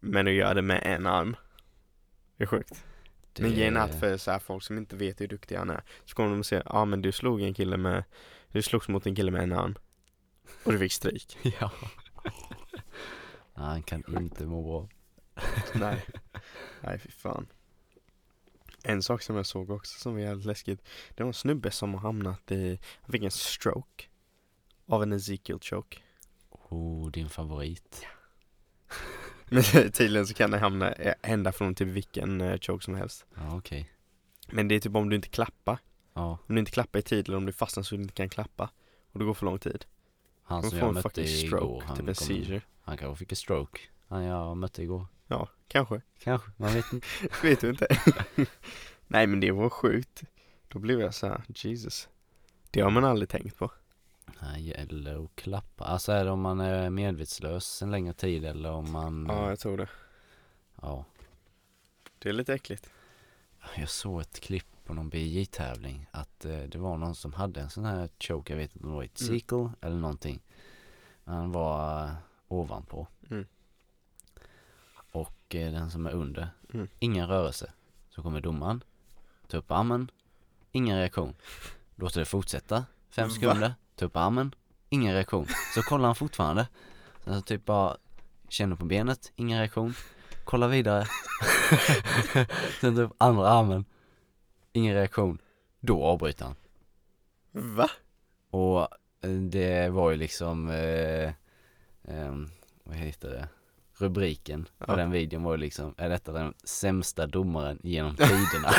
Men 0.00 0.26
att 0.26 0.32
göra 0.32 0.54
det 0.54 0.62
med 0.62 0.82
en 0.84 1.06
arm 1.06 1.36
Det 2.36 2.44
är 2.44 2.46
sjukt. 2.46 2.84
Det... 3.32 3.42
Men 3.42 3.50
grejen 3.50 3.76
är 3.76 3.80
att 3.80 4.00
för 4.00 4.16
så 4.16 4.30
här, 4.30 4.38
folk 4.38 4.62
som 4.62 4.78
inte 4.78 4.96
vet 4.96 5.20
hur 5.20 5.28
duktig 5.28 5.56
han 5.56 5.70
är 5.70 5.82
Så 6.04 6.14
kommer 6.14 6.30
de 6.30 6.40
att 6.40 6.46
säga, 6.46 6.62
ja 6.64 6.72
ah, 6.72 6.84
men 6.84 7.02
du 7.02 7.12
slog 7.12 7.42
en 7.42 7.54
kille 7.54 7.76
med 7.76 8.04
Du 8.52 8.62
slogs 8.62 8.88
mot 8.88 9.06
en 9.06 9.14
kille 9.14 9.30
med 9.30 9.42
en 9.42 9.52
arm. 9.52 9.74
Och 10.64 10.72
du 10.72 10.78
fick 10.78 10.92
stryk. 10.92 11.38
Ja. 11.60 11.70
Nej, 13.54 13.66
han 13.66 13.82
kan 13.82 14.04
inte 14.18 14.46
må 14.46 14.62
bra. 14.62 14.88
Nej. 15.74 16.04
Nej 16.80 16.98
fy 16.98 17.10
fan 17.10 17.46
En 18.88 19.02
sak 19.02 19.22
som 19.22 19.36
jag 19.36 19.46
såg 19.46 19.70
också 19.70 19.98
som 20.00 20.12
var 20.12 20.20
jävligt 20.20 20.46
läskigt. 20.46 20.80
Det 21.14 21.22
var 21.22 21.28
en 21.28 21.34
snubbe 21.34 21.70
som 21.70 21.94
har 21.94 22.00
hamnat 22.00 22.50
i 22.52 22.78
Han 23.02 23.12
fick 23.12 23.22
en 23.22 23.30
stroke 23.30 24.04
Av 24.86 25.02
en 25.02 25.12
Ezekiel 25.12 25.58
choke. 25.60 25.98
Oh, 26.50 27.10
din 27.10 27.28
favorit. 27.28 28.06
Men 29.48 29.62
tydligen 29.92 30.26
så 30.26 30.34
kan 30.34 30.50
det 30.50 30.58
hamna, 30.58 30.92
eh, 30.92 31.14
hända 31.22 31.52
från 31.52 31.74
typ 31.74 31.88
vilken 31.88 32.40
eh, 32.40 32.58
choke 32.58 32.84
som 32.84 32.94
helst. 32.94 33.26
Ja 33.34 33.56
okej. 33.56 33.90
Men 34.48 34.68
det 34.68 34.74
är 34.74 34.80
typ 34.80 34.94
om 34.96 35.08
du 35.08 35.16
inte 35.16 35.28
klappar. 35.28 35.78
Ja, 36.14 36.38
Om 36.48 36.54
du 36.54 36.58
inte 36.58 36.70
klappar 36.72 36.98
i 36.98 37.02
tid 37.02 37.28
eller 37.28 37.36
om 37.36 37.46
du 37.46 37.52
fastnar 37.52 37.82
så 37.82 37.94
du 37.96 38.02
inte 38.02 38.14
kan 38.14 38.28
klappa. 38.28 38.70
Och 39.12 39.18
det 39.18 39.24
går 39.24 39.34
för 39.34 39.46
lång 39.46 39.58
tid. 39.58 39.84
Han 40.42 40.62
som 40.62 40.78
jag 40.78 40.88
en 40.88 40.94
mötte 40.94 41.08
fucking 41.08 41.24
igår 41.24 41.46
stroke, 41.58 41.86
han, 41.86 41.96
typ 41.96 42.08
en 42.08 42.14
kom- 42.14 42.26
seizure. 42.26 42.60
han 42.82 42.96
kanske 42.96 43.18
fick 43.18 43.32
en 43.32 43.36
stroke. 43.36 43.80
Han 44.08 44.24
jag 44.24 44.56
mötte 44.56 44.82
igår 44.82 45.06
Ja, 45.26 45.48
kanske 45.68 46.00
Kanske, 46.18 46.50
man 46.56 46.72
vet 46.74 46.92
inte 46.92 47.06
Vet 47.42 47.60
du 47.60 47.70
inte? 47.70 47.86
Nej 49.06 49.26
men 49.26 49.40
det 49.40 49.50
var 49.50 49.70
sjukt 49.70 50.22
Då 50.68 50.78
blev 50.78 51.00
jag 51.00 51.14
så 51.14 51.26
här, 51.26 51.42
Jesus 51.48 52.08
Det 52.70 52.80
har 52.80 52.90
man 52.90 53.04
aldrig 53.04 53.28
tänkt 53.28 53.58
på 53.58 53.70
Nej, 54.42 54.72
eller 54.72 55.24
att 55.24 55.36
klappa 55.36 55.84
Alltså 55.84 56.12
är 56.12 56.24
det 56.24 56.30
om 56.30 56.40
man 56.40 56.60
är 56.60 56.90
medvetslös 56.90 57.82
en 57.82 57.90
längre 57.90 58.12
tid 58.12 58.44
eller 58.44 58.70
om 58.70 58.92
man 58.92 59.26
Ja, 59.28 59.48
jag 59.48 59.58
tror 59.58 59.76
det 59.76 59.88
ja. 60.82 61.04
Det 62.18 62.28
är 62.28 62.32
lite 62.32 62.54
äckligt 62.54 62.90
Jag 63.76 63.88
såg 63.88 64.20
ett 64.20 64.40
klipp 64.40 64.66
på 64.84 64.94
någon 64.94 65.08
BJ-tävling 65.08 66.06
att 66.10 66.44
eh, 66.44 66.58
det 66.58 66.78
var 66.78 66.96
någon 66.96 67.14
som 67.14 67.32
hade 67.32 67.60
en 67.60 67.70
sån 67.70 67.84
här 67.84 68.08
choke, 68.20 68.52
jag 68.52 68.58
vet 68.58 68.74
inte 68.74 68.84
om 68.84 68.90
det 68.90 68.96
var 68.96 69.04
ett 69.04 69.20
Mm. 69.20 69.70
eller 69.80 69.96
någonting. 69.96 70.40
Han 71.24 71.52
var 71.52 72.04
eh, 72.04 72.10
ovanpå. 72.48 73.06
Mm. 73.30 73.46
Och 75.16 75.54
eh, 75.54 75.72
den 75.72 75.90
som 75.90 76.06
är 76.06 76.10
under, 76.12 76.48
Mm. 76.74 76.88
ingen 76.98 77.28
rörelse. 77.28 77.72
Så 78.10 78.22
kommer 78.22 78.40
domaren, 78.40 78.84
ta 79.48 79.56
upp 79.56 79.70
armen, 79.70 80.10
ingen 80.72 80.98
reaktion. 80.98 81.34
Låter 81.94 82.20
det 82.20 82.24
fortsätta, 82.26 82.84
fem 83.10 83.30
sekunder, 83.30 83.74
ta 83.96 84.04
upp 84.04 84.16
armen, 84.16 84.54
ingen 84.88 85.14
reaktion. 85.14 85.46
Så 85.74 85.82
kollar 85.82 86.06
han 86.06 86.14
fortfarande. 86.14 86.68
Sen 87.24 87.34
så 87.34 87.40
typ 87.42 87.64
bara 87.64 87.96
känner 88.48 88.76
på 88.76 88.84
benet, 88.84 89.32
ingen 89.36 89.58
reaktion. 89.58 89.94
kolla 90.44 90.68
vidare. 90.68 91.06
Sen 92.80 92.96
typ 92.96 93.10
andra 93.18 93.48
armen. 93.48 93.84
Ingen 94.72 94.94
reaktion. 94.94 95.38
Då 95.80 96.04
avbryter 96.04 96.44
han. 96.44 96.54
Va? 97.76 97.90
Och 98.50 98.80
eh, 99.20 99.30
det 99.30 99.88
var 99.92 100.10
ju 100.10 100.16
liksom, 100.16 100.70
eh, 100.70 101.32
ehm, 102.04 102.48
vad 102.84 102.96
heter 102.96 103.30
det? 103.30 103.48
Rubriken 103.98 104.64
på 104.78 104.84
Ja. 104.92 104.96
den 104.96 105.10
videon 105.10 105.42
var 105.42 105.56
liksom, 105.56 105.94
är 105.96 106.08
detta 106.08 106.32
den 106.32 106.54
sämsta 106.64 107.26
domaren 107.26 107.78
genom 107.82 108.16
tiderna? 108.16 108.70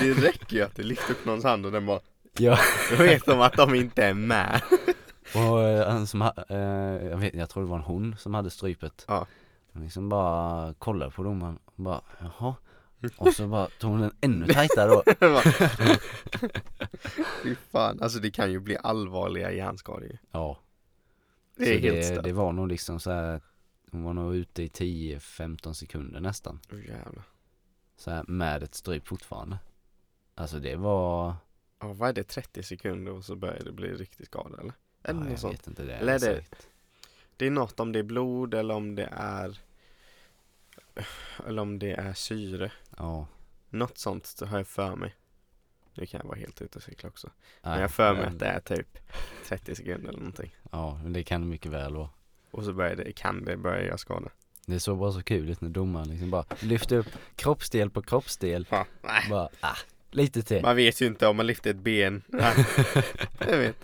Det 0.00 0.12
räcker 0.28 0.56
ju 0.56 0.62
att 0.62 0.76
du 0.76 0.82
lyfter 0.82 1.12
upp 1.12 1.24
någons 1.24 1.44
hand 1.44 1.66
och 1.66 1.72
den 1.72 1.86
bara 1.86 2.00
ja. 2.38 2.58
Då 2.90 2.96
vet 3.02 3.26
de 3.26 3.40
att 3.40 3.56
de 3.56 3.74
inte 3.74 4.04
är 4.04 4.14
med 4.14 4.60
Och 5.34 5.62
eh, 5.62 5.90
han 5.90 6.06
som, 6.06 6.22
eh, 6.22 6.56
jag 7.10 7.16
vet, 7.16 7.34
jag 7.34 7.50
tror 7.50 7.62
det 7.62 7.68
var 7.70 7.76
en 7.76 7.82
hon 7.84 8.16
som 8.18 8.34
hade 8.34 8.50
strypet. 8.50 9.04
Ja. 9.08 9.26
Hon 9.72 9.82
liksom 9.82 10.08
bara 10.08 10.74
kollade 10.74 11.10
på 11.10 11.22
domaren 11.22 11.58
och 11.64 11.82
bara, 11.82 12.00
jaha. 12.18 12.54
Och 13.16 13.32
så 13.34 13.46
bara 13.48 13.66
tog 13.66 13.90
hon 13.90 14.00
den 14.00 14.12
ännu 14.20 14.46
tajtare 14.46 14.88
då. 14.90 15.02
Fy 17.42 17.54
fan, 17.72 17.98
alltså 18.02 18.18
det 18.18 18.30
kan 18.30 18.52
ju 18.52 18.60
bli 18.60 18.76
allvarliga 18.82 19.52
hjärnskador 19.52 20.04
ju. 20.04 20.16
Ja. 20.32 20.58
Det 21.56 21.64
så 21.64 21.70
är 21.70 21.78
helt 21.78 21.96
det, 21.96 22.02
stört. 22.02 22.24
det 22.24 22.32
var 22.32 22.52
nog 22.52 22.68
liksom 22.68 23.00
så 23.00 23.10
här, 23.10 23.40
hon 23.92 24.02
var 24.02 24.12
nog 24.12 24.34
ute 24.34 24.62
i 24.62 24.68
10-15 24.68 25.72
sekunder 25.72 26.20
nästan. 26.20 26.60
Åh 26.72 26.86
jävlar. 26.86 27.24
Så 27.96 28.10
här, 28.10 28.24
med 28.28 28.62
ett 28.62 28.74
stryp 28.74 29.06
fortfarande. 29.08 29.58
Alltså 30.34 30.58
det 30.58 30.76
var, 30.76 31.34
Ja, 31.78 31.92
vad 31.92 32.08
är 32.08 32.12
det, 32.12 32.24
30 32.24 32.62
sekunder 32.62 33.12
och 33.12 33.24
så 33.24 33.36
börjar 33.36 33.64
det 33.64 33.72
bli 33.72 33.94
riktigt 33.94 34.26
skada 34.26 34.60
eller? 34.60 34.72
Eller 35.02 35.18
ja, 35.20 35.24
något 35.24 35.30
jag 35.30 35.38
sånt. 35.38 35.54
vet 35.54 35.66
inte 35.66 35.84
det. 35.84 35.94
Eller 35.96 36.14
är 36.14 36.18
det-. 36.18 36.44
Det 37.36 37.46
är 37.46 37.50
något 37.50 37.80
om 37.80 37.92
det 37.92 37.98
är 37.98 38.02
blod 38.02 38.54
eller 38.54 38.74
om 38.74 38.94
det 38.94 39.08
är 39.12 39.58
Eller 41.46 41.62
om 41.62 41.78
det 41.78 41.92
är 41.92 42.12
syre 42.14 42.72
Ja. 42.96 43.26
Något 43.70 43.98
sånt 43.98 44.40
har 44.46 44.56
jag 44.58 44.66
för 44.66 44.96
mig 44.96 45.14
Nu 45.94 46.06
kan 46.06 46.20
jag 46.20 46.28
vara 46.28 46.38
helt 46.38 46.62
ute 46.62 46.78
och 46.78 46.82
cykla 46.82 47.08
också 47.08 47.30
Men 47.62 47.70
Nej, 47.70 47.80
jag 47.80 47.84
har 47.84 47.88
för 47.88 48.12
mig 48.14 48.22
men- 48.22 48.32
att 48.32 48.38
det 48.38 48.46
är 48.46 48.60
typ 48.60 48.98
30 49.46 49.74
sekunder 49.74 50.08
eller 50.08 50.18
någonting 50.18 50.56
Ja, 50.72 51.00
men 51.02 51.12
det 51.12 51.22
kan 51.24 51.40
det 51.40 51.46
mycket 51.46 51.72
väl 51.72 51.94
vara. 51.94 52.08
Och 52.52 52.64
så 52.64 52.72
börjar 52.72 52.96
det, 52.96 53.12
kan 53.12 53.44
det 53.44 53.56
börja 53.56 53.84
göra 53.84 53.98
skada. 53.98 54.28
Det 54.66 54.80
såg 54.80 54.98
bara 54.98 55.12
så 55.12 55.22
kul 55.22 55.50
ut 55.50 55.60
när 55.60 55.68
domaren 55.68 56.08
liksom 56.08 56.30
bara 56.30 56.44
lyfte 56.60 56.96
upp 56.96 57.06
kroppsdel 57.36 57.90
på 57.90 58.02
kroppsdel. 58.02 58.66
Fan, 58.66 58.86
nej. 59.02 59.26
Bara, 59.30 59.48
ah, 59.60 59.76
lite 60.10 60.42
till. 60.42 60.62
Man 60.62 60.76
vet 60.76 61.00
ju 61.00 61.06
inte 61.06 61.26
om 61.26 61.36
man 61.36 61.46
lyfter 61.46 61.70
ett 61.70 61.76
ben. 61.76 62.22
Nej, 62.26 62.54
jag 63.38 63.58
vet. 63.58 63.76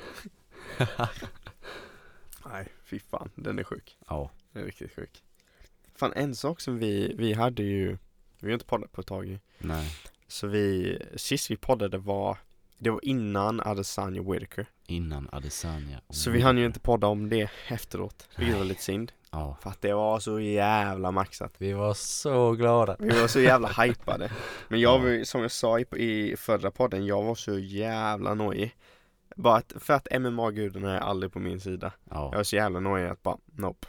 Nej, 2.52 2.68
fy 2.84 2.98
fan, 2.98 3.30
den 3.34 3.58
är 3.58 3.64
sjuk. 3.64 3.96
Ja, 4.08 4.30
Den 4.52 4.62
är 4.62 4.66
riktigt 4.66 4.94
sjuk. 4.94 5.22
Fan 5.94 6.12
en 6.16 6.34
sak 6.34 6.60
som 6.60 6.78
vi, 6.78 7.14
vi 7.18 7.32
hade 7.32 7.62
ju 7.62 7.98
Vi 8.38 8.46
har 8.46 8.52
inte 8.52 8.66
poddat 8.66 8.92
på 8.92 9.00
ett 9.00 9.06
tag 9.06 9.26
ju. 9.26 9.38
Nej. 9.58 9.90
Så 10.28 10.46
vi, 10.46 10.98
sist 11.16 11.50
vi 11.50 11.56
poddade 11.56 11.98
var 11.98 12.38
Det 12.78 12.90
var 12.90 13.04
innan 13.04 13.60
Adesanya 13.60 14.22
Whitaker 14.22 14.66
Innan 14.90 15.28
Adesanya. 15.32 16.00
Så 16.10 16.30
vi 16.30 16.40
hann 16.40 16.58
ju 16.58 16.66
inte 16.66 16.80
podda 16.80 17.06
om 17.06 17.28
det 17.28 17.50
efteråt. 17.68 18.28
Vilket 18.36 18.56
var 18.56 18.64
lite 18.64 18.82
synd. 18.82 19.12
Ja, 19.30 19.56
För 19.62 19.70
att 19.70 19.80
det 19.80 19.92
var 19.94 20.20
så 20.20 20.40
jävla 20.40 21.10
maxat. 21.10 21.54
Vi 21.58 21.72
var 21.72 21.94
så 21.94 22.52
glada. 22.52 22.96
Vi 22.98 23.20
var 23.20 23.28
så 23.28 23.40
jävla 23.40 23.68
hypade. 23.68 24.30
Men 24.68 24.80
jag 24.80 24.94
Ja. 24.94 24.98
var 24.98 25.24
som 25.24 25.42
jag 25.42 25.50
sa 25.50 25.78
i, 25.80 25.84
i 25.96 26.36
förra 26.36 26.70
podden, 26.70 27.06
jag 27.06 27.22
var 27.22 27.34
så 27.34 27.58
jävla 27.58 28.34
nojig. 28.34 28.74
Bara 29.36 29.56
att, 29.56 29.72
för 29.80 29.94
att 29.94 30.08
MMA-gudarna 30.20 30.96
är 30.96 31.00
aldrig 31.00 31.32
på 31.32 31.38
min 31.38 31.60
sida. 31.60 31.92
Jag 32.10 32.16
Ja, 32.16 32.30
var 32.30 32.42
så 32.42 32.56
jävla 32.56 32.80
nojig 32.80 33.06
att 33.08 33.22
bara, 33.22 33.38
nope. 33.46 33.86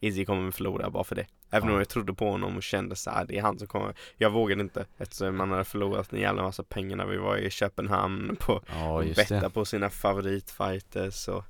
Izzy 0.00 0.24
kommer 0.24 0.50
förlora 0.50 0.90
bara 0.90 1.04
för 1.04 1.14
det 1.14 1.26
Även 1.50 1.68
Ja. 1.68 1.72
om 1.74 1.78
jag 1.78 1.88
trodde 1.88 2.14
på 2.14 2.30
honom 2.30 2.56
och 2.56 2.62
kände 2.62 2.96
så 2.96 3.10
här, 3.10 3.24
det 3.24 3.38
är 3.38 3.42
han 3.42 3.58
som 3.58 3.66
kommer. 3.68 3.94
Jag 4.16 4.30
vågade 4.30 4.60
inte 4.60 4.86
eftersom 4.98 5.36
man 5.36 5.50
hade 5.50 5.64
förlorat 5.64 6.12
en 6.12 6.20
jävla 6.20 6.42
massa 6.42 6.62
pengar 6.62 6.96
när 6.96 7.06
vi 7.06 7.16
var 7.16 7.36
i 7.36 7.50
Köpenhamn 7.50 8.36
på 8.40 8.62
ja 8.68 9.04
betta 9.16 9.50
på 9.50 9.64
sina 9.64 9.90
favoritfighters 9.90 11.28
och 11.28 11.44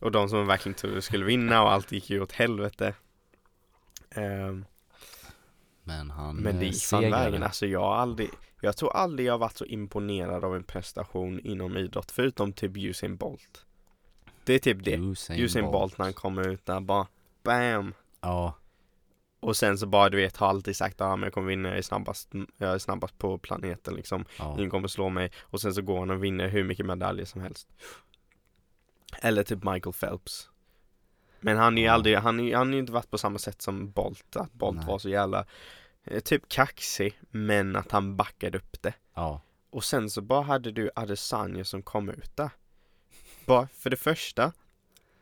Och 0.00 0.12
de 0.12 0.28
som 0.28 0.46
verkligen 0.46 0.74
trodde 0.74 1.02
skulle 1.02 1.24
vinna 1.24 1.62
och 1.62 1.72
allt 1.72 1.92
gick 1.92 2.10
ju 2.10 2.20
åt 2.22 2.32
helvete. 2.32 2.94
Ehm, 4.10 4.64
Men 5.84 6.10
han 6.10 6.36
Men 6.36 6.56
det 6.58 6.64
eh, 6.66 6.72
gick 6.72 6.82
fan 6.82 7.10
vägen, 7.10 7.42
alltså 7.42 7.66
jag 7.66 7.80
har 7.80 7.94
aldrig 7.96 8.30
Jag 8.60 8.76
tror 8.76 8.96
aldrig 8.96 9.28
jag 9.28 9.38
varit 9.38 9.56
så 9.56 9.64
imponerad 9.64 10.44
av 10.44 10.56
en 10.56 10.62
prestation 10.64 11.40
inom 11.40 11.76
idrott 11.76 12.10
förutom 12.10 12.52
typ 12.52 12.76
Usain 12.76 13.16
Bolt. 13.16 13.66
Det 14.44 14.52
är 14.54 14.58
typ 14.58 14.84
det. 14.84 14.96
Usain, 14.96 15.40
Usain 15.40 15.64
Bolt 15.64 15.98
när 15.98 16.04
han 16.06 16.12
kommer 16.12 16.48
ut 16.48 16.66
där 16.66 16.80
bara 16.80 17.06
BAM! 17.42 17.94
Ja, 18.20 18.54
Och 19.42 19.56
sen 19.56 19.78
så 19.78 19.86
bara 19.86 20.08
du 20.08 20.16
vet 20.16 20.36
har 20.36 20.48
alltid 20.48 20.76
sagt 20.76 21.00
att 21.00 21.06
ah, 21.06 21.16
men 21.16 21.26
jag 21.26 21.32
kommer 21.34 21.48
vinna, 21.48 21.68
jag 21.68 21.78
är 21.78 21.82
snabbast, 21.82 22.28
jag 22.56 22.72
är 22.74 22.78
snabbast 22.78 23.18
på 23.18 23.38
planeten 23.38 23.94
liksom. 23.94 24.24
Ja, 24.38 24.54
Ingen 24.58 24.70
kommer 24.70 24.88
slå 24.88 25.08
mig. 25.08 25.30
Och 25.40 25.60
sen 25.60 25.74
så 25.74 25.82
går 25.82 25.98
han 25.98 26.10
och 26.10 26.24
vinner 26.24 26.48
hur 26.48 26.64
mycket 26.64 26.86
medaljer 26.86 27.24
som 27.26 27.40
helst. 27.40 27.68
Eller 29.20 29.42
typ 29.42 29.64
Michael 29.64 29.92
Phelps. 29.92 30.48
Men 31.40 31.56
han 31.56 31.78
är 31.78 31.82
ju 31.82 31.86
Ja. 31.86 31.92
aldrig, 31.92 32.16
han 32.16 32.40
är 32.40 32.56
han 32.56 32.68
är 32.68 32.72
ju 32.72 32.78
inte 32.78 32.92
varit 32.92 33.10
på 33.10 33.18
samma 33.18 33.38
sätt 33.38 33.62
som 33.62 33.90
Bolt, 33.90 34.36
att 34.36 34.52
Bolt 34.52 34.76
Nej. 34.76 34.86
var 34.86 34.98
så 34.98 35.08
jävla 35.08 35.46
eh, 36.04 36.20
Typ 36.20 36.48
kaxig, 36.48 37.18
men 37.30 37.76
att 37.76 37.90
han 37.90 38.16
backade 38.16 38.58
upp 38.58 38.82
det. 38.82 38.94
Ja, 39.14 39.40
Och 39.70 39.84
sen 39.84 40.10
så 40.10 40.20
bara 40.20 40.42
hade 40.42 40.70
du 40.72 40.90
Adesanya 40.94 41.64
som 41.64 41.82
kom 41.82 42.08
ut 42.10 42.36
där. 42.36 42.50
Bara 43.46 43.68
för 43.68 43.90
det 43.90 43.96
första 43.96 44.52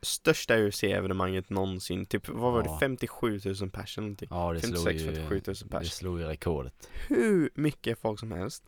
Största 0.02 0.54
UFC-evenemanget 0.56 1.50
någonsin, 1.50 2.06
typ 2.06 2.28
vad 2.28 2.52
var 2.52 2.62
Ja. 2.64 2.72
det, 2.72 2.78
57 2.80 3.40
000 3.60 3.70
pers 3.70 3.98
eller 3.98 4.06
någonting 4.06 4.28
ja 4.32 4.52
det 4.52 4.60
slog 4.60 4.84
56 4.84 5.02
ju, 5.02 5.06
57 5.28 5.42
000 5.46 5.54
det 5.62 5.68
pers 5.68 5.92
slog 5.92 6.20
ju 6.20 6.26
rekordet. 6.26 6.88
hur 7.08 7.50
mycket 7.54 7.98
folk 7.98 8.20
som 8.20 8.32
helst. 8.32 8.64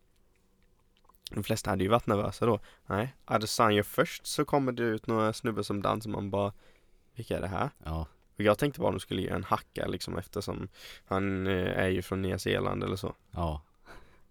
De 1.30 1.44
flesta 1.44 1.70
hade 1.70 1.84
ju 1.84 1.90
varit 1.90 2.06
nervösa 2.06 2.46
då. 2.46 2.60
Nej, 2.86 3.14
Adesanya 3.24 3.84
först 3.84 4.26
så 4.26 4.44
kommer 4.44 4.72
det 4.72 4.82
ut 4.82 5.06
några 5.06 5.32
snubbar 5.32 5.62
som 5.62 5.82
dansar 5.82 6.10
man 6.10 6.30
bara 6.30 6.52
Vilka 7.14 7.36
är 7.36 7.40
det 7.40 7.48
här? 7.48 7.70
Ja, 7.84 8.06
Och 8.36 8.40
jag 8.40 8.58
tänkte 8.58 8.80
bara 8.80 8.90
de 8.90 9.00
skulle 9.00 9.22
ge 9.22 9.28
en 9.28 9.44
hacka 9.44 9.86
liksom 9.86 10.18
eftersom 10.18 10.68
han 11.04 11.46
eh, 11.46 11.78
är 11.78 11.88
ju 11.88 12.02
från 12.02 12.22
Nya 12.22 12.38
Zeeland 12.38 12.84
eller 12.84 12.96
så. 12.96 13.14
ja, 13.30 13.62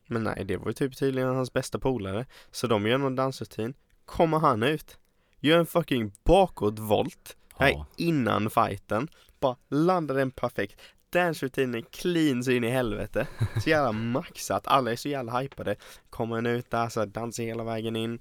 Men 0.08 0.24
nej, 0.24 0.46
det 0.46 0.58
var 0.58 0.68
ju 0.68 0.74
typ 0.74 0.98
tydligen 0.98 1.36
hans 1.36 1.54
bästa 1.54 1.80
polare. 1.80 2.26
Så 2.52 2.68
de 2.68 2.88
gör 2.88 2.98
någon 2.98 3.16
dansrutin. 3.16 3.74
Kommer 4.06 4.40
han 4.40 4.64
ut. 4.64 4.98
Gör 5.44 5.60
en 5.60 5.66
fucking 5.66 6.12
bakåtvolt. 6.24 7.38
Nej, 7.60 7.74
ja, 7.78 7.86
innan 7.98 8.50
fighten. 8.50 9.08
Bara 9.40 9.56
landar 9.70 10.16
den 10.16 10.32
perfekt. 10.32 10.82
Dance-rutinen 11.10 11.86
clean 11.92 12.44
så 12.44 12.52
in 12.52 12.64
i 12.64 12.70
helvete. 12.70 13.28
Så 13.64 13.70
jävla 13.70 13.92
maxat. 13.92 14.68
Alla 14.68 14.92
är 14.92 14.96
så 14.96 15.10
jävla 15.10 15.40
hypade. 15.40 15.76
Kommer 16.10 16.38
en 16.38 16.46
ut 16.46 16.72
där 16.72 16.90
så 16.90 17.00
här, 17.00 17.08
dansar 17.08 17.44
hela 17.44 17.64
vägen 17.64 17.96
in. 17.96 18.20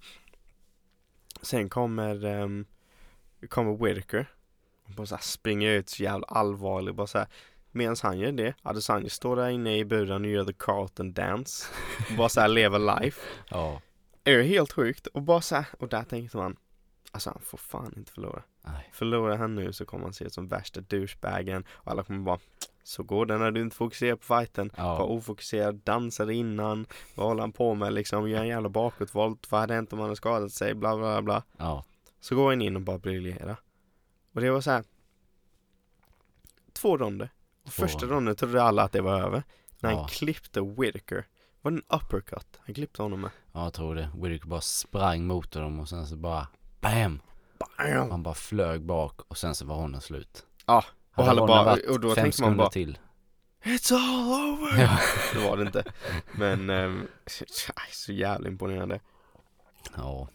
Sen 1.42 1.68
kommer, 1.68 2.24
um, 2.24 2.64
kommer 3.48 3.86
Whitaker. 3.86 4.26
Och 4.84 4.90
bara 4.90 5.06
så 5.06 5.14
här 5.14 5.22
springer 5.22 5.70
ut 5.70 5.88
så 5.88 6.02
jävla 6.02 6.26
allvarlig. 6.26 6.94
Bara 6.94 7.06
så 7.06 7.18
här. 7.18 7.28
Medan 7.72 7.96
han 8.02 8.18
gör 8.18 8.32
det, 8.32 8.54
Adesanya 8.62 9.08
står 9.08 9.36
där 9.36 9.48
inne 9.48 9.78
i 9.78 9.84
buren 9.84 10.24
och 10.24 10.30
gör 10.30 10.44
the 10.44 10.52
Carlton 10.52 11.12
dance. 11.12 11.66
Och 12.10 12.16
bara 12.16 12.28
så 12.28 12.40
här 12.40 12.48
lever 12.48 13.00
life. 13.00 13.20
ja, 13.48 13.80
Är 14.24 14.42
helt 14.42 14.72
sjukt? 14.72 15.06
Och 15.06 15.22
bara 15.22 15.40
så 15.40 15.54
här, 15.54 15.66
och 15.78 15.88
där 15.88 16.02
tänkte 16.02 16.36
man. 16.36 16.56
Alltså 17.12 17.30
han 17.30 17.40
får 17.42 17.58
fan 17.58 17.94
inte 17.96 18.12
förlora. 18.12 18.42
nej, 18.64 18.90
Förlorar 18.92 19.36
han 19.36 19.54
nu 19.54 19.72
så 19.72 19.84
kommer 19.84 20.04
han 20.04 20.12
se 20.12 20.24
ut 20.24 20.32
som 20.34 20.48
värsta 20.48 20.80
douchebagen 20.80 21.64
och 21.70 21.90
alla 21.90 22.02
kommer 22.02 22.20
bara 22.20 22.38
Så 22.82 23.02
går 23.02 23.26
det 23.26 23.38
när 23.38 23.50
du 23.50 23.60
inte 23.60 23.76
fokuserar 23.76 24.16
på 24.16 24.22
fighten 24.24 24.70
Var 24.76 24.84
ja, 24.84 25.02
ofokuserad, 25.02 25.74
dansade 25.74 26.34
innan 26.34 26.86
Vad 27.14 27.26
håller 27.26 27.40
han 27.40 27.52
på 27.52 27.74
med 27.74 27.92
liksom? 27.92 28.28
Gör 28.30 28.40
en 28.40 28.48
jävla 28.48 28.68
bakåtvolt 28.68 29.50
Vad 29.50 29.60
hade 29.60 29.74
hänt 29.74 29.92
om 29.92 29.98
han 29.98 30.06
hade 30.08 30.16
skadat 30.16 30.52
sig? 30.52 30.74
Bla 30.74 30.96
bla 30.96 31.22
bla 31.22 31.42
ja, 31.58 31.84
Så 32.20 32.34
går 32.36 32.50
han 32.50 32.62
in 32.62 32.76
och 32.76 32.82
bara 32.82 32.98
briljerar 32.98 33.56
Och 34.34 34.40
det 34.40 34.50
var 34.50 34.60
så 34.60 34.70
här. 34.70 34.84
Två 36.72 36.96
ronder 36.96 37.28
och 37.64 37.70
Två 37.72 37.82
Första 37.82 38.06
ronden 38.06 38.36
trodde 38.36 38.62
alla 38.62 38.82
att 38.82 38.92
det 38.92 39.00
var 39.00 39.20
över 39.20 39.42
När 39.80 39.90
han 39.90 39.98
Ja. 39.98 40.06
klippte 40.08 40.60
Whitaker 40.60 41.26
Var 41.62 41.70
det 41.70 41.76
en 41.76 41.98
uppercut? 42.00 42.58
Han 42.60 42.74
klippte 42.74 43.02
honom 43.02 43.20
med 43.20 43.30
ja, 43.52 43.64
jag 43.64 43.72
tror 43.72 43.94
det. 43.94 44.10
Whittaker 44.16 44.48
bara 44.48 44.60
sprang 44.60 45.26
mot 45.26 45.50
dem 45.52 45.80
och 45.80 45.88
sen 45.88 46.06
så 46.06 46.16
bara 46.16 46.48
BAM! 46.80 47.20
Bam! 47.58 48.10
Han 48.10 48.22
bara 48.22 48.34
flög 48.34 48.82
bak 48.82 49.20
och 49.28 49.38
sen 49.38 49.54
så 49.54 49.64
var 49.66 49.74
honom 49.76 50.00
slut. 50.00 50.46
Ja, 50.66 50.84
och 51.14 51.24
Hade 51.24 51.40
ronden 51.40 51.64
bara- 51.64 51.92
och 51.92 52.00
då 52.00 52.14
fem 52.14 52.22
tänkte 52.24 52.42
man 52.42 52.56
bara- 52.56 52.70
till. 52.70 52.98
It's 53.64 53.94
all 53.94 54.52
over! 54.52 54.80
Ja. 54.82 54.98
Det 55.34 55.48
var 55.48 55.56
det 55.56 55.62
inte 55.62 55.84
Men 56.32 56.70
ehm, 56.70 57.08
så 57.92 58.12
jävla 58.12 58.48
imponerande 58.48 59.00
ja, 59.96 60.28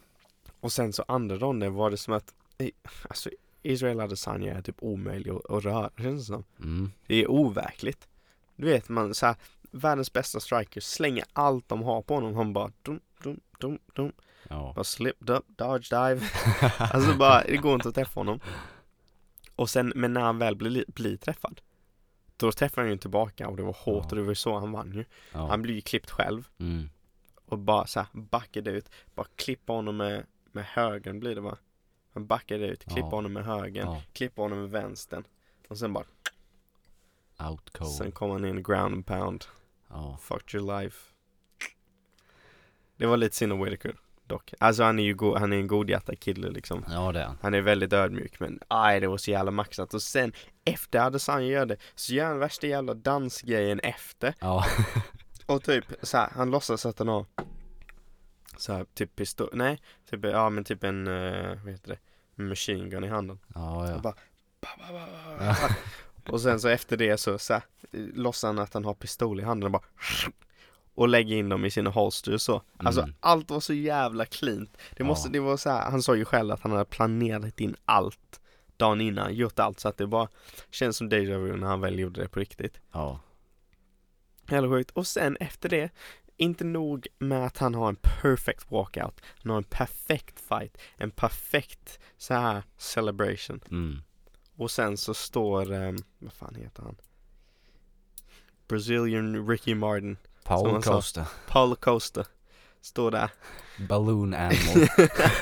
Och 0.60 0.72
sen 0.72 0.92
så 0.92 1.04
andra 1.08 1.36
ronden 1.36 1.74
var 1.74 1.90
det 1.90 1.96
som 1.96 2.14
att 2.14 2.34
Alltså 3.08 3.30
Israel 3.62 4.00
Adesanya 4.00 4.54
är 4.54 4.62
typ 4.62 4.76
omöjlig 4.78 5.30
att, 5.30 5.50
att 5.50 5.64
röra 5.64 5.90
känns 5.98 6.20
det 6.20 6.26
som 6.26 6.44
mm, 6.58 6.92
Det 7.06 7.14
är 7.14 7.30
overkligt 7.30 8.08
Du 8.56 8.66
vet 8.66 8.88
man 8.88 9.14
så 9.14 9.26
här, 9.26 9.36
Världens 9.70 10.12
bästa 10.12 10.40
striker 10.40 10.80
slänger 10.80 11.24
allt 11.32 11.68
de 11.68 11.82
har 11.82 12.02
på 12.02 12.14
honom 12.14 12.34
Han 12.34 12.52
bara 12.52 12.72
dum, 12.82 13.00
dum, 13.22 13.40
dum, 13.60 13.78
dum 13.94 14.12
ja, 14.50 14.72
Bara 14.76 14.84
slip, 14.84 15.30
up, 15.30 15.44
dodge, 15.48 15.90
dive 15.90 16.20
Alltså 16.78 17.14
bara, 17.16 17.42
det 17.44 17.56
går 17.56 17.74
inte 17.74 17.88
att 17.88 17.94
träffa 17.94 18.20
honom 18.20 18.40
Och 19.56 19.70
sen, 19.70 19.92
men 19.96 20.12
när 20.12 20.20
han 20.20 20.38
väl 20.38 20.56
blir, 20.56 20.84
blir 20.88 21.16
träffad 21.16 21.60
då 22.36 22.52
träffade 22.52 22.86
han 22.86 22.92
ju 22.92 22.98
tillbaka 22.98 23.48
och 23.48 23.56
det 23.56 23.62
var 23.62 23.72
hårt 23.78 24.04
Ja. 24.04 24.08
och 24.10 24.16
det 24.16 24.22
var 24.22 24.34
så 24.34 24.58
han 24.58 24.72
vann 24.72 24.92
ju. 24.92 25.04
Ja. 25.32 25.46
Han 25.48 25.62
blev 25.62 25.74
ju 25.76 25.80
klippt 25.82 26.10
själv 26.10 26.48
Mm. 26.58 26.90
och 27.44 27.58
bara 27.58 27.86
så 27.86 28.00
här 28.00 28.08
backade 28.12 28.70
ut, 28.70 28.88
bara 29.14 29.26
klippa 29.36 29.72
honom 29.72 29.96
med, 29.96 30.26
med 30.52 30.64
högern 30.64 31.20
blir 31.20 31.34
det 31.34 31.40
va? 31.40 31.56
Han 32.14 32.26
backade 32.26 32.66
ut, 32.66 32.84
klippa 32.84 32.98
Ja. 32.98 33.14
honom 33.16 33.32
med 33.32 33.44
högern, 33.44 34.00
klippa 34.12 34.42
honom 34.42 34.58
med 34.60 34.70
vänstern 34.70 35.24
och 35.68 35.78
sen 35.78 35.92
bara, 35.92 36.04
Out 37.50 37.70
cold. 37.78 37.90
sen 37.90 38.12
kom 38.12 38.30
han 38.30 38.44
in 38.44 38.62
ground 38.62 38.94
and 38.94 39.06
pound, 39.06 39.44
Ja. 39.88 40.18
fucked 40.22 40.54
your 40.60 40.80
life. 40.80 41.12
Det 42.96 43.06
var 43.06 43.16
lite 43.16 43.36
synd 43.36 43.52
om 43.52 43.64
Whitaker 43.64 43.96
dock. 44.26 44.54
Alltså 44.60 44.82
han 44.82 44.98
är 44.98 45.02
ju 45.02 45.14
go- 45.14 45.36
han 45.38 45.52
är 45.52 45.56
en 45.56 45.66
godhjärtad 45.66 46.20
kille 46.20 46.50
liksom. 46.50 46.84
ja, 46.88 47.12
det 47.12 47.20
är 47.20 47.24
han. 47.24 47.38
Han 47.42 47.54
är 47.54 47.60
väldigt 47.60 47.92
ödmjuk 47.92 48.40
men 48.40 48.60
aj 48.68 49.00
det 49.00 49.06
var 49.08 49.16
så 49.16 49.30
jävla 49.30 49.50
maxat 49.50 49.94
och 49.94 50.02
sen 50.02 50.32
efter 50.64 50.98
Adesanya 51.00 51.46
gör 51.46 51.66
det 51.66 51.76
så 51.94 52.14
gör 52.14 52.26
han 52.26 52.38
värsta 52.38 52.66
jävla 52.66 52.94
dansgrejen 52.94 53.80
efter 53.80 54.34
Ja. 54.40 54.64
och 55.46 55.62
typ 55.62 55.84
så 56.02 56.16
här, 56.16 56.28
han 56.34 56.50
låtsas 56.50 56.86
att 56.86 56.98
han 56.98 57.08
har 57.08 57.26
så 58.56 58.72
här, 58.72 58.86
typ 58.94 59.16
pistol, 59.16 59.50
nej, 59.52 59.80
typ, 60.10 60.24
ja 60.24 60.50
men 60.50 60.64
typ 60.64 60.84
en, 60.84 61.08
uh, 61.08 61.58
vad 61.64 61.72
heter 61.72 61.88
det, 62.36 62.42
machine 62.44 62.90
gun 62.90 63.04
i 63.04 63.08
handen 63.08 63.38
Ja, 63.54 63.76
och 63.76 63.90
ja. 63.90 63.98
bara 63.98 64.14
ba, 64.60 64.68
ba, 64.78 64.92
ba, 64.92 65.06
ba. 65.38 65.68
Och 66.32 66.40
sen 66.40 66.60
så 66.60 66.68
efter 66.68 66.96
det 66.96 67.16
så, 67.16 67.38
så 67.38 67.52
här, 67.52 67.62
låtsas 68.14 68.42
han 68.48 68.58
att 68.58 68.74
han 68.74 68.84
har 68.84 68.94
pistol 68.94 69.40
i 69.40 69.42
handen 69.42 69.64
och 69.66 69.70
bara 69.70 69.82
och 70.96 71.08
lägger 71.08 71.36
in 71.36 71.48
dem 71.48 71.64
i 71.64 71.70
sina 71.70 71.90
holsters 71.90 72.40
så. 72.42 72.62
Alltså 72.76 73.00
Mm. 73.02 73.14
allt 73.20 73.50
var 73.50 73.60
så 73.60 73.72
jävla 73.74 74.24
cleant. 74.26 74.76
Det 74.96 75.04
måste, 75.04 75.28
Ja. 75.28 75.32
det 75.32 75.40
var 75.40 75.56
så 75.56 75.70
här, 75.70 75.90
han 75.90 76.02
sa 76.02 76.14
ju 76.16 76.24
själv 76.24 76.52
att 76.52 76.60
han 76.60 76.72
hade 76.72 76.84
planerat 76.84 77.60
in 77.60 77.76
allt 77.84 78.40
dagen 78.76 79.00
innan, 79.00 79.34
gjort 79.34 79.58
allt 79.58 79.80
så 79.80 79.88
att 79.88 79.96
det 79.96 80.06
bara 80.06 80.28
känns 80.70 80.96
som 80.96 81.08
deja 81.08 81.38
vu 81.38 81.56
när 81.56 81.66
han 81.66 81.80
väl 81.80 81.98
gjorde 81.98 82.20
det 82.22 82.28
på 82.28 82.40
riktigt. 82.40 82.80
Ja. 82.92 83.20
Jävla 84.50 84.68
sjukt. 84.68 84.90
Och 84.90 85.06
sen 85.06 85.36
efter 85.40 85.68
det, 85.68 85.90
inte 86.36 86.64
nog 86.64 87.06
med 87.18 87.46
att 87.46 87.58
han 87.58 87.74
har 87.74 87.88
en 87.88 87.96
perfect 87.96 88.70
walkout, 88.70 89.20
han 89.42 89.50
har 89.50 89.56
en 89.56 89.64
perfekt 89.64 90.40
fight, 90.40 90.78
en 90.96 91.10
perfekt 91.10 91.98
så 92.16 92.34
här 92.34 92.62
celebration. 92.76 93.60
Mm. 93.70 94.02
Och 94.56 94.70
sen 94.70 94.96
så 94.96 95.14
står, 95.14 95.72
um, 95.72 95.96
vad 96.18 96.32
fan 96.32 96.54
heter 96.54 96.82
han? 96.82 96.96
Brazilian 98.68 99.48
Ricky 99.48 99.74
Martin, 99.74 100.16
Sa. 100.46 100.80
Costa. 100.92 101.26
Paul 101.48 101.76
Costa, 101.76 102.24
står 102.80 103.10
där. 103.10 103.30
Balloon 103.88 104.34
animal. 104.34 104.88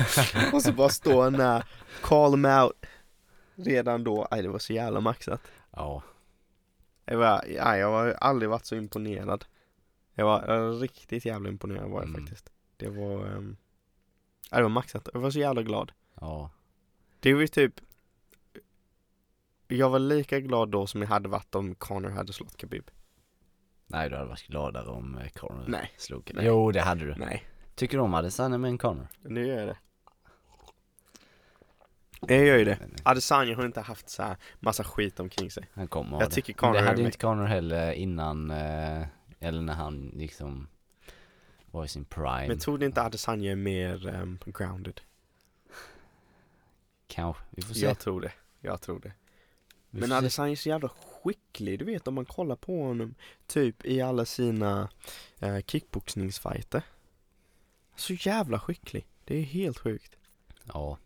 och 0.52 0.62
så 0.62 0.72
bara 0.72 0.88
står 0.88 1.22
han 1.22 1.32
där, 1.32 1.64
call 2.02 2.30
him 2.32 2.44
out. 2.44 2.72
Redan 3.54 4.04
då, 4.04 4.28
aj 4.30 4.42
det 4.42 4.48
var 4.48 4.58
så 4.58 4.72
jävla 4.72 5.00
maxat. 5.00 5.40
ja. 5.70 6.02
Jag 7.06 7.18
var, 7.18 7.44
aj, 7.60 7.80
jag 7.80 7.90
har 7.90 8.10
aldrig 8.10 8.50
varit 8.50 8.66
så 8.66 8.74
imponerad. 8.76 9.44
Jag 10.14 10.24
var 10.26 10.44
jag 10.46 10.60
var 10.60 10.72
riktigt 10.72 11.24
jävla 11.24 11.48
imponerad 11.48 11.90
var 11.90 12.00
jag 12.02 12.08
Mm. 12.08 12.20
faktiskt. 12.26 12.52
Det 12.76 12.88
var, 12.88 13.26
um, 13.36 13.56
aj, 14.50 14.58
det 14.58 14.62
var 14.62 14.68
maxat. 14.70 15.08
Jag 15.12 15.20
var 15.20 15.30
så 15.30 15.38
jävla 15.38 15.62
glad. 15.62 15.92
Ja. 16.20 16.50
Det 17.20 17.34
var 17.34 17.40
ju 17.40 17.46
typ 17.48 17.80
Jag 19.68 19.90
var 19.90 19.98
lika 19.98 20.40
glad 20.40 20.68
då 20.68 20.86
som 20.86 21.02
jag 21.02 21.08
hade 21.08 21.28
varit 21.28 21.54
om 21.54 21.74
Connor 21.74 22.10
hade 22.10 22.32
slått 22.32 22.56
Khabib. 22.56 22.90
Nej, 23.94 24.10
du 24.10 24.16
hade 24.16 24.28
varit 24.28 24.46
gladare 24.46 24.86
om 24.88 25.18
eh, 25.18 25.28
Conor 25.28 25.64
Nej. 25.68 25.90
slog. 25.96 26.30
Nej. 26.34 26.46
Jo, 26.46 26.72
det 26.72 26.80
hade 26.80 27.04
du. 27.04 27.14
Nej, 27.14 27.44
Tycker 27.74 27.96
du 27.96 28.02
om 28.02 28.14
Adesanya 28.14 28.68
en 28.68 28.78
Conor? 28.78 29.08
nu 29.22 29.46
gör 29.46 29.58
jag 29.58 29.68
det. 29.68 29.76
Jag 32.34 32.46
gör 32.46 32.56
ju 32.56 32.64
det. 32.64 32.78
Adesanya 33.02 33.56
har 33.56 33.66
inte 33.66 33.80
haft 33.80 34.08
så 34.08 34.22
här 34.22 34.36
massa 34.60 34.84
skit 34.84 35.20
omkring 35.20 35.50
sig. 35.50 35.66
Han 35.74 35.88
kommer 35.88 36.20
Jag 36.20 36.30
det. 36.30 36.34
tycker 36.34 36.52
Men 36.52 36.58
Conor 36.58 36.74
det 36.74 36.80
hade 36.88 37.00
ju 37.00 37.06
inte 37.06 37.18
Conor 37.18 37.44
heller 37.44 37.92
innan, 37.92 38.50
eh, 38.50 39.06
eller 39.40 39.62
när 39.62 39.74
han 39.74 40.12
liksom 40.14 40.68
var 41.66 41.84
i 41.84 41.88
sin 41.88 42.04
prime. 42.04 42.48
Men 42.48 42.58
tror 42.58 42.78
du 42.78 42.86
inte 42.86 43.02
Adesanya 43.02 43.52
är 43.52 43.56
mer 43.56 44.06
um, 44.06 44.38
grounded? 44.46 45.00
Kanske, 47.06 47.42
vi 47.50 47.62
får 47.62 47.74
se. 47.74 47.86
Jag 47.86 47.98
tror 47.98 48.20
det. 48.20 48.32
Jag 48.60 48.80
tror 48.80 49.00
det. 49.00 49.12
Vi 49.90 50.00
Men. 50.00 50.12
Adesanya 50.12 50.52
är 50.52 50.56
så 50.56 50.68
jävla 50.68 50.90
skicklig, 51.24 51.78
du 51.78 51.84
vet 51.84 52.08
om 52.08 52.14
man 52.14 52.24
kollar 52.24 52.56
på 52.56 52.82
honom 52.82 53.14
typ 53.46 53.84
i 53.86 54.00
alla 54.00 54.24
sina 54.24 54.88
uh, 55.42 55.60
kickboxningsfighter. 55.66 56.82
Så 57.96 58.12
jävla 58.12 58.60
skicklig. 58.60 59.06
Det 59.24 59.36
är 59.36 59.42
helt 59.42 59.78
sjukt. 59.78 60.16
Ja, 60.64 60.98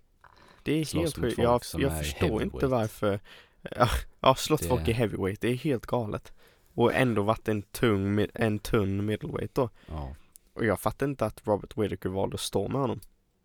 Det 0.63 0.73
är 0.73 0.85
Slåss 0.85 1.03
helt 1.03 1.17
sjukt. 1.19 1.39
Jag, 1.39 1.63
jag 1.79 1.99
förstår 1.99 2.43
inte 2.43 2.67
varför. 2.67 3.21
Ja, 3.63 3.89
ja 4.21 4.35
slått 4.35 4.63
Det- 4.63 4.69
folk 4.69 4.89
i 4.89 4.93
heavyweight. 4.93 5.41
Det 5.41 5.49
är 5.49 5.55
helt 5.57 5.87
galet. 5.87 6.33
Och 6.75 6.95
ändå 6.95 7.23
varit 7.23 7.49
en 7.49 7.63
tung, 7.63 8.27
en 8.35 8.59
tunn 8.59 9.07
middleweight 9.07 9.55
då. 9.55 9.71
ja. 9.87 10.15
Och 10.53 10.65
jag 10.65 10.81
fattar 10.81 11.07
inte 11.07 11.27
att 11.27 11.47
Robert 11.47 11.77
Whittaker 11.77 12.09
valde 12.09 12.35
att 12.35 12.41
stå 12.41 12.69
med 12.69 12.81
honom. 12.81 13.01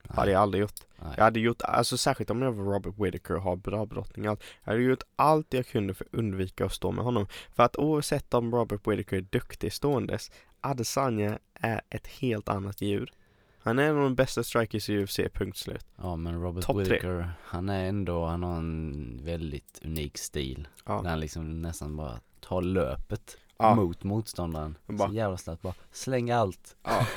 Nej, 0.09 0.15
hade 0.15 0.31
jag 0.31 0.41
aldrig 0.41 0.61
gjort. 0.61 0.79
nej. 1.01 1.13
Jag 1.17 1.23
hade 1.23 1.39
gjort, 1.39 1.61
alltså 1.61 1.97
särskilt 1.97 2.29
om 2.29 2.41
jag 2.41 2.51
var 2.51 2.73
Robert 2.73 2.93
Whittaker 2.97 3.35
och 3.35 3.41
har 3.41 3.55
bra 3.55 3.85
brottning 3.85 4.25
allt. 4.27 4.43
Jag 4.63 4.71
hade 4.71 4.83
gjort 4.83 5.03
allt 5.15 5.53
jag 5.53 5.67
kunde 5.67 5.93
för 5.93 6.05
att 6.05 6.13
undvika 6.13 6.65
att 6.65 6.73
stå 6.73 6.91
med 6.91 7.03
honom. 7.05 7.27
För 7.55 7.63
att 7.63 7.75
oavsett 7.77 8.33
om 8.33 8.51
Robert 8.55 8.87
Whittaker 8.87 9.17
är 9.17 9.21
duktig 9.21 9.73
ståendes, 9.73 10.31
Adesanya 10.61 11.39
är 11.53 11.81
ett 11.89 12.07
helt 12.07 12.49
annat 12.49 12.81
djur. 12.81 13.13
Han 13.59 13.79
är 13.79 13.83
en 13.83 13.95
av 13.97 14.03
de 14.03 14.15
bästa 14.15 14.43
strikers 14.43 14.89
i 14.89 15.03
UFC, 15.03 15.19
punkt 15.33 15.57
slut. 15.57 15.85
Ja 15.97 16.15
men 16.15 16.41
Robert 16.41 16.63
Topp 16.63 16.75
tre. 16.75 16.83
Whittaker, 16.83 17.31
han 17.43 17.69
är 17.69 17.85
ändå, 17.89 18.25
han 18.25 18.43
har 18.43 18.57
en 18.57 19.19
väldigt 19.23 19.79
unik 19.83 20.17
stil. 20.17 20.67
Ja. 20.85 21.01
Där 21.01 21.09
han 21.09 21.19
liksom 21.19 21.61
nästan 21.61 21.95
bara 21.97 22.19
tar 22.39 22.61
löpet 22.61 23.37
Ja. 23.57 23.75
mot 23.75 24.03
motståndaren. 24.03 24.77
Bara- 24.87 25.07
Så 25.09 25.13
jävla 25.15 25.37
snabbt 25.37 25.61
bara, 25.61 25.73
släng 25.91 26.31
allt. 26.31 26.75
Ja. 26.83 27.07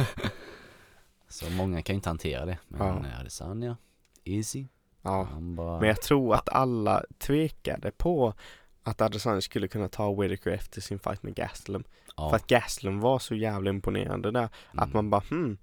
Så 1.29 1.51
många 1.51 1.83
kan 1.83 1.95
ju 1.95 1.97
inte 1.97 2.09
hantera 2.09 2.45
det. 2.47 2.59
Men 2.69 3.05
Ja. 3.05 3.21
Adesanya, 3.21 3.77
easy. 4.25 4.67
ja. 5.03 5.29
Bara, 5.41 5.81
Men 5.81 5.89
jag 5.89 6.03
tror 6.03 6.35
att 6.35 6.49
alla 6.49 7.05
tvekade 7.19 7.91
på 7.91 8.35
att 8.83 9.01
Adesanya 9.01 9.41
skulle 9.41 9.69
kunna 9.69 9.89
ta 9.89 10.15
Whittaker 10.15 10.51
efter 10.51 10.81
sin 10.81 10.99
fight 10.99 11.23
med 11.23 11.35
Gastelum. 11.35 11.85
ja. 12.17 12.29
För 12.31 12.37
att 12.37 12.47
Gastelum 12.47 13.01
var 13.01 13.19
så 13.19 13.35
jävla 13.35 13.71
imponerande 13.71 14.31
där. 14.31 14.49
Att 14.71 14.85
mm. 14.85 14.91
man 14.93 15.11
bara 15.11 15.23
hmm, 15.31 15.59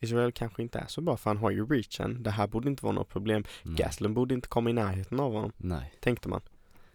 Israel 0.00 0.32
kanske 0.32 0.62
inte 0.62 0.78
är 0.78 0.86
så 0.86 1.00
bra 1.00 1.16
för 1.16 1.30
han 1.30 1.36
har 1.36 1.50
ju 1.50 1.66
reachen. 1.66 2.22
Det 2.22 2.30
här 2.30 2.46
borde 2.46 2.68
inte 2.68 2.84
vara 2.84 2.94
något 2.94 3.08
problem. 3.08 3.44
Nej. 3.62 3.76
Gastelum 3.76 4.14
borde 4.14 4.34
inte 4.34 4.48
komma 4.48 4.70
i 4.70 4.72
närheten 4.72 5.20
av 5.20 5.32
honom, 5.32 5.52
Nej. 5.56 5.92
tänkte 6.00 6.28
man. 6.28 6.40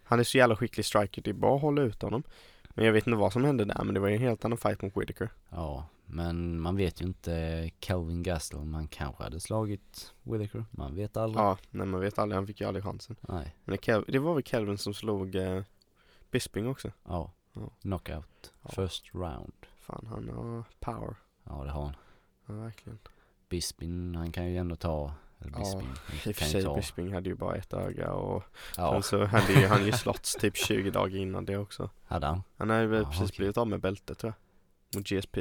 Han 0.04 0.20
är 0.20 0.24
så 0.24 0.38
jävla 0.38 0.56
skicklig 0.56 0.86
striker, 0.86 1.22
det 1.22 1.30
är 1.30 1.34
bara 1.34 1.56
att 1.56 1.62
hålla 1.62 1.82
ut 1.82 2.02
honom. 2.02 2.24
Men 2.70 2.86
jag 2.86 2.94
vet 2.94 3.08
inte 3.08 3.18
vad 3.18 3.34
som 3.34 3.44
hände 3.44 3.66
där, 3.66 3.84
men 3.84 3.94
det 3.94 4.00
var 4.00 4.08
ju 4.08 4.16
en 4.16 4.22
helt 4.22 4.46
annan 4.46 4.58
fight 4.58 4.82
mot 4.82 4.98
Whittaker. 4.98 5.30
Ja, 5.50 5.88
men 6.06 6.62
man 6.62 6.76
vet 6.76 7.01
ju 7.01 7.06
inte 7.06 7.70
Calvin 7.80 8.24
Gastelum, 8.24 8.74
han 8.74 8.88
kanske 8.88 9.24
hade 9.24 9.39
slagit 9.39 10.14
Whittaker. 10.24 10.66
Man 10.72 10.95
vet 10.95 11.18
aldrig. 11.18 11.43
Ja, 11.45 11.58
nej 11.72 11.88
man 11.88 11.99
vet 12.01 12.20
aldrig, 12.20 12.36
han 12.38 12.47
fick 12.47 12.62
ju 12.62 12.68
aldrig 12.68 12.84
chansen. 12.84 13.16
Nej. 13.22 13.56
Men 13.66 13.78
det, 13.86 14.03
det 14.08 14.20
var 14.20 14.34
väl 14.34 14.43
Kelvin 14.43 14.78
som 14.78 14.93
slog 14.93 15.36
eh, 15.36 15.64
Bisping 16.32 16.68
också. 16.68 16.91
Ja. 17.03 17.32
Ja. 17.53 17.70
Knockout. 17.82 18.53
Ja. 18.62 18.70
First 18.70 19.16
round. 19.16 19.53
Fan, 19.80 20.08
han 20.10 20.30
har 20.30 20.64
power. 20.80 21.16
Ja, 21.43 21.64
det 21.64 21.72
har 21.72 21.84
han. 21.84 21.95
Ja, 22.45 22.53
verkligen. 22.53 22.99
Bispin, 23.49 24.16
han 24.16 24.32
kan 24.32 24.45
ju 24.51 24.58
ändå 24.58 24.76
ta. 24.76 25.14
Eller 25.39 25.51
Ja, 25.51 25.58
Bisping. 25.60 25.89
I 26.26 26.32
och 26.32 26.36
för 26.36 26.45
sig, 26.45 26.64
ta. 26.64 26.76
Bisping 26.76 27.14
hade 27.14 27.30
ju 27.30 27.36
bara 27.36 27.56
ett 27.56 27.74
öga 27.74 28.12
och 28.14 28.43
Ja, 28.78 28.91
sen 28.93 29.03
så 29.03 29.26
hade 29.26 29.53
ju, 29.53 29.68
han 29.68 29.86
ju 29.86 29.91
slåtts 30.03 30.34
typ 30.36 30.58
20 30.58 30.91
dagar 30.91 31.18
innan 31.18 31.45
det 31.45 31.58
också. 31.58 31.89
hade 32.03 32.28
han. 32.28 32.43
Han 32.58 32.70
hade 32.70 32.88
väl 32.88 33.01
Jaha, 33.01 33.12
precis 33.12 33.30
okej. 33.30 33.38
blivit 33.38 33.58
av 33.58 33.68
med 33.68 33.80
bältet 33.82 34.18
tror 34.18 34.34
jag. 34.93 34.99
Mot 34.99 35.08
GSP. 35.10 35.38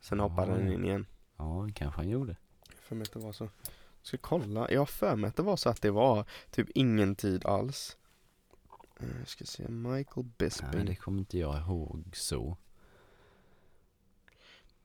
Sen 0.00 0.20
hoppade 0.20 0.52
ja. 0.52 0.72
in 0.72 0.84
igen. 0.84 1.06
Ja, 1.36 1.68
kanske 1.74 2.00
han 2.00 2.08
gjorde. 2.08 2.36
Jag 2.68 2.78
för 2.78 2.94
mig 2.96 3.02
att 3.02 3.12
det 3.12 3.18
var 3.18 3.32
så. 3.32 3.48
Ska 4.02 4.16
kolla. 4.18 4.70
Jag 4.70 4.80
har 4.80 4.86
för 4.86 5.16
mig 5.16 5.28
att 5.28 5.36
det 5.36 5.42
var 5.42 5.56
så 5.56 5.68
att 5.68 5.82
det 5.82 5.90
var 5.90 6.24
typ 6.50 6.68
ingen 6.74 7.14
tid 7.14 7.46
alls. 7.46 7.96
Eh, 9.00 9.06
Jag 9.18 9.28
ska 9.28 9.44
se. 9.44 9.68
Michael 9.68 10.26
Bisping. 10.38 10.68
Nej, 10.72 10.84
det 10.84 10.96
kommer 10.96 11.18
inte 11.18 11.38
jag 11.38 11.58
ihåg 11.58 12.04
så. 12.12 12.56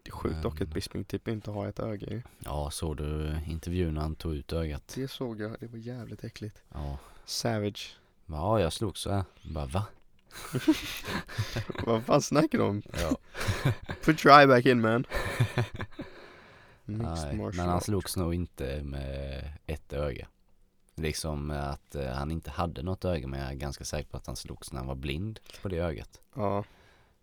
Det 0.03 0.09
är 0.09 0.14
sjukt 0.14 0.41
dock 0.41 0.61
att 0.61 0.68
Bisping 0.68 1.03
typ 1.03 1.28
inte 1.28 1.51
har 1.51 1.68
ett 1.68 1.80
öga 1.80 2.07
ju. 2.07 2.22
Ja, 2.39 2.72
såg 2.72 2.97
du 2.97 3.39
intervjun 3.47 3.93
när 3.93 4.01
han 4.01 4.16
tog 4.16 4.36
ut 4.36 4.53
ögat? 4.53 4.93
Det 4.95 5.07
såg 5.07 5.41
jag. 5.41 5.59
Det 5.59 5.68
var 5.68 5.78
jävligt 5.78 6.24
äckligt. 6.24 6.61
Ja. 6.74 6.97
Savage. 7.26 7.97
Ja, 8.26 8.59
jag 8.59 8.74
slog 8.74 8.97
så 8.97 9.11
här. 9.11 9.24
Bara 9.53 9.66
va? 9.66 9.86
Vad 11.86 12.05
fan 12.05 12.21
snackar 12.21 12.57
du 12.57 12.63
om? 12.63 12.81
Ja. 12.93 13.17
Put 14.03 14.25
your 14.25 14.39
eye 14.39 14.47
back 14.47 14.65
in 14.65 14.81
man. 14.81 15.05
Nej, 16.86 17.36
men 17.36 17.69
han 17.69 17.81
slogs 17.81 18.17
nog 18.17 18.34
inte 18.34 18.84
med 18.84 19.53
ett 19.65 19.93
öga. 19.93 20.27
Liksom 20.95 21.51
att 21.51 21.95
eh, 21.95 22.11
han 22.11 22.31
inte 22.31 22.51
hade 22.51 22.84
något 22.84 23.05
öga 23.05 23.27
men 23.27 23.39
jag 23.39 23.49
är 23.49 23.55
ganska 23.55 23.86
säker 23.86 24.09
på 24.09 24.17
att 24.17 24.27
han 24.27 24.36
slogs 24.36 24.71
när 24.71 24.79
han 24.79 24.88
var 24.88 24.95
blind 24.95 25.39
på 25.61 25.67
det 25.69 25.77
ögat. 25.77 26.21
Ja. 26.36 26.63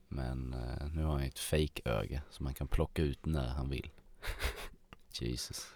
Men 0.09 0.55
eh, 0.55 0.87
nu 0.95 1.05
har 1.05 1.13
han 1.13 1.23
ju 1.23 1.29
ett 1.29 1.39
fake-öga 1.39 2.23
som 2.31 2.45
man 2.45 2.55
kan 2.55 2.69
plocka 2.69 3.03
ut 3.03 3.27
när 3.27 3.49
han 3.49 3.71
vill. 3.71 3.91
Jesus. 5.13 5.75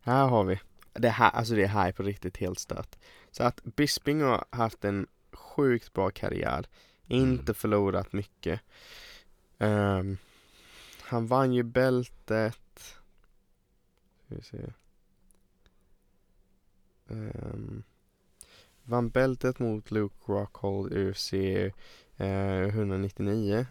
Här 0.00 0.26
har 0.26 0.44
vi. 0.44 0.60
Det 0.92 1.08
här, 1.08 1.30
alltså 1.30 1.54
det 1.54 1.66
här 1.66 1.88
är 1.88 1.92
på 1.92 2.02
riktigt 2.02 2.36
helt 2.36 2.58
stört. 2.58 2.96
Så 3.30 3.42
att 3.42 3.64
Bisping 3.64 4.22
har 4.22 4.44
haft 4.50 4.84
en 4.84 5.06
sjukt 5.54 5.92
bra 5.92 6.10
karriär. 6.10 6.66
Inte 7.06 7.42
Mm. 7.42 7.54
förlorat 7.54 8.12
mycket. 8.12 8.60
Ehm, 9.58 10.16
han 11.02 11.26
vann 11.26 11.52
ju 11.52 11.62
bältet. 11.62 12.96
Ska 14.26 14.34
vi 14.34 14.42
se. 14.42 14.58
Ehm, 17.08 17.82
vann 18.82 19.08
bältet 19.10 19.58
mot 19.58 19.90
Luke 19.90 20.14
Rockhold 20.26 20.92
UFC 20.92 21.32
eh, 22.16 22.68
199 22.68 23.66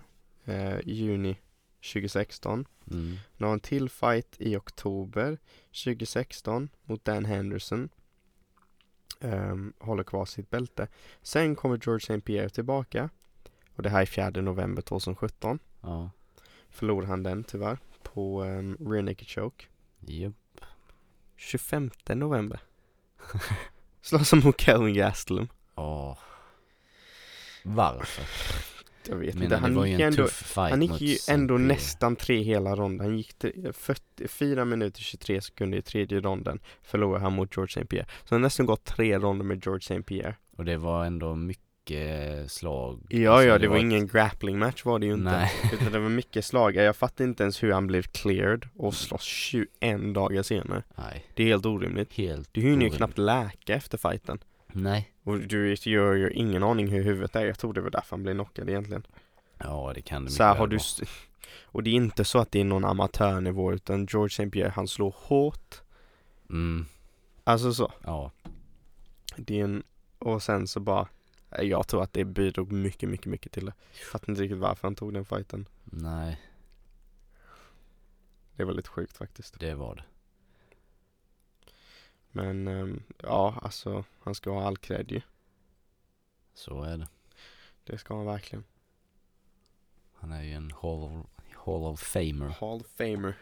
eh, 0.46 0.80
juni 0.86 1.40
2016. 1.94 2.66
Mm. 2.92 3.16
Nu 3.38 3.46
har 3.46 3.54
en 3.54 3.60
till 3.60 3.90
fight 3.90 4.36
i 4.40 4.56
oktober 4.56 5.38
2016 5.84 6.70
mot 6.84 7.06
Dan 7.06 7.26
Henderson. 7.26 7.90
Ehm, 9.24 9.74
håller 9.80 10.04
kvar 10.04 10.26
sitt 10.26 10.50
bälte. 10.50 10.88
Sen 11.22 11.56
kommer 11.56 11.80
George 11.84 12.04
St. 12.04 12.22
Pierre 12.22 12.50
tillbaka. 12.50 13.10
Och 13.76 13.84
det 13.84 13.90
här 13.90 14.02
är 14.02 14.06
4 14.06 14.30
november 14.30 14.82
2017. 14.82 15.60
Ja. 15.82 16.12
Förlorade 16.70 17.08
han 17.08 17.24
den 17.24 17.44
tyvärr 17.44 17.78
på 18.04 18.44
um, 18.44 18.78
rear 18.92 19.02
naked 19.02 19.28
choke. 19.28 19.66
Japp. 20.00 20.36
25 21.36 21.92
november. 22.08 22.60
Slåss 24.02 24.32
han 24.32 24.40
mot 24.44 24.62
Kelvin 24.62 24.94
Gastelum. 24.94 25.48
Åh. 25.76 26.18
Varför? 27.64 28.24
Jag 29.10 29.16
vet 29.16 29.36
Jag 29.36 29.44
inte. 29.44 29.56
det 29.56 29.62
Han 29.62 29.76
var 29.76 29.86
ju 29.86 29.92
gick, 29.92 30.00
en 30.02 30.08
ändå, 30.08 30.28
han 30.56 30.82
gick 30.82 31.02
ju 31.02 31.18
ändå 31.30 31.58
nästan 31.58 32.16
tre 32.16 32.44
hela 32.44 32.76
ronden. 32.76 33.08
Han 33.08 33.18
gick 33.18 33.34
till 33.34 33.70
40, 33.74 34.28
4 34.28 34.66
minuter 34.66 35.02
23 35.02 35.42
sekunder 35.42 35.78
i 35.78 35.82
tredje 35.82 36.20
ronden. 36.20 36.60
Förlorade 36.84 37.24
han 37.24 37.34
mot 37.34 37.58
George 37.58 37.72
St. 37.82 37.86
Pierre. 37.86 38.06
Så 38.24 38.36
han 38.36 38.42
har 38.42 38.46
nästan 38.48 38.66
gått 38.66 38.84
tre 38.86 39.18
ronder 39.20 39.46
med 39.46 39.66
George 39.66 39.80
St. 39.82 40.02
Pierre. 40.02 40.36
Och 40.58 40.66
det 40.66 40.78
var 40.78 41.06
ändå 41.06 41.36
mycket 41.36 42.52
slag. 42.52 43.06
Ja, 43.10 43.32
Alltså, 43.32 43.48
ja, 43.48 43.58
det 43.58 43.68
var 43.68 43.76
ett- 43.76 43.82
ingen 43.82 44.08
grappling 44.08 44.60
match 44.60 44.86
var 44.86 45.00
det 45.00 45.06
ju 45.06 45.14
inte. 45.14 45.32
Nej. 45.32 45.52
Utan 45.74 45.92
det 45.92 46.00
var 46.00 46.10
mycket 46.10 46.46
slag. 46.46 46.76
Jag 46.76 46.96
fattar 46.96 47.24
inte 47.24 47.44
ens 47.44 47.64
hur 47.64 47.72
han 47.72 47.88
blev 47.88 48.02
cleared 48.04 48.66
och 48.76 48.94
slåss 48.94 49.24
21 49.24 50.14
dagar 50.14 50.44
senare. 50.44 50.84
Nej. 50.96 51.26
Det 51.34 51.44
är 51.44 51.48
helt 51.48 51.66
orimligt. 51.66 52.14
Helt 52.14 52.50
Du 52.52 52.62
hinner 52.62 52.86
ju 52.86 52.90
knappt 52.92 53.18
läka 53.18 53.74
efter 53.76 53.98
fighten. 53.98 54.40
Nej. 54.72 55.10
Och 55.24 55.40
du 55.40 55.76
har 55.86 56.14
ju 56.14 56.32
ingen 56.32 56.64
aning 56.64 56.88
hur 56.88 57.04
huvudet 57.04 57.36
är. 57.36 57.46
Jag 57.46 57.60
tror 57.60 57.74
det 57.74 57.82
var 57.82 57.90
därför 57.90 58.10
han 58.16 58.24
blev 58.24 58.34
knockad 58.34 58.70
egentligen. 58.70 59.08
Ja, 59.58 59.92
det 59.96 60.02
kan 60.02 60.26
det 60.26 60.32
Så 60.32 60.44
här 60.44 60.52
mycket 60.52 60.60
har 60.60 60.68
du... 60.68 61.06
Och 61.64 61.84
det 61.84 61.90
är 61.90 61.94
inte 61.94 62.26
så 62.26 62.40
att 62.40 62.52
det 62.52 62.60
är 62.60 62.64
någon 62.64 62.86
amatörnivå 62.86 63.74
utan 63.74 64.06
George 64.06 64.28
St. 64.34 64.50
Pierre 64.50 64.70
han 64.76 64.88
slår 64.88 65.16
hårt. 65.18 65.82
Mm. 66.50 66.86
Alltså 67.44 67.74
så. 67.74 67.92
Ja. 68.04 68.32
Det 69.38 69.60
är 69.60 69.64
en... 69.64 69.84
Och 70.20 70.44
sen 70.44 70.68
så 70.68 70.80
bara... 70.80 71.08
Jag 71.62 71.88
tror 71.88 72.04
att 72.04 72.14
det 72.14 72.26
bidrog 72.26 72.72
mycket, 72.72 73.10
mycket, 73.10 73.26
mycket 73.28 73.52
till 73.52 73.66
det. 73.66 73.74
Fattar 74.12 74.30
inte 74.30 74.42
riktigt 74.42 74.58
varför 74.60 74.88
han 74.88 74.96
tog 74.96 75.14
den 75.14 75.26
fighten. 75.26 75.66
Nej, 75.84 76.42
Det 78.56 78.64
var 78.64 78.74
lite 78.74 78.90
sjukt 78.90 79.18
faktiskt. 79.18 79.60
det 79.60 79.74
var 79.76 79.96
det. 79.96 80.04
Men 82.36 82.68
ehm, 82.68 83.04
ja, 83.18 83.60
alltså 83.62 84.04
han 84.20 84.36
ska 84.36 84.52
ha 84.52 84.68
all 84.68 84.78
cred 84.78 85.12
ju. 85.12 85.22
Så 86.54 86.84
är 86.84 86.98
det. 86.98 87.08
Det 87.84 87.98
ska 87.98 88.16
han 88.16 88.26
verkligen. 88.26 88.64
Han 90.14 90.32
är 90.32 90.44
ju 90.44 90.54
en 90.54 90.72
Hall 90.72 91.04
of, 91.04 91.26
Hall 91.66 91.84
of 91.84 92.00
Famer. 92.00 92.56
Hall 92.60 92.82
of 92.82 92.88
Famer. 92.88 93.36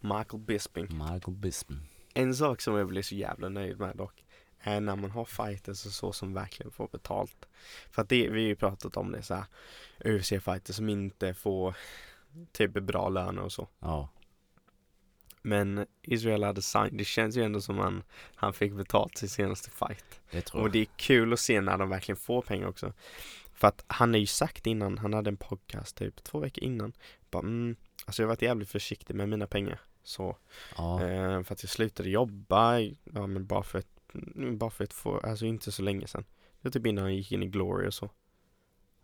Michael 0.00 0.42
Bisping. 0.42 0.86
Michael 0.98 1.36
Bisping. 1.36 1.90
En 2.14 2.34
sak 2.34 2.60
som 2.60 2.76
jag 2.76 2.88
blir 2.88 3.02
så 3.02 3.14
jävla 3.14 3.48
nöjd 3.48 3.78
med 3.78 3.96
dock. 3.96 4.24
Är 4.58 4.80
när 4.80 4.96
man 4.96 5.10
har 5.10 5.24
fighters 5.24 5.86
och 5.86 5.92
så 5.92 6.12
som 6.12 6.34
verkligen 6.34 6.72
får 6.72 6.88
betalt. 6.88 7.46
För 7.90 8.02
att 8.02 8.08
det, 8.08 8.28
vi 8.28 8.40
har 8.40 8.48
ju 8.48 8.56
pratat 8.56 8.96
om 8.96 9.12
det 9.12 9.22
så 9.22 9.34
här. 9.34 9.44
UFC-fighters 9.98 10.72
som 10.72 10.88
inte 10.88 11.34
får 11.34 11.76
typ 12.52 12.72
bra 12.72 13.08
löner 13.08 13.42
och 13.42 13.52
så. 13.52 13.68
Ja, 13.78 14.08
Men 15.42 15.86
Israel 16.02 16.44
Adesanya, 16.44 16.90
det 16.92 17.04
känns 17.04 17.36
ju 17.36 17.42
ändå 17.42 17.60
som 17.60 17.78
han, 17.78 18.02
han 18.34 18.52
fick 18.52 18.72
betalt 18.72 19.16
sin 19.16 19.28
senaste 19.28 19.70
fight. 19.70 20.20
det 20.30 20.40
tror 20.40 20.60
Och 20.60 20.66
jag. 20.66 20.72
det 20.72 20.78
är 20.78 20.86
kul 20.96 21.32
att 21.32 21.40
se 21.40 21.60
när 21.60 21.78
de 21.78 21.88
verkligen 21.88 22.16
får 22.16 22.42
pengar 22.42 22.66
också. 22.68 22.92
För 23.54 23.68
att 23.68 23.84
han 23.86 24.10
har 24.10 24.18
ju 24.20 24.26
sagt 24.26 24.66
innan, 24.66 24.98
han 24.98 25.14
hade 25.14 25.30
en 25.30 25.36
podcast 25.36 25.96
typ 25.96 26.24
två 26.24 26.38
veckor 26.38 26.64
innan. 26.64 26.92
Bara, 27.30 27.42
mm, 27.42 27.76
alltså 28.04 28.22
jag 28.22 28.26
har 28.26 28.32
varit 28.32 28.42
jävligt 28.42 28.70
försiktig 28.70 29.14
med 29.14 29.28
mina 29.28 29.46
pengar. 29.46 29.80
Så, 30.02 30.36
Ja, 30.76 31.02
eh, 31.02 31.42
för 31.42 31.52
att 31.54 31.62
jag 31.62 31.70
slutade 31.70 32.10
jobba, 32.10 32.78
ja 33.04 33.26
men 33.26 33.46
bara 33.46 33.62
för 33.62 33.78
ett, 33.78 33.88
bara 34.58 34.70
för 34.70 34.84
ett 34.84 34.92
få, 34.92 35.18
alltså 35.18 35.46
inte 35.46 35.72
så 35.72 35.82
länge 35.82 36.06
sedan. 36.06 36.24
Det 36.60 36.68
var 36.68 36.70
typ 36.70 36.86
innan 36.86 37.04
han 37.04 37.14
gick 37.14 37.32
in 37.32 37.42
i 37.42 37.46
Glory 37.46 37.88
och 37.88 37.94
så. 37.94 38.10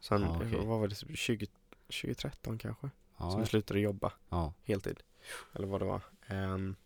Sen, 0.01 0.23
Ja, 0.23 0.37
okej. 0.37 0.67
vad 0.67 0.81
var 0.81 0.89
det, 0.89 1.17
20, 1.17 1.47
2013 1.87 2.59
kanske? 2.59 2.91
Som 3.17 3.31
ja, 3.31 3.39
jag 3.39 3.49
slutade 3.49 3.81
jobba 3.81 4.13
ja. 4.29 4.53
heltid. 4.65 5.01
Eller 5.55 5.67
vad 5.67 5.81
det 5.81 5.85
var. 5.85 6.01
Um, 6.31 6.77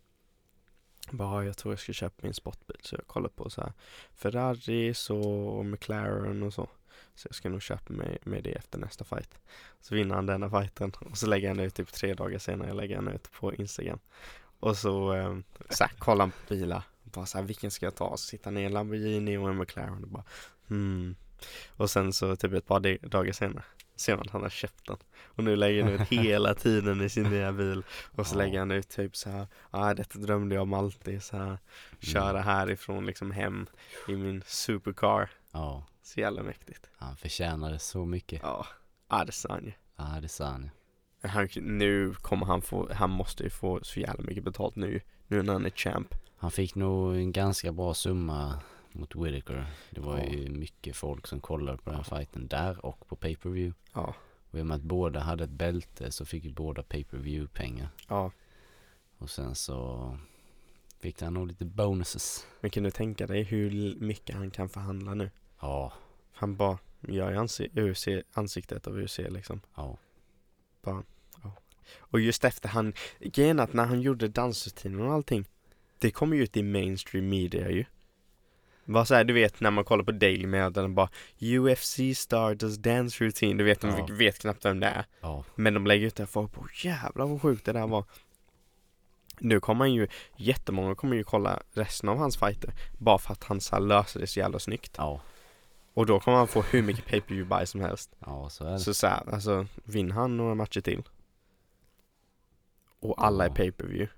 bara, 1.10 1.44
jag 1.44 1.56
tror 1.56 1.72
jag 1.72 1.80
ska 1.80 1.92
köpa 1.92 2.16
min 2.22 2.34
sportbil. 2.34 2.76
Så 2.82 2.96
jag 2.96 3.06
kollar 3.06 3.28
på 3.28 3.50
så 3.50 3.60
här 3.60 3.72
Ferraris 4.14 5.10
och 5.10 5.66
McLaren 5.66 6.42
och 6.42 6.54
så. 6.54 6.68
Så 7.14 7.28
jag 7.28 7.34
ska 7.34 7.48
nog 7.48 7.62
köpa 7.62 7.92
mig 7.92 8.18
med 8.24 8.44
det 8.44 8.52
efter 8.52 8.78
nästa 8.78 9.04
fight. 9.04 9.38
Så 9.80 9.94
vinner 9.94 10.14
han 10.14 10.26
denna 10.26 10.50
fighten. 10.50 10.92
Och 11.10 11.18
så 11.18 11.26
lägger 11.26 11.48
han 11.48 11.60
ut 11.60 11.74
typ 11.74 11.92
tre 11.92 12.14
dagar 12.14 12.38
senare 12.38 12.68
jag 12.68 12.76
lägger 12.76 12.96
han 12.96 13.08
ut 13.08 13.32
på 13.32 13.54
Instagram. 13.54 13.98
Och 14.60 14.76
så, 14.76 15.12
um, 15.12 15.44
så 15.70 15.84
här, 15.84 15.92
kollar 15.98 16.24
han 16.24 16.30
på 16.30 16.54
bilar. 16.54 16.82
Bara 17.02 17.26
så 17.26 17.38
här, 17.38 17.44
vilken 17.44 17.70
ska 17.70 17.86
jag 17.86 17.94
ta? 17.94 18.16
Så 18.16 18.26
sitter 18.26 18.44
han 18.44 18.58
i 18.58 18.62
en 18.62 18.72
Lamborghini 18.72 19.36
och 19.36 19.48
en 19.48 19.58
McLaren 19.58 20.04
och 20.04 20.10
bara 20.10 20.24
hmm. 20.68 21.16
Och 21.68 21.90
sen 21.90 22.12
så 22.12 22.36
typ 22.36 22.52
ett 22.52 22.66
par 22.66 23.08
dagar 23.08 23.32
senare 23.32 23.64
ser 24.02 24.16
man 24.16 24.26
att 24.26 24.32
han 24.32 24.42
har 24.42 24.48
köpt 24.48 24.86
den. 24.86 24.96
Och 25.24 25.44
nu 25.44 25.56
lägger 25.56 25.82
han 25.84 25.92
ut 25.92 26.00
hela 26.10 26.54
tiden 26.54 27.00
i 27.00 27.08
sin 27.08 27.30
nya 27.30 27.52
bil. 27.52 27.82
Och 28.12 28.26
så 28.26 28.34
Ja. 28.34 28.38
lägger 28.38 28.58
han 28.58 28.70
ut 28.70 28.88
typ 28.88 29.16
så 29.16 29.30
här, 29.30 29.46
ah, 29.70 29.94
detta 29.94 30.18
drömde 30.18 30.54
jag 30.54 30.62
om 30.62 30.72
alltid 30.72 31.22
så 31.22 31.36
här, 31.36 31.58
köra 32.00 32.30
Mm. 32.30 32.42
härifrån 32.42 33.06
liksom 33.06 33.30
hem 33.30 33.66
i 34.08 34.12
min 34.16 34.42
supercar. 34.46 35.30
Ja, 35.52 35.86
Så 36.02 36.20
jävla 36.20 36.42
mäktigt. 36.42 36.90
han 36.96 37.16
förtjänade 37.16 37.78
så 37.78 38.04
mycket. 38.04 38.40
Ja, 38.42 38.66
Adesanya. 39.08 39.72
Ja, 39.96 40.18
det 40.22 40.28
sa 40.28 40.46
han 40.46 40.62
ju. 40.62 40.70
Han, 41.28 41.48
nu 41.56 42.14
kommer 42.14 42.46
han 42.46 42.62
få, 42.62 42.92
han 42.92 43.10
måste 43.10 43.42
ju 43.42 43.50
få 43.50 43.80
så 43.82 44.00
jävla 44.00 44.22
mycket 44.24 44.44
betalt 44.44 44.76
nu, 44.76 45.00
nu 45.26 45.42
när 45.42 45.52
han 45.52 45.66
är 45.66 45.70
champ. 45.70 46.14
Han 46.36 46.50
fick 46.50 46.74
nog 46.74 47.14
en 47.16 47.32
ganska 47.32 47.72
bra 47.72 47.94
summa 47.94 48.60
mot 48.94 49.16
Whittaker. 49.16 49.66
Det 49.90 50.00
var 50.00 50.18
Ja. 50.18 50.24
ju 50.24 50.48
mycket 50.50 50.96
folk 50.96 51.26
som 51.26 51.40
kollade 51.40 51.78
på 51.78 51.90
den 51.90 51.96
här 51.96 52.16
fighten 52.18 52.48
där 52.48 52.86
och 52.86 53.08
på 53.08 53.16
pay-per-view. 53.16 53.74
Ja, 53.94 54.14
Och 54.50 54.58
i 54.58 54.62
och 54.62 54.66
med 54.66 54.74
att 54.76 54.82
båda 54.82 55.20
hade 55.20 55.44
ett 55.44 55.50
bälte 55.50 56.12
så 56.12 56.24
fick 56.24 56.44
ju 56.44 56.52
båda 56.52 56.82
pay-per-view 56.82 57.46
pengar. 57.58 57.88
ja. 58.08 58.30
Och 59.18 59.30
sen 59.30 59.54
så 59.54 60.18
fick 61.00 61.22
han 61.22 61.34
nog 61.34 61.46
lite 61.48 61.64
bonuses. 61.64 62.46
Men 62.60 62.70
kan 62.70 62.82
du 62.82 62.90
tänka 62.90 63.26
dig 63.26 63.42
hur 63.42 63.94
mycket 64.00 64.36
han 64.36 64.50
kan 64.50 64.68
förhandla 64.68 65.14
nu? 65.14 65.30
Ja, 65.60 65.92
Han 66.32 66.56
bara, 66.56 66.78
är 67.02 67.32
ansi- 67.36 68.22
ansiktet 68.32 68.86
av 68.86 68.98
UFC 68.98 69.18
liksom. 69.18 69.60
ja, 69.74 69.98
Och 71.98 72.20
just 72.20 72.44
efter 72.44 72.68
han, 72.68 72.92
grejen 73.20 73.60
att 73.60 73.72
när 73.72 73.84
han 73.86 74.00
gjorde 74.00 74.28
dansrutinen 74.28 75.00
och 75.00 75.12
allting 75.12 75.44
Det 75.98 76.10
kom 76.10 76.34
ju 76.34 76.42
ut 76.42 76.56
i 76.56 76.62
mainstream 76.62 77.28
media 77.28 77.70
ju 77.70 77.84
Vad 78.84 79.08
såhär, 79.08 79.24
du 79.24 79.32
vet 79.34 79.60
när 79.60 79.70
man 79.70 79.84
kollar 79.84 80.04
på 80.04 80.12
Daily 80.12 80.46
Mail 80.46 80.72
där 80.72 80.82
de 80.82 80.94
bara 80.94 81.08
UFC 81.40 82.00
star 82.18 82.54
does 82.54 82.76
dance 82.78 83.24
routine, 83.24 83.56
du 83.58 83.64
vet 83.64 83.80
de 83.80 83.90
Ja. 83.90 84.06
vet 84.10 84.38
knappt 84.38 84.64
vem 84.64 84.80
det 84.80 84.86
är 84.86 85.04
ja, 85.20 85.44
Men 85.54 85.74
de 85.74 85.86
lägger 85.86 86.06
ut 86.06 86.16
det 86.16 86.26
folk 86.26 86.52
på 86.52 86.66
jävlar 86.84 87.26
vad 87.26 87.42
sjukt 87.42 87.64
det 87.64 87.72
där 87.72 87.86
var 87.86 88.04
Nu 89.38 89.60
kommer 89.60 89.86
ju, 89.86 90.08
jättemånga 90.36 90.94
kommer 90.94 91.16
ju 91.16 91.24
kolla 91.24 91.62
resten 91.72 92.08
av 92.08 92.16
hans 92.18 92.36
fighter 92.36 92.74
Bara 92.98 93.18
för 93.18 93.32
att 93.32 93.44
han 93.44 93.60
så 93.60 93.78
löser 93.78 94.20
det 94.20 94.26
så 94.26 94.38
jävla 94.40 94.58
snyggt 94.58 94.94
ja, 94.98 95.20
Och 95.94 96.06
då 96.06 96.20
kommer 96.20 96.38
han 96.38 96.48
få 96.48 96.62
hur 96.62 96.82
mycket 96.82 97.06
pay 97.06 97.20
per 97.20 97.34
view 97.34 97.56
buy 97.56 97.66
som 97.66 97.80
helst 97.80 98.10
ja, 98.18 98.48
så 98.50 98.64
är 98.64 98.72
det. 98.72 98.78
Så 98.78 98.94
såhär, 98.94 99.34
alltså 99.34 99.66
vinner 99.84 100.14
han 100.14 100.36
några 100.36 100.54
matcher 100.54 100.80
till 100.80 101.02
Och 103.00 103.24
alla 103.24 103.44
är 103.44 103.48
Ja. 103.48 103.54
pay 103.54 103.72
per 103.72 103.86
view 103.86 104.12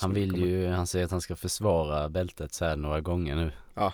Han 0.00 0.14
vill 0.14 0.36
ju, 0.36 0.68
han 0.68 0.86
säger 0.86 1.04
att 1.04 1.10
han 1.10 1.20
ska 1.20 1.36
försvara 1.36 2.08
bältet 2.08 2.54
så 2.54 2.64
här 2.64 2.76
några 2.76 3.00
gånger 3.00 3.36
nu. 3.36 3.52
Ja. 3.74 3.92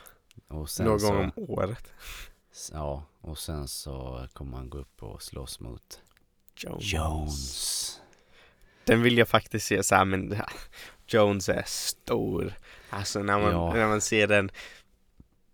Och 0.48 0.70
sen 0.70 0.86
Några 0.86 0.98
så, 0.98 1.06
gånger 1.06 1.32
om 1.36 1.44
året 1.48 1.92
Ja, 2.72 3.04
och 3.20 3.38
sen 3.38 3.68
så 3.68 4.26
kommer 4.32 4.56
han 4.56 4.70
gå 4.70 4.78
upp 4.78 5.02
och 5.02 5.22
slåss 5.22 5.60
mot 5.60 6.00
Jones. 6.56 6.92
Jones. 6.92 8.00
Den 8.84 9.02
vill 9.02 9.18
jag 9.18 9.28
faktiskt 9.28 9.66
se 9.66 9.82
så 9.82 9.94
här, 9.94 10.04
men 10.04 10.34
ja, 10.38 10.46
Jones 11.06 11.48
är 11.48 11.62
stor 11.66 12.54
Alltså 12.90 13.22
när 13.22 13.38
man, 13.40 13.52
Ja. 13.52 13.74
när 13.74 13.86
man 13.88 14.00
ser 14.00 14.26
den 14.26 14.50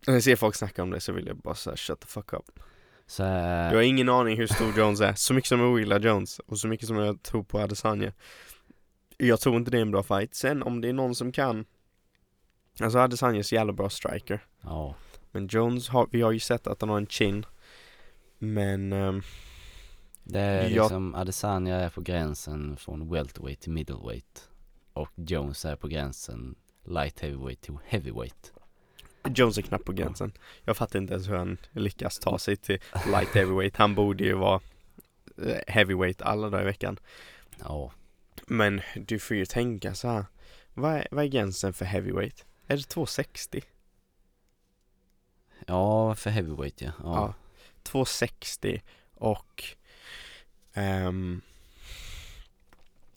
När 0.06 0.14
jag 0.14 0.22
ser 0.22 0.36
folk 0.36 0.54
snacka 0.54 0.82
om 0.82 0.90
det 0.90 1.00
så 1.00 1.12
vill 1.12 1.26
jag 1.26 1.36
bara 1.36 1.54
säga 1.54 1.76
shut 1.76 2.00
the 2.00 2.06
fuck 2.06 2.32
up 2.32 2.60
Så 3.06 3.22
Jag 3.22 3.74
har 3.74 3.82
ingen 3.82 4.08
aning 4.08 4.36
hur 4.36 4.46
stor 4.46 4.78
Jones 4.78 5.00
är, 5.00 5.14
så 5.14 5.34
mycket 5.34 5.48
som 5.48 5.60
jag 5.60 5.70
ogillar 5.72 6.00
Jones 6.00 6.38
och 6.38 6.58
så 6.58 6.68
mycket 6.68 6.86
som 6.86 6.96
jag 6.96 7.22
tror 7.22 7.42
på 7.42 7.58
Adesanya 7.60 8.12
Jag 9.18 9.40
tror 9.40 9.56
inte 9.56 9.70
det 9.70 9.78
är 9.78 9.82
en 9.82 9.90
bra 9.90 10.02
fight, 10.02 10.34
sen 10.34 10.62
om 10.62 10.80
det 10.80 10.88
är 10.88 10.92
någon 10.92 11.14
som 11.14 11.32
kan 11.32 11.64
Alltså 12.80 12.98
Adesanya 12.98 13.38
är 13.38 13.42
så 13.42 13.54
jävla 13.54 13.72
bra 13.72 13.90
striker 13.90 14.44
ja, 14.62 14.94
Men 15.32 15.46
Jones 15.46 15.88
har, 15.88 16.08
vi 16.10 16.22
har 16.22 16.32
ju 16.32 16.40
sett 16.40 16.66
att 16.66 16.80
han 16.80 16.90
har 16.90 16.96
en 16.96 17.06
chin. 17.06 17.46
Men 18.38 18.92
ehm, 18.92 19.22
Det 20.24 20.40
är 20.40 20.62
Jag- 20.62 20.70
liksom, 20.70 21.14
Adesanya 21.14 21.76
är 21.76 21.90
på 21.90 22.00
gränsen 22.00 22.76
från 22.76 23.10
welterweight 23.12 23.60
till 23.60 23.72
middleweight. 23.72 24.48
Och 24.92 25.10
Jones 25.14 25.64
är 25.64 25.76
på 25.76 25.88
gränsen 25.88 26.54
light 26.84 27.20
heavyweight 27.20 27.60
till 27.60 27.74
heavyweight. 27.86 28.52
Jones 29.34 29.58
är 29.58 29.62
knappt 29.62 29.84
på 29.84 29.92
gränsen. 29.92 30.32
Jag 30.64 30.76
fattar 30.76 30.98
inte 30.98 31.12
ens 31.14 31.28
hur 31.28 31.36
han 31.36 31.56
lyckas 31.70 32.18
ta 32.18 32.38
sig 32.38 32.56
till 32.56 32.78
light 33.06 33.28
heavyweight. 33.34 33.76
Han 33.76 33.94
borde 33.94 34.24
ju 34.24 34.32
vara 34.34 34.60
eh, 35.46 35.56
heavyweight 35.66 36.22
alla 36.22 36.50
dagar 36.50 36.62
i 36.62 36.66
veckan. 36.66 36.98
Ja, 37.60 37.92
Men 38.46 38.80
du 38.96 39.18
får 39.18 39.36
ju 39.36 39.46
tänka 39.46 39.94
så 39.94 40.08
här. 40.08 40.24
Vad 40.74 40.94
är, 40.94 41.08
vad 41.10 41.24
är 41.24 41.28
gränsen 41.28 41.72
för 41.72 41.84
heavyweight? 41.84 42.44
Är 42.66 42.76
det 42.76 42.82
260? 42.82 43.62
ja 45.66 46.14
för 46.14 46.30
heavyweight 46.30 46.80
ja. 46.80 46.92
Ja. 46.98 47.14
Ja, 47.14 47.34
260 47.82 48.82
och 49.14 49.64
um, 50.76 51.40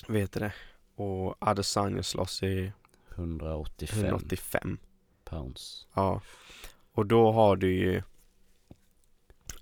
vet 0.07 0.31
du 0.31 0.39
det? 0.39 0.53
Och 0.95 1.35
Adesanya 1.39 2.03
slåss 2.03 2.43
i 2.43 2.71
185 3.15 3.99
185. 3.99 4.77
pounds. 5.23 5.87
Ja. 5.93 6.21
Och 6.91 7.05
då 7.05 7.31
har 7.31 7.55
du 7.55 7.73
ju 7.75 8.03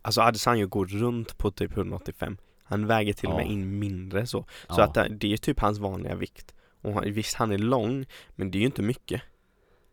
Alltså 0.02 0.22
Adesanya 0.22 0.66
går 0.66 0.86
runt 0.86 1.38
på 1.38 1.52
typ 1.52 1.78
185. 1.78 2.38
Han 2.68 2.88
väger 2.88 3.14
till 3.14 3.30
och 3.30 3.36
med 3.36 3.46
Ja. 3.46 3.50
in 3.52 3.80
mindre 3.80 4.28
så. 4.28 4.46
Så 4.70 4.76
ja. 4.82 4.84
att 4.84 4.94
det, 4.94 5.08
det 5.10 5.34
är 5.34 5.38
typ 5.38 5.60
hans 5.60 5.78
vanliga 5.80 6.16
vikt. 6.16 6.54
Och 6.82 6.94
han, 6.94 7.14
visst 7.14 7.36
han 7.36 7.52
är 7.52 7.58
lång, 7.58 8.06
men 8.36 8.52
det 8.52 8.58
är 8.58 8.60
ju 8.60 8.66
inte 8.66 8.82
mycket. 8.82 9.22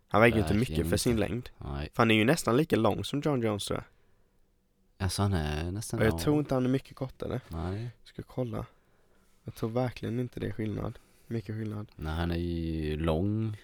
Han 0.08 0.20
väger 0.20 0.36
ju 0.36 0.42
inte 0.42 0.54
mycket 0.54 0.90
för 0.90 0.96
sin 0.96 1.12
inte. 1.12 1.20
längd. 1.28 1.50
Nej, 1.58 1.88
För 1.92 2.02
han 2.02 2.10
är 2.10 2.14
ju 2.14 2.24
nästan 2.24 2.56
lika 2.56 2.76
lång 2.76 3.04
som 3.04 3.20
John 3.20 3.40
Jones 3.42 3.64
tror 3.66 3.78
jag. 3.78 5.04
alltså 5.04 5.22
han 5.22 5.32
är 5.32 5.70
nästan 5.70 6.00
Och 6.00 6.06
jag 6.06 6.12
ja. 6.14 6.18
tror 6.18 6.38
inte 6.38 6.54
han 6.54 6.64
är 6.64 6.68
mycket 6.70 6.96
kortare. 6.96 7.40
Nej, 7.48 7.90
Ska 8.04 8.22
kolla. 8.22 8.66
Jag 9.44 9.54
tror 9.54 9.70
verkligen 9.70 10.20
inte 10.20 10.40
det 10.40 10.46
är 10.46 10.52
skillnad. 10.52 10.98
Mycket 11.26 11.54
skillnad. 11.56 11.86
nej 11.96 12.14
han 12.14 12.30
är 12.30 12.36
ju 12.36 12.96
lång. 12.96 13.56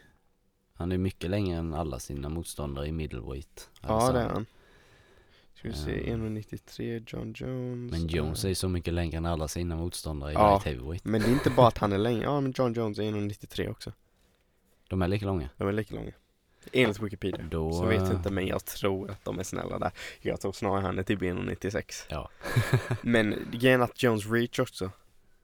Han 0.75 0.93
är 0.93 0.99
mycket 0.99 1.31
längre 1.31 1.59
än 1.59 1.75
alla 1.75 1.99
sina 1.99 2.29
motståndare 2.29 2.87
i 2.87 2.93
middleweight. 2.93 3.71
Ja 3.81 3.89
Adesanya. 3.89 4.19
det 4.19 4.25
är 4.25 4.29
han. 4.35 4.47
Ska 5.61 5.69
vi 5.69 5.75
se, 5.75 6.11
Ja. 6.11 6.17
1,93 6.17 7.05
John 7.07 7.33
Jones. 7.37 7.91
Men 7.93 8.07
Jones 8.09 8.45
är 8.45 8.49
eh, 8.49 8.51
ju 8.51 8.55
så 8.55 8.69
mycket 8.69 8.95
längre 8.95 9.17
än 9.17 9.27
alla 9.27 9.49
sina 9.49 9.77
motståndare 9.77 10.31
i 10.31 10.35
Ja. 10.35 10.51
light 10.55 10.65
heavyweight. 10.65 11.05
Men 11.05 11.21
det 11.21 11.27
är 11.29 11.33
inte 11.33 11.51
bara 11.51 11.67
att 11.69 11.79
han 11.79 11.93
är 11.93 11.99
längre. 11.99 12.23
Ja 12.25 12.41
men 12.41 12.53
John 12.57 12.73
Jones 12.73 12.99
är 12.99 13.03
1,93 13.03 13.71
också. 13.71 13.93
De 14.89 15.03
är 15.03 15.09
lika 15.09 15.27
långa. 15.27 15.49
De 15.57 15.69
är 15.69 15.73
lika 15.73 15.95
långa. 15.95 16.13
Enligt 16.73 17.01
Wikipedia. 17.03 17.45
Då, 17.51 17.73
Så 17.73 17.85
vet 17.87 18.03
eh, 18.03 18.11
inte 18.11 18.31
men 18.31 18.47
jag 18.47 18.65
tror 18.65 19.11
att 19.11 19.25
de 19.25 19.39
är 19.39 19.43
snälla 19.43 19.79
där. 19.79 19.91
Jag 20.21 20.41
tror 20.41 20.53
snarare 20.53 20.81
han 20.81 20.99
är 20.99 21.03
typ 21.03 21.21
1,96. 21.21 21.83
Ja. 22.09 22.31
Men 23.03 23.49
grejen 23.53 23.81
är 23.81 23.85
att 23.85 24.03
Jones 24.03 24.27
reach 24.31 24.59
också. 24.59 24.91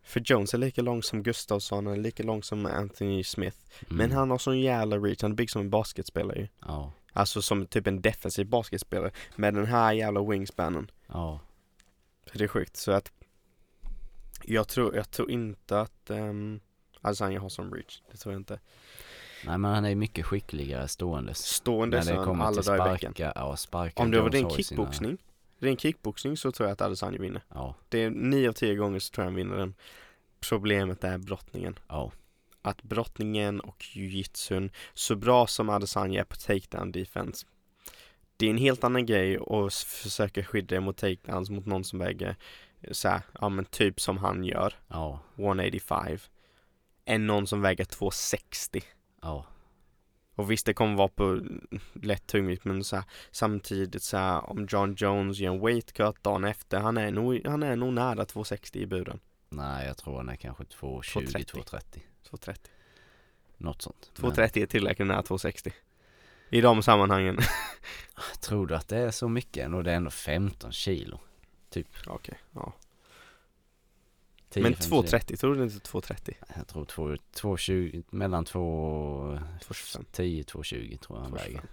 För 0.02 0.20
Jones 0.24 0.54
är 0.54 0.58
lika 0.58 0.82
lång 0.82 1.02
som 1.02 1.22
Gustafsson, 1.22 1.86
är 1.86 1.96
lika 1.96 2.22
lång 2.22 2.42
som 2.42 2.66
Anthony 2.66 3.24
Smith. 3.24 3.56
Men 3.88 4.00
Mm. 4.00 4.16
han 4.16 4.30
har 4.30 4.38
sån 4.38 4.60
jävla 4.60 4.96
reach, 4.98 5.22
han 5.22 5.30
är 5.32 5.36
byggd 5.36 5.50
som 5.50 5.60
en 5.60 5.70
basketspelare 5.70 6.38
ju. 6.38 6.48
Ja, 6.60 6.92
Alltså 7.16 7.42
som 7.42 7.66
typ 7.66 7.86
en 7.86 8.02
defensiv 8.02 8.46
basketspelare. 8.46 9.10
Med 9.36 9.54
den 9.54 9.66
här 9.66 9.92
jävla 9.92 10.22
wingspanen. 10.24 10.90
ja. 11.06 11.40
Så 12.32 12.38
det 12.38 12.44
är 12.44 12.48
sjukt. 12.48 12.76
Så 12.76 12.92
att 12.92 13.12
jag 14.42 14.68
tror, 14.68 14.96
jag 14.96 15.10
tror 15.10 15.30
inte 15.30 15.80
att 15.80 16.10
um, 16.10 16.60
Adesanya 17.00 17.40
har 17.40 17.48
sån 17.48 17.72
reach. 17.74 18.02
Det 18.10 18.16
tror 18.16 18.32
jag 18.32 18.40
inte. 18.40 18.60
Nej 19.46 19.58
men 19.58 19.74
han 19.74 19.84
är 19.84 19.88
ju 19.88 19.94
mycket 19.94 20.26
skickligare 20.26 20.88
ståendes. 20.88 21.38
Stående 21.38 22.04
När 22.04 22.16
det 22.18 22.24
kommer 22.24 22.44
alla 22.44 22.54
till 22.54 22.62
sparka, 22.64 23.32
ja 23.34 23.56
sparka. 23.56 24.02
Om 24.02 24.10
det 24.10 24.20
var 24.20 24.24
har 24.24 24.32
ju 24.34 24.40
sina- 24.40 24.50
kickboxning. 24.50 25.18
Ren 25.58 25.76
kickboxning 25.76 26.36
så 26.36 26.52
tror 26.52 26.68
jag 26.68 26.72
att 26.72 26.80
Adesanya 26.80 27.18
vinner. 27.18 27.42
Ja, 27.54 27.74
Det 27.88 27.98
är 28.04 28.10
nio 28.10 28.48
av 28.48 28.52
tio 28.52 28.74
gånger 28.74 28.98
så 28.98 29.10
tror 29.12 29.24
jag 29.24 29.30
han 29.30 29.36
vinner 29.36 29.56
den. 29.56 29.74
Problemet 30.48 31.04
är 31.04 31.18
brottningen. 31.18 31.78
ja, 31.88 32.12
Att 32.66 32.82
brottningen 32.82 33.60
och 33.60 33.84
jujitsun, 33.92 34.70
så 34.94 35.16
bra 35.16 35.46
som 35.46 35.68
Adesanya 35.68 36.20
är 36.20 36.24
på 36.24 36.36
takedown 36.36 36.92
defense. 36.92 37.46
Det 38.36 38.46
är 38.46 38.50
en 38.50 38.58
helt 38.58 38.84
annan 38.84 39.06
grej 39.06 39.36
att 39.36 39.74
försöka 39.74 40.44
skydda 40.44 40.66
dig 40.66 40.80
mot 40.80 40.96
takedowns 40.96 41.50
mot 41.50 41.66
någon 41.66 41.84
som 41.84 41.98
väger 41.98 42.36
så 42.90 43.08
här, 43.08 43.22
ja 43.40 43.48
men 43.48 43.64
typ 43.64 44.00
som 44.00 44.18
han 44.18 44.44
gör, 44.44 44.74
ja, 44.88 45.20
185. 45.36 46.18
Än 47.04 47.26
någon 47.26 47.46
som 47.46 47.60
väger 47.62 47.84
260. 47.84 48.82
ja, 49.22 49.46
Och 50.34 50.50
visst 50.50 50.66
det 50.66 50.74
kommer 50.74 50.96
vara 50.96 51.08
på 51.08 51.40
lätt 51.92 52.26
tungvikt 52.26 52.64
men 52.64 52.84
så 52.84 52.96
här, 52.96 53.04
samtidigt 53.30 54.02
så 54.02 54.16
här, 54.16 54.50
om 54.50 54.66
John 54.70 54.94
Jones 54.98 55.38
gör 55.38 55.52
en 55.52 55.60
weight 55.60 55.92
cut 55.92 56.22
dagen 56.22 56.44
efter, 56.44 56.80
han 56.80 56.96
är 56.96 57.10
nog, 57.10 57.46
han 57.46 57.62
är 57.62 57.76
nog 57.76 57.92
nära 57.92 58.24
260 58.24 58.78
i 58.78 58.86
buren. 58.86 59.20
nej 59.48 59.86
jag 59.86 59.96
tror 59.96 60.16
han 60.16 60.28
är 60.28 60.36
kanske 60.36 60.64
220, 60.64 61.20
230. 62.30 62.70
230. 62.70 62.70
230. 62.70 62.72
Något 63.58 63.82
sånt. 63.82 64.10
Men 64.12 64.20
230 64.20 64.62
är 64.62 64.66
tillräckligt 64.66 65.08
nära 65.08 65.22
260. 65.22 65.72
I 66.50 66.60
de 66.60 66.82
sammanhangen. 66.82 67.38
tror 68.40 68.66
du 68.66 68.74
att 68.74 68.88
det 68.88 68.96
är 68.98 69.10
så 69.10 69.28
mycket 69.28 69.64
ändå? 69.64 69.82
Det 69.82 69.92
är 69.92 69.96
ändå 69.96 70.10
15 70.10 70.72
kilo. 70.72 71.20
Typ 71.70 71.88
Okej, 72.06 72.38
ja. 72.54 72.72
10, 74.48 74.62
Men 74.62 74.72
15 74.72 74.88
230, 74.88 75.36
tror 75.36 75.54
du 75.54 75.62
inte 75.62 75.80
230? 75.80 76.34
kilo. 76.34 76.46
Jag 76.56 76.66
tror 76.68 76.84
2, 76.84 77.16
220, 77.32 78.02
mellan 78.10 78.44
2, 78.44 79.38
225. 79.60 80.04
10, 80.12 80.44
220 80.44 80.98
tror 81.00 81.18
jag 81.18 81.22
han 81.22 81.30
225. 81.30 81.54
väger. 81.54 81.68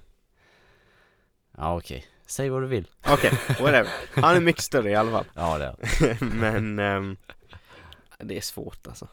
Ja 1.58 1.78
okej, 1.78 2.06
säg 2.26 2.50
vad 2.50 2.62
du 2.62 2.68
vill. 2.68 2.88
Okej, 3.08 3.32
whatever. 3.48 3.92
Han 4.16 4.36
är 4.36 4.40
mycket 4.42 4.64
större 4.64 4.92
i 4.92 4.96
alla 4.96 5.12
fall. 5.12 5.26
Ja 5.34 5.58
det 5.58 5.66
är 5.66 6.24
Men 6.36 6.80
ehm, 6.80 7.18
det 8.20 8.38
är 8.38 8.42
svårt 8.42 8.88
alltså. 8.88 9.08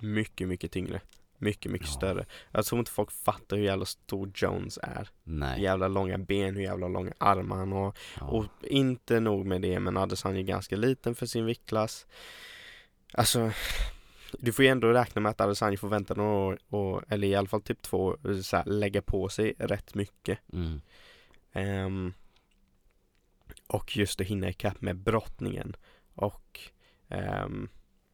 Mycket, 0.00 0.48
mycket 0.48 0.72
tyngre. 0.72 1.00
Mycket, 1.38 1.72
mycket 1.72 1.88
Ja. 1.88 1.94
större. 1.94 2.26
Jag 2.50 2.64
tror 2.64 2.78
inte 2.78 2.90
folk 2.90 3.10
fattar 3.10 3.56
hur 3.56 3.64
jävla 3.64 3.84
stor 3.84 4.32
Jones 4.34 4.78
är. 4.82 5.08
Hur 5.24 5.32
Nej. 5.32 5.62
jävla 5.62 5.88
långa 5.88 6.18
ben, 6.18 6.54
hur 6.54 6.62
jävla 6.62 6.88
långa 6.88 7.12
armar 7.18 7.56
han 7.56 7.72
har. 7.72 7.92
Ja. 8.20 8.26
Och 8.26 8.44
inte 8.62 9.20
nog 9.20 9.46
med 9.46 9.62
det, 9.62 9.80
men 9.80 9.96
Adesanya 9.96 10.38
är 10.38 10.42
ganska 10.44 10.76
liten 10.76 11.14
för 11.14 11.26
sin 11.26 11.46
viktklass. 11.46 12.06
Alltså, 13.12 13.50
du 14.32 14.52
får 14.52 14.64
ju 14.64 14.70
ändå 14.70 14.88
räkna 14.88 15.20
med 15.20 15.30
att 15.30 15.40
Adesanya 15.40 15.76
får 15.78 15.88
vänta 15.88 16.14
några 16.14 16.30
år, 16.30 16.58
och, 16.68 17.02
eller 17.08 17.28
i 17.28 17.34
alla 17.34 17.48
fall 17.48 17.62
typ 17.62 17.82
två 17.82 18.04
år, 18.04 18.42
så 18.42 18.56
här, 18.56 18.64
lägga 18.64 19.02
på 19.02 19.28
sig 19.28 19.54
rätt 19.58 19.94
mycket. 19.94 20.38
Mm. 20.52 20.80
Ehm, 21.52 22.12
och 23.66 23.96
just 23.96 24.20
att 24.20 24.26
hinna 24.26 24.48
ikapp 24.48 24.80
med 24.80 24.96
brottningen 24.96 25.76
och 26.14 26.60
um, 27.08 27.68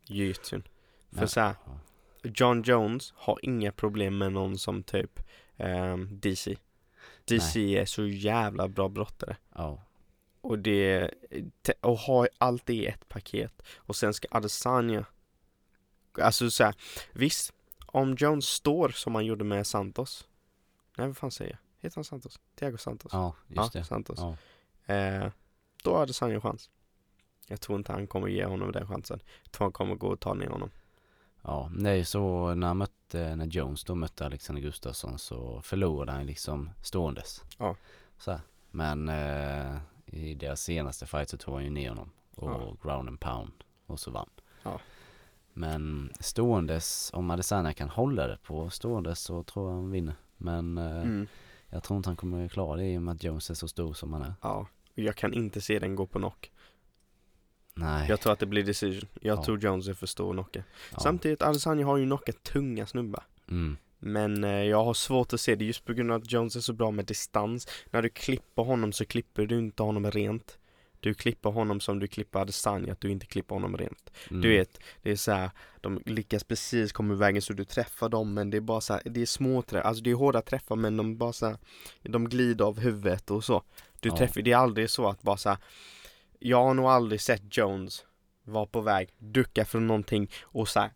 jujutsun. 0.07 0.63
För 1.11 1.21
Ja. 1.21 1.27
så 1.29 1.41
här, 1.41 1.55
Ja. 1.67 1.79
John 2.35 2.63
Jones 2.63 3.13
har 3.17 3.39
inga 3.43 3.73
problem 3.73 4.19
med 4.19 4.33
någon 4.33 4.59
som 4.59 4.83
typ 4.83 5.21
ehm, 5.57 6.21
DC. 6.21 6.57
DC 7.25 7.79
är 7.79 7.85
så 7.85 8.07
jävla 8.07 8.69
bra 8.69 8.89
brottare. 8.89 9.37
Ja. 9.55 9.83
Och 10.41 10.59
det, 10.59 11.11
och 11.81 11.99
ha 11.99 12.27
allt 12.39 12.67
det 12.67 12.75
i 12.75 12.87
ett 12.87 13.09
paket. 13.09 13.63
Och 13.77 13.97
sen 13.97 14.15
ska 14.15 14.29
Adesanya, 14.31 15.05
alltså 16.21 16.51
så 16.51 16.65
här, 16.65 16.75
visst, 17.13 17.53
om 17.87 18.15
Jones 18.19 18.45
står 18.45 18.89
som 18.89 19.15
han 19.15 19.25
gjorde 19.25 19.45
med 19.45 19.67
Santos. 19.67 20.29
Nej 20.97 21.07
vad 21.07 21.17
fan 21.17 21.31
säger 21.31 21.51
jag? 21.51 21.59
Heter 21.83 21.97
han 21.97 22.05
Santos? 22.05 22.41
Thiago 22.55 22.77
Santos? 22.79 23.13
ja, 23.13 23.35
just 23.49 23.75
ja, 23.75 23.81
det. 23.81 23.85
Santos. 23.85 24.19
Ja. 24.19 24.95
Eh, 24.95 25.31
då 25.85 25.95
har 25.95 26.03
Adesanya 26.03 26.41
chans. 26.41 26.71
Jag 27.47 27.61
tror 27.61 27.79
inte 27.79 27.93
han 27.93 28.07
kommer 28.07 28.29
ge 28.29 28.45
honom 28.45 28.73
den 28.73 28.89
chansen. 28.89 29.21
Jag 29.43 29.53
tror 29.53 29.65
han 29.65 29.73
kommer 29.73 29.95
gå 29.95 30.09
och 30.09 30.21
ta 30.21 30.35
ner 30.35 30.49
honom. 30.49 30.71
Ja, 31.47 31.71
ju 31.95 32.05
så 32.05 32.55
när 32.55 32.67
han 32.67 32.77
mötte, 32.77 33.37
när 33.37 33.47
Jones 33.47 33.85
då 33.85 33.95
mötte 33.95 34.27
Alexander 34.27 34.63
Gustafsson 34.63 35.19
så 35.19 35.61
förlorade 35.63 36.13
han 36.13 36.27
liksom 36.27 36.71
ståendes. 36.83 37.45
Ja. 37.59 37.77
Så 38.19 38.31
här. 38.31 38.41
Men 38.71 39.09
eh, 39.09 39.77
i 40.07 40.35
deras 40.35 40.61
senaste 40.61 41.07
fight 41.07 41.29
så 41.29 41.37
tog 41.37 41.55
han 41.55 41.65
ju 41.65 41.71
ner 41.71 41.89
honom 41.89 42.11
och 42.35 42.51
Ja. 42.51 42.77
ground 42.83 43.09
and 43.09 43.21
pound 43.21 43.53
och 43.87 44.01
så 44.01 44.11
vann. 44.11 44.31
Ja. 44.63 44.81
Men 45.53 46.13
ståendes, 46.21 47.11
om 47.15 47.31
Adesanya 47.31 47.73
kan 47.73 47.89
hålla 47.89 48.27
det 48.27 48.39
på 48.43 48.71
ståendes 48.71 49.21
så 49.21 49.43
tror 49.43 49.69
jag 49.71 49.75
han 49.77 49.91
vinner. 49.91 50.15
Men 50.37 50.79
eh, 50.79 50.97
Mm. 51.03 51.27
jag 51.69 51.83
tror 51.83 51.97
inte 51.97 52.09
han 52.09 52.17
kommer 52.17 52.49
klara 52.49 52.77
det 52.77 52.85
i 52.93 52.99
och 52.99 53.03
med 53.03 53.15
att 53.15 53.25
Jones 53.25 53.51
är 53.51 53.55
så 53.55 53.69
stor 53.69 53.95
som 53.95 54.13
han 54.13 54.23
är. 54.23 54.35
Ja, 54.43 54.67
jag 54.95 55.17
kan 55.17 55.33
inte 55.33 55.61
se 55.61 55.79
den 55.79 55.97
gå 55.97 56.07
på 56.07 56.19
knock. 56.19 56.53
Nej. 57.79 58.09
Jag 58.09 58.21
tror 58.21 58.33
att 58.33 58.39
det 58.39 58.47
blir 58.47 58.63
decision. 58.63 59.09
Jag 59.21 59.39
Ja. 59.39 59.45
tror 59.45 59.59
Jones 59.59 59.89
är 59.89 59.95
för 59.95 60.07
stor 60.07 60.33
knocka. 60.33 60.63
ja. 60.93 60.99
Samtidigt, 60.99 61.43
Adesanya 61.43 61.87
har 61.87 61.97
ju 61.97 62.05
knockat 62.07 62.43
tunga 62.43 62.87
snubbar. 62.87 63.25
Mm. 63.51 63.77
Men 63.99 64.45
eh, 64.45 64.51
jag 64.51 64.85
har 64.85 64.95
svårt 64.95 65.33
att 65.33 65.41
se 65.41 65.55
det 65.55 65.65
just 65.65 65.85
på 65.85 65.93
grund 65.93 66.13
av 66.13 66.23
att 66.23 66.33
Jones 66.33 66.57
är 66.57 66.61
så 66.61 66.73
bra 66.73 66.91
med 66.91 67.05
distans. 67.05 67.69
När 67.91 68.03
du 68.03 68.09
klipper 68.09 68.63
honom 68.63 68.93
så 68.93 69.05
klipper 69.05 69.47
du 69.47 69.59
inte 69.59 69.83
honom 69.83 70.11
rent. 70.11 70.59
Du 71.01 71.15
klipper 71.15 71.51
honom 71.51 71.81
som 71.81 71.99
du 71.99 72.07
klipper 72.07 72.41
Adesanya, 72.41 72.93
att 72.93 73.01
du 73.01 73.11
inte 73.11 73.27
klipper 73.27 73.55
honom 73.55 73.77
rent. 73.77 74.11
Mm. 74.31 74.43
Du 74.43 74.49
vet, 74.49 74.81
det 75.03 75.11
är 75.11 75.17
så 75.17 75.33
här, 75.33 75.51
de 75.81 76.03
lyckas 76.07 76.45
precis 76.45 76.93
komma 76.93 77.15
i 77.15 77.17
vägen 77.17 77.43
så 77.43 77.53
du 77.53 77.65
träffar 77.65 78.09
dem 78.09 78.35
men 78.35 78.51
det 78.51 78.57
är 78.57 78.61
bara 78.61 78.81
så 78.81 78.93
här, 78.93 79.03
det 79.05 79.23
är 79.23 79.27
små 79.27 79.63
träffar, 79.63 79.89
alltså 79.89 80.03
det 80.03 80.11
är 80.11 80.15
hårda 80.15 80.43
träffar 80.43 80.77
men 80.77 80.97
de 80.97 81.17
bara 81.17 81.33
så 81.33 81.47
här, 81.47 81.57
de 82.03 82.29
glider 82.29 82.65
av 82.65 82.81
huvudet 82.81 83.31
och 83.31 83.45
så. 83.45 83.63
Du 84.01 84.09
Ja. 84.09 84.17
träffar, 84.17 84.43
det 84.43 84.53
är 84.53 84.57
aldrig 84.57 84.91
så 84.91 85.09
att 85.09 85.23
bara 85.23 85.37
så 85.37 85.49
här, 85.49 85.59
jag 86.39 86.65
har 86.65 86.75
nog 86.75 86.87
aldrig 86.87 87.21
sett 87.21 87.57
Jones 87.57 88.05
vara 88.45 88.67
på 88.67 88.81
väg, 88.81 89.09
ducka 89.19 89.65
från 89.65 89.87
någonting 89.87 90.31
och 90.43 90.69
så 90.69 90.81
här, 90.81 90.91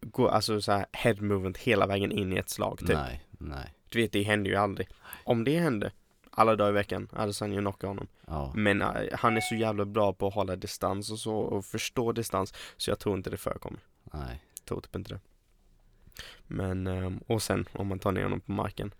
gå, 0.00 0.28
alltså 0.28 0.60
så 0.60 0.72
här 0.72 0.86
head 0.92 1.14
movement 1.20 1.58
hela 1.58 1.86
vägen 1.86 2.12
in 2.12 2.32
i 2.32 2.36
ett 2.36 2.48
slag 2.48 2.78
typ. 2.78 2.88
Nej, 2.88 3.26
nej. 3.30 3.74
Du 3.88 4.02
vet, 4.02 4.12
det 4.12 4.22
händer 4.22 4.50
ju 4.50 4.56
aldrig. 4.56 4.88
Om 5.24 5.44
det 5.44 5.58
hände, 5.58 5.92
alla 6.30 6.56
dagar 6.56 6.70
i 6.70 6.72
veckan, 6.72 7.08
Adesanya 7.12 7.60
knockar 7.60 7.88
honom. 7.88 8.06
Ja, 8.26 8.52
Men 8.54 8.82
äh, 8.82 8.88
han 9.12 9.36
är 9.36 9.40
så 9.40 9.54
jävla 9.54 9.84
bra 9.84 10.12
på 10.12 10.26
att 10.26 10.34
hålla 10.34 10.56
distans 10.56 11.10
och 11.10 11.18
så 11.18 11.36
och 11.36 11.64
förstå 11.64 12.12
distans 12.12 12.54
så 12.76 12.90
jag 12.90 12.98
tror 12.98 13.16
inte 13.16 13.30
det 13.30 13.36
förekommer. 13.36 13.80
nej. 14.12 14.42
Jag 14.54 14.64
tror 14.64 14.80
typ 14.80 14.96
inte 14.96 15.14
det. 15.14 15.20
Men, 16.46 16.86
ehm, 16.86 17.18
och 17.26 17.42
sen 17.42 17.68
om 17.72 17.86
man 17.86 17.98
tar 17.98 18.12
ner 18.12 18.22
honom 18.22 18.40
på 18.40 18.52
marken. 18.52 18.94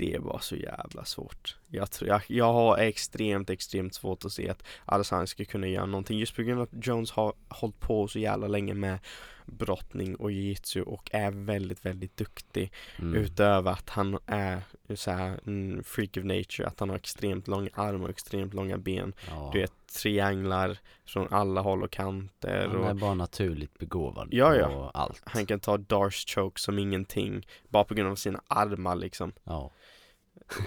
Det 0.00 0.18
var 0.18 0.38
så 0.38 0.56
jävla 0.56 1.04
svårt. 1.04 1.56
Jag, 1.68 1.90
tror, 1.90 2.08
jag, 2.08 2.22
jag 2.26 2.52
har 2.52 2.78
extremt, 2.78 3.50
extremt 3.50 3.94
svårt 3.94 4.24
att 4.24 4.32
se 4.32 4.48
att 4.48 4.62
Adesanya 4.84 5.26
ska 5.26 5.44
kunna 5.44 5.66
göra 5.66 5.86
någonting 5.86 6.18
just 6.18 6.36
på 6.36 6.42
grund 6.42 6.60
av 6.60 6.62
att 6.72 6.86
Jones 6.86 7.10
har 7.10 7.32
hållit 7.48 7.80
på 7.80 8.08
så 8.08 8.18
jävla 8.18 8.48
länge 8.48 8.74
med 8.74 8.98
brottning 9.46 10.16
och 10.16 10.30
jiu-jitsu 10.30 10.82
och 10.82 11.10
är 11.12 11.30
väldigt, 11.30 11.86
väldigt 11.86 12.16
duktig. 12.16 12.72
Mm. 12.98 13.14
Utöver 13.14 13.70
att 13.70 13.90
han 13.90 14.18
är 14.26 14.62
så 14.94 15.10
här, 15.10 15.40
en 15.44 15.82
freak 15.84 16.16
of 16.16 16.24
nature, 16.24 16.66
att 16.66 16.80
han 16.80 16.88
har 16.90 16.96
extremt 16.96 17.48
långa 17.48 17.70
armar 17.74 18.04
och 18.04 18.10
extremt 18.10 18.54
långa 18.54 18.78
ben. 18.78 19.12
Ja. 19.28 19.50
Du 19.52 19.60
vet, 19.60 19.72
trianglar 20.02 20.78
från 21.06 21.32
alla 21.32 21.60
håll 21.60 21.82
och 21.82 21.90
kanter. 21.90 22.66
Han 22.68 22.76
Och 22.76 22.90
är 22.90 22.94
bara 22.94 23.14
naturligt 23.14 23.78
begåvad 23.78 24.28
Ja, 24.30 24.54
ja. 24.54 24.68
på 24.68 24.90
allt. 24.98 25.22
han 25.24 25.46
kan 25.46 25.60
ta 25.60 25.76
Darce 25.76 26.28
choke 26.28 26.60
som 26.60 26.78
ingenting, 26.78 27.46
bara 27.68 27.84
på 27.84 27.94
grund 27.94 28.10
av 28.10 28.16
sina 28.16 28.42
armar 28.46 28.96
liksom. 28.96 29.32
Ja, 29.44 29.70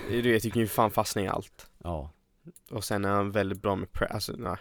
Du 0.10 0.32
vet, 0.32 0.44
du 0.44 0.52
kan 0.52 0.62
ju 0.62 0.68
fan 0.68 0.92
fastna 0.92 1.22
i 1.22 1.28
allt. 1.28 1.68
ja, 1.84 2.10
Och 2.72 2.84
sen 2.84 3.06
är 3.06 3.10
han 3.10 3.32
väldigt 3.32 3.62
bra 3.62 3.76
med 3.76 3.90
pre- 3.90 4.12
alltså, 4.14 4.34
nej. 4.38 4.58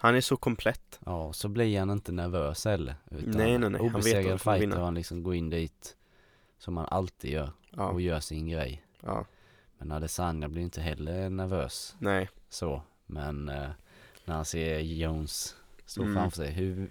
Han 0.00 0.14
är 0.14 0.20
så 0.20 0.36
komplett. 0.36 1.00
ja. 1.06 1.32
Så 1.32 1.48
blir 1.48 1.78
han 1.78 1.90
inte 1.90 2.12
nervös 2.12 2.64
heller. 2.64 2.94
Utan 3.10 3.30
Nej, 3.30 3.58
nej, 3.58 3.70
nej. 3.70 3.88
Han 3.88 4.00
vet 4.00 4.18
att 4.18 4.26
han 4.30 4.38
kommer 4.38 4.58
vinna. 4.58 4.84
han 4.84 4.94
liksom 4.94 5.22
går 5.22 5.34
in 5.34 5.50
dit 5.50 5.96
som 6.58 6.76
han 6.76 6.86
alltid 6.86 7.30
gör 7.30 7.50
Ja, 7.70 7.88
och 7.88 8.00
gör 8.00 8.20
sin 8.20 8.48
grej. 8.48 8.82
ja, 9.00 9.26
Men 9.78 9.92
Adesanya 9.92 10.48
blir 10.48 10.62
inte 10.62 10.80
heller 10.80 11.30
nervös 11.30 11.96
nej. 11.98 12.28
så. 12.48 12.82
Men 13.06 13.48
eh, 13.48 13.68
när 14.24 14.34
han 14.34 14.44
ser 14.44 14.78
Jones 14.78 15.56
stå 15.84 16.02
Mm. 16.02 16.14
framför 16.14 16.36
sig, 16.36 16.50
hur, 16.52 16.90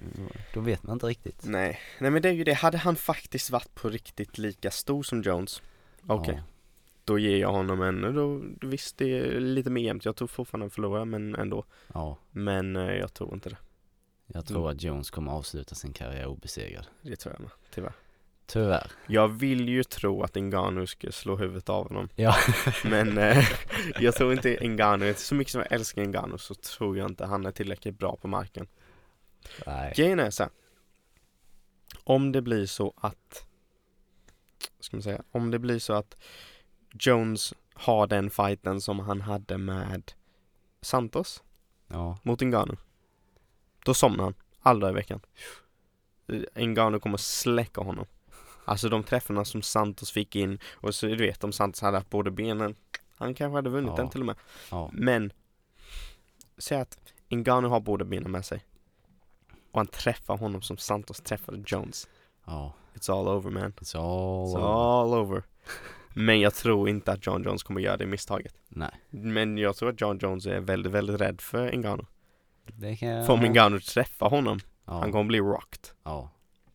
då 0.53 0.59
vet 0.59 0.83
man 0.83 0.93
inte 0.93 1.05
riktigt. 1.05 1.43
Nej, 1.45 1.79
nej 1.99 2.11
men 2.11 2.21
det 2.21 2.29
är 2.29 2.33
ju 2.33 2.43
det. 2.43 2.53
Hade 2.53 2.77
han 2.77 2.95
faktiskt 2.95 3.49
varit 3.49 3.75
på 3.75 3.89
riktigt 3.89 4.37
lika 4.37 4.71
stor 4.71 5.03
som 5.03 5.21
Jones, 5.21 5.61
okej. 6.07 6.35
Ja, 6.35 6.43
Då 7.07 7.19
ger 7.19 7.37
jag 7.37 7.51
honom 7.51 7.81
en, 7.81 8.15
då, 8.15 8.41
visst 8.67 8.97
det 8.97 9.19
är 9.19 9.39
lite 9.39 9.69
mer 9.69 9.81
jämnt. 9.81 10.05
Jag 10.05 10.15
tror 10.15 10.27
fortfarande 10.27 10.63
han 10.63 10.71
förlorar 10.71 11.05
men 11.05 11.35
ändå. 11.35 11.65
ja, 11.93 12.17
Men 12.31 12.75
eh, 12.75 12.93
jag 12.95 13.13
tror 13.13 13.33
inte 13.33 13.49
det. 13.49 13.57
jag 14.27 14.45
tror 14.45 14.69
att 14.71 14.83
Jones 14.83 15.09
kommer 15.11 15.31
avsluta 15.31 15.75
sin 15.75 15.93
karriär 15.93 16.25
obesegrad. 16.25 16.87
Det 17.01 17.15
tror 17.15 17.33
jag 17.33 17.41
med, 17.41 17.51
tyvärr. 17.71 17.93
Tyvärr. 18.45 18.91
Jag 19.07 19.27
vill 19.27 19.69
ju 19.69 19.83
tro 19.83 20.23
att 20.23 20.35
Ngannou 20.35 20.87
ska 20.87 21.11
slå 21.11 21.35
huvudet 21.35 21.69
av 21.69 21.87
honom. 21.87 22.09
Ja. 22.15 22.35
Men 22.85 23.17
eh, 23.17 23.45
jag 23.99 24.15
tror 24.15 24.33
inte 24.33 24.67
Ngannou, 24.67 25.13
så 25.13 25.35
mycket 25.35 25.51
som 25.51 25.61
jag 25.61 25.71
älskar 25.71 26.05
Ngannou 26.05 26.37
så 26.37 26.55
tror 26.55 26.97
jag 26.97 27.09
inte 27.11 27.25
han 27.25 27.45
är 27.45 27.51
tillräckligt 27.51 27.99
bra 27.99 28.15
på 28.21 28.27
marken. 28.27 28.67
Nej. 29.65 29.93
Grejen 29.95 30.19
är 30.19 30.29
så 30.29 30.43
här, 30.43 30.51
Om 32.03 32.31
det 32.31 32.41
blir 32.41 32.65
så 32.65 32.93
att, 32.97 33.45
ska 34.79 34.97
man 34.97 35.03
säga, 35.03 35.23
om 35.31 35.51
det 35.51 35.59
blir 35.59 35.79
så 35.79 35.93
att 35.93 36.17
Jones 36.99 37.53
har 37.73 38.07
den 38.07 38.29
fighten 38.29 38.81
som 38.81 38.99
han 38.99 39.21
hade 39.21 39.57
med 39.57 40.11
Santos 40.81 41.43
Ja, 41.87 42.17
mot 42.23 42.41
Ngannou. 42.41 42.77
Då 43.85 43.93
somnar 43.93 44.23
han, 44.23 44.33
alla 44.59 44.79
dagar 44.79 44.91
i 44.91 44.95
veckan. 44.95 45.19
Ngannou 46.55 46.99
kommer 46.99 47.17
släcka 47.17 47.81
honom. 47.81 48.05
Alltså 48.65 48.89
de 48.89 49.03
träffarna 49.03 49.45
som 49.45 49.61
Santos 49.61 50.11
fick 50.11 50.35
in 50.35 50.59
och 50.73 50.95
så 50.95 51.05
du 51.05 51.15
vet 51.17 51.43
om 51.43 51.51
Santos 51.51 51.81
hade 51.81 51.97
haft 51.97 52.09
båda 52.09 52.31
benen, 52.31 52.75
han 53.17 53.33
kanske 53.33 53.55
hade 53.57 53.69
vunnit 53.69 53.89
Ja. 53.91 53.95
den 53.95 54.09
till 54.09 54.19
och 54.19 54.25
med. 54.25 54.35
ja, 54.71 54.89
Men, 54.93 55.31
säg 56.57 56.77
att 56.81 56.97
Ngannou 57.29 57.69
har 57.69 57.79
båda 57.79 58.05
benen 58.05 58.31
med 58.31 58.45
sig. 58.45 58.65
Och 59.71 59.79
han 59.79 59.87
träffar 59.87 60.37
honom 60.37 60.61
som 60.61 60.77
Santos 60.77 61.21
träffade 61.21 61.63
Jones. 61.67 62.07
ja. 62.45 62.73
It's 62.93 63.11
all 63.19 63.27
over 63.27 63.51
man. 63.51 63.71
It's 63.73 63.97
all 63.97 64.47
It's 64.47 64.55
over. 64.57 64.67
all 64.67 65.13
over. 65.13 65.43
Men 66.17 66.39
jag 66.39 66.53
tror 66.53 66.89
inte 66.89 67.11
att 67.11 67.25
John 67.27 67.43
Jones 67.43 67.63
kommer 67.63 67.81
göra 67.81 67.97
det 67.97 68.05
misstaget. 68.05 68.53
Nej, 68.69 68.91
Men 69.09 69.57
jag 69.57 69.75
tror 69.75 69.89
att 69.89 70.01
John 70.01 70.17
Jones 70.21 70.45
är 70.45 70.59
väldigt, 70.59 70.91
väldigt 70.91 71.21
rädd 71.21 71.41
för 71.41 71.71
Ngannou. 71.77 72.05
det 72.65 72.95
kan 72.97 73.09
jag... 73.09 73.29
Om 73.29 73.39
Ngannou 73.39 73.79
träffar 73.79 74.29
honom, 74.29 74.59
ja, 74.85 74.93
han 74.99 75.11
kommer 75.11 75.23
bli 75.25 75.39
rocked. 75.39 75.87
ja, 76.03 76.29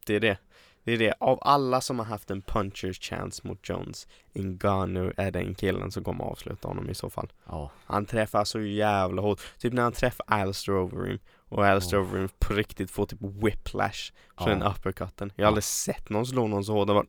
Det 0.06 0.14
är 0.16 0.20
det. 0.20 0.38
Det 0.84 0.92
är 0.92 0.98
det. 0.98 1.14
Av 1.20 1.38
alla 1.42 1.80
som 1.80 1.98
har 1.98 2.06
haft 2.06 2.30
en 2.30 2.42
puncher's 2.42 3.00
chance 3.02 3.46
mot 3.48 3.68
Jones, 3.68 4.08
Ngannou 4.34 5.12
är 5.16 5.30
den 5.30 5.54
killen 5.54 5.90
som 5.90 6.04
kommer 6.04 6.24
avsluta 6.24 6.68
honom 6.68 6.90
i 6.90 6.94
så 6.94 7.10
fall. 7.10 7.32
ja, 7.46 7.70
Han 7.84 8.06
träffar 8.06 8.44
så 8.44 8.60
jävla 8.60 9.22
hårt. 9.22 9.40
Typ 9.58 9.72
när 9.72 9.82
han 9.82 9.92
träffar 9.92 10.24
Alistair 10.28 10.74
Overeem 10.76 11.18
och 11.48 11.66
Alistair 11.66 12.00
Oh. 12.00 12.04
Overeem 12.08 12.28
på 12.38 12.54
riktigt 12.54 12.90
får 12.90 13.06
typ 13.06 13.18
whiplash 13.22 14.12
från 14.38 14.48
Ja. 14.48 14.54
den 14.54 14.62
uppercutten. 14.62 15.32
Jag 15.36 15.44
har 15.44 15.48
aldrig 15.48 15.64
sett 15.64 16.08
någon 16.10 16.26
slå 16.26 16.46
någon 16.46 16.64
så 16.64 16.72
hårt. 16.84 17.06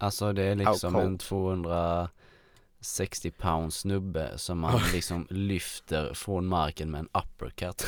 Alltså 0.00 0.32
det 0.32 0.42
är 0.42 0.54
liksom 0.54 0.96
en 0.96 1.18
260 1.18 3.30
pounds 3.30 3.76
snubbe 3.76 4.38
som 4.38 4.58
man 4.58 4.80
liksom 4.92 5.26
lyfter 5.30 6.14
från 6.14 6.46
marken 6.46 6.90
med 6.90 6.98
en 6.98 7.08
uppercut. 7.12 7.86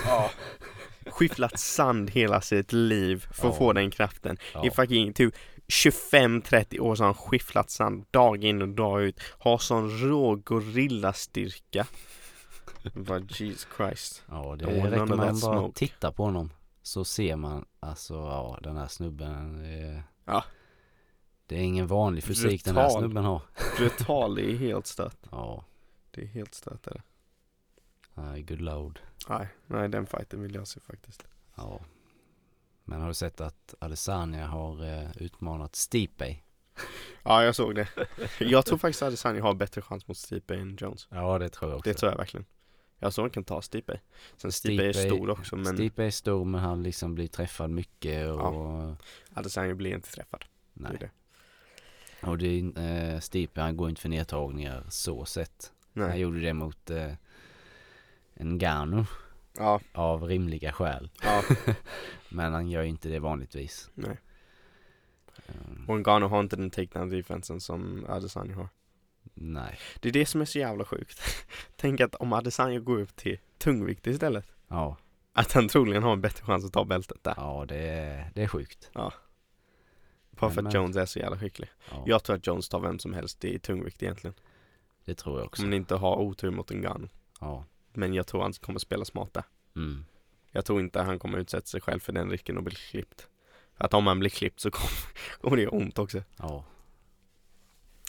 skifflat 1.06 1.58
sand 1.58 2.10
hela 2.10 2.40
sitt 2.40 2.72
liv 2.72 3.26
för 3.32 3.48
att 3.48 3.54
Ja. 3.54 3.58
få 3.58 3.72
den 3.72 3.90
kraften. 3.90 4.36
Ja, 4.54 4.66
I 4.66 4.70
fucking 4.70 5.12
typ 5.12 5.34
25-30 5.68 6.80
år 6.80 6.94
så 6.94 7.02
har 7.02 7.06
han 7.06 7.14
skifflat 7.14 7.70
sand 7.70 8.04
dag 8.10 8.44
in 8.44 8.62
och 8.62 8.68
dag 8.68 9.02
ut. 9.02 9.20
Har 9.38 9.58
sån 9.58 9.98
rå 9.98 10.36
gorillastyrka. 10.36 11.86
Bara 12.94 13.18
Jesus 13.20 13.66
Christ. 13.76 14.22
ja 14.28 14.56
det 14.58 14.66
want 14.66 14.84
räcker 14.84 15.04
man 15.06 15.18
bara 15.18 15.34
smoke. 15.34 15.78
titta 15.78 16.12
på 16.12 16.24
honom 16.24 16.50
så 16.82 17.04
ser 17.04 17.36
man 17.36 17.64
alltså 17.80 18.14
ja 18.14 18.58
den 18.62 18.76
här 18.76 18.88
snubben 18.88 19.64
är, 19.64 20.02
Ja. 20.24 20.44
Det 21.52 21.58
är 21.58 21.64
ingen 21.64 21.86
vanlig 21.86 22.24
fysik 22.24 22.64
den 22.64 22.76
här 22.76 22.84
Brutal. 22.84 23.00
snubben 23.00 23.24
har. 23.24 23.42
Brutal, 23.76 24.34
det 24.34 24.52
är 24.52 24.56
helt 24.56 24.86
stört. 24.86 25.16
Ja, 25.30 25.64
Det 26.10 26.22
är 26.22 26.26
helt 26.26 26.54
stört 26.54 26.86
är 26.86 26.90
det. 26.94 27.02
nej, 28.14 28.42
good 28.42 28.60
load. 28.60 28.98
Nej, 29.28 29.48
nej 29.66 29.88
den 29.88 30.06
fighten 30.06 30.42
vill 30.42 30.54
jag 30.54 30.68
se 30.68 30.80
faktiskt. 30.80 31.24
Ja. 31.54 31.80
Men 32.84 33.00
har 33.00 33.08
du 33.08 33.14
sett 33.14 33.40
att 33.40 33.74
Adesanya 33.78 34.46
har 34.46 34.84
eh, 34.84 35.10
utmanat 35.16 35.76
Stipe? 35.76 36.36
Ja, 37.22 37.44
jag 37.44 37.54
såg 37.54 37.74
det. 37.74 37.88
Jag 38.38 38.66
tror 38.66 38.78
faktiskt 38.78 39.02
att 39.02 39.06
Adesanya 39.06 39.42
har 39.42 39.54
bättre 39.54 39.82
chans 39.82 40.08
mot 40.08 40.16
Stipe 40.16 40.54
än 40.54 40.76
Jones. 40.80 41.08
Ja 41.10 41.38
det 41.38 41.48
tror 41.48 41.70
jag 41.70 41.78
också. 41.78 41.90
Det 41.90 41.94
tror 41.94 42.12
jag 42.12 42.18
verkligen. 42.18 42.46
Jag 42.98 43.12
tror 43.14 43.24
han 43.24 43.30
kan 43.30 43.44
ta 43.44 43.62
Stipe. 43.62 44.00
Sen 44.36 44.52
Stipe, 44.52 44.88
är 44.88 44.92
stor 44.92 45.30
också 45.30 45.56
men 45.56 45.76
Stipe 45.76 46.04
är 46.04 46.10
stor 46.10 46.44
men 46.44 46.60
han 46.60 46.82
liksom 46.82 47.14
blir 47.14 47.28
träffad 47.28 47.70
mycket 47.70 48.28
och 48.28 48.96
Adesanya 49.34 49.74
blir 49.74 49.94
inte 49.94 50.10
träffad. 50.12 50.44
Nej. 50.72 50.96
det. 51.00 51.10
Och 52.22 52.38
det 52.38 52.46
är, 52.60 53.12
eh, 53.14 53.20
Stipe 53.20 53.60
han 53.60 53.76
går 53.76 53.88
inte 53.88 54.00
för 54.00 54.08
nedtagningar 54.08 54.84
så 54.88 55.24
sett. 55.24 55.72
Han 55.94 56.08
Nej. 56.08 56.20
gjorde 56.20 56.40
det 56.40 56.52
mot 56.54 56.90
eh, 56.90 57.12
en 58.34 58.58
Gano 58.58 59.06
Ja, 59.58 59.80
av 59.92 60.22
rimliga 60.24 60.72
skäl. 60.72 61.10
ja, 61.22 61.42
Men 62.28 62.52
han 62.52 62.70
gör 62.70 62.82
ju 62.82 62.88
inte 62.88 63.08
det 63.08 63.18
vanligtvis. 63.18 63.90
nej. 63.94 64.18
Um, 65.46 65.84
Och 65.88 65.98
Ngannou 66.00 66.28
har 66.28 66.40
inte 66.40 66.56
den 66.56 66.70
takedown 66.70 67.08
defensen 67.08 67.60
som 67.60 68.06
Adesanya 68.08 68.54
har. 68.56 68.68
nej. 69.34 69.78
Det 70.00 70.08
är 70.08 70.12
det 70.12 70.26
som 70.26 70.40
är 70.40 70.44
så 70.44 70.58
jävla 70.58 70.84
sjukt. 70.84 71.20
Tänk 71.76 72.00
att 72.00 72.14
om 72.14 72.32
Adesanya 72.32 72.78
går 72.80 73.00
upp 73.00 73.16
till 73.16 73.38
tungvikt 73.58 74.06
istället. 74.06 74.46
Ja, 74.68 74.96
Att 75.32 75.52
han 75.52 75.68
troligen 75.68 76.02
har 76.02 76.12
en 76.12 76.20
bättre 76.20 76.44
chans 76.46 76.64
att 76.64 76.72
ta 76.72 76.84
bältet 76.84 77.18
där. 77.24 77.34
ja 77.36 77.64
det, 77.68 77.76
är, 77.88 78.30
det 78.34 78.42
är 78.42 78.48
sjukt. 78.48 78.90
Bara 80.42 80.50
för 80.50 80.66
att 80.66 80.74
Jones 80.74 80.96
är 80.96 81.06
så 81.06 81.18
jävla 81.18 81.38
skicklig. 81.38 81.70
Ja, 81.90 82.04
Jag 82.06 82.22
tror 82.24 82.36
att 82.36 82.46
Jones 82.46 82.68
tar 82.68 82.80
vem 82.80 82.98
som 82.98 83.14
helst 83.14 83.44
i 83.44 83.58
tungvikt 83.58 84.02
egentligen. 84.02 84.34
det 85.04 85.14
tror 85.14 85.38
jag 85.38 85.46
också. 85.46 85.62
Om 85.62 85.70
ni 85.70 85.76
inte 85.76 85.94
har 85.94 86.16
otur 86.16 86.50
mot 86.50 86.70
Ngannou. 86.70 87.08
Ja. 87.40 87.64
Men 87.92 88.14
jag 88.14 88.26
tror 88.26 88.42
han 88.42 88.52
kommer 88.52 88.78
spela 88.78 89.04
smart 89.04 89.34
där. 89.34 89.44
Mm. 89.76 90.04
Jag 90.50 90.64
tror 90.64 90.80
inte 90.80 91.02
han 91.02 91.18
kommer 91.18 91.38
utsätta 91.38 91.66
sig 91.66 91.80
själv 91.80 92.00
för 92.00 92.12
den 92.12 92.30
risken 92.30 92.56
och 92.56 92.62
bli 92.62 92.74
klippt. 92.74 93.28
För 93.76 93.84
att 93.84 93.94
om 93.94 94.06
han 94.06 94.18
blir 94.18 94.30
klippt 94.30 94.60
så 94.60 94.70
kommer, 94.70 94.90
kommer 95.40 95.56
det 95.56 95.62
göra 95.62 95.76
ont 95.76 95.98
också. 95.98 96.22
Ja. 96.36 96.64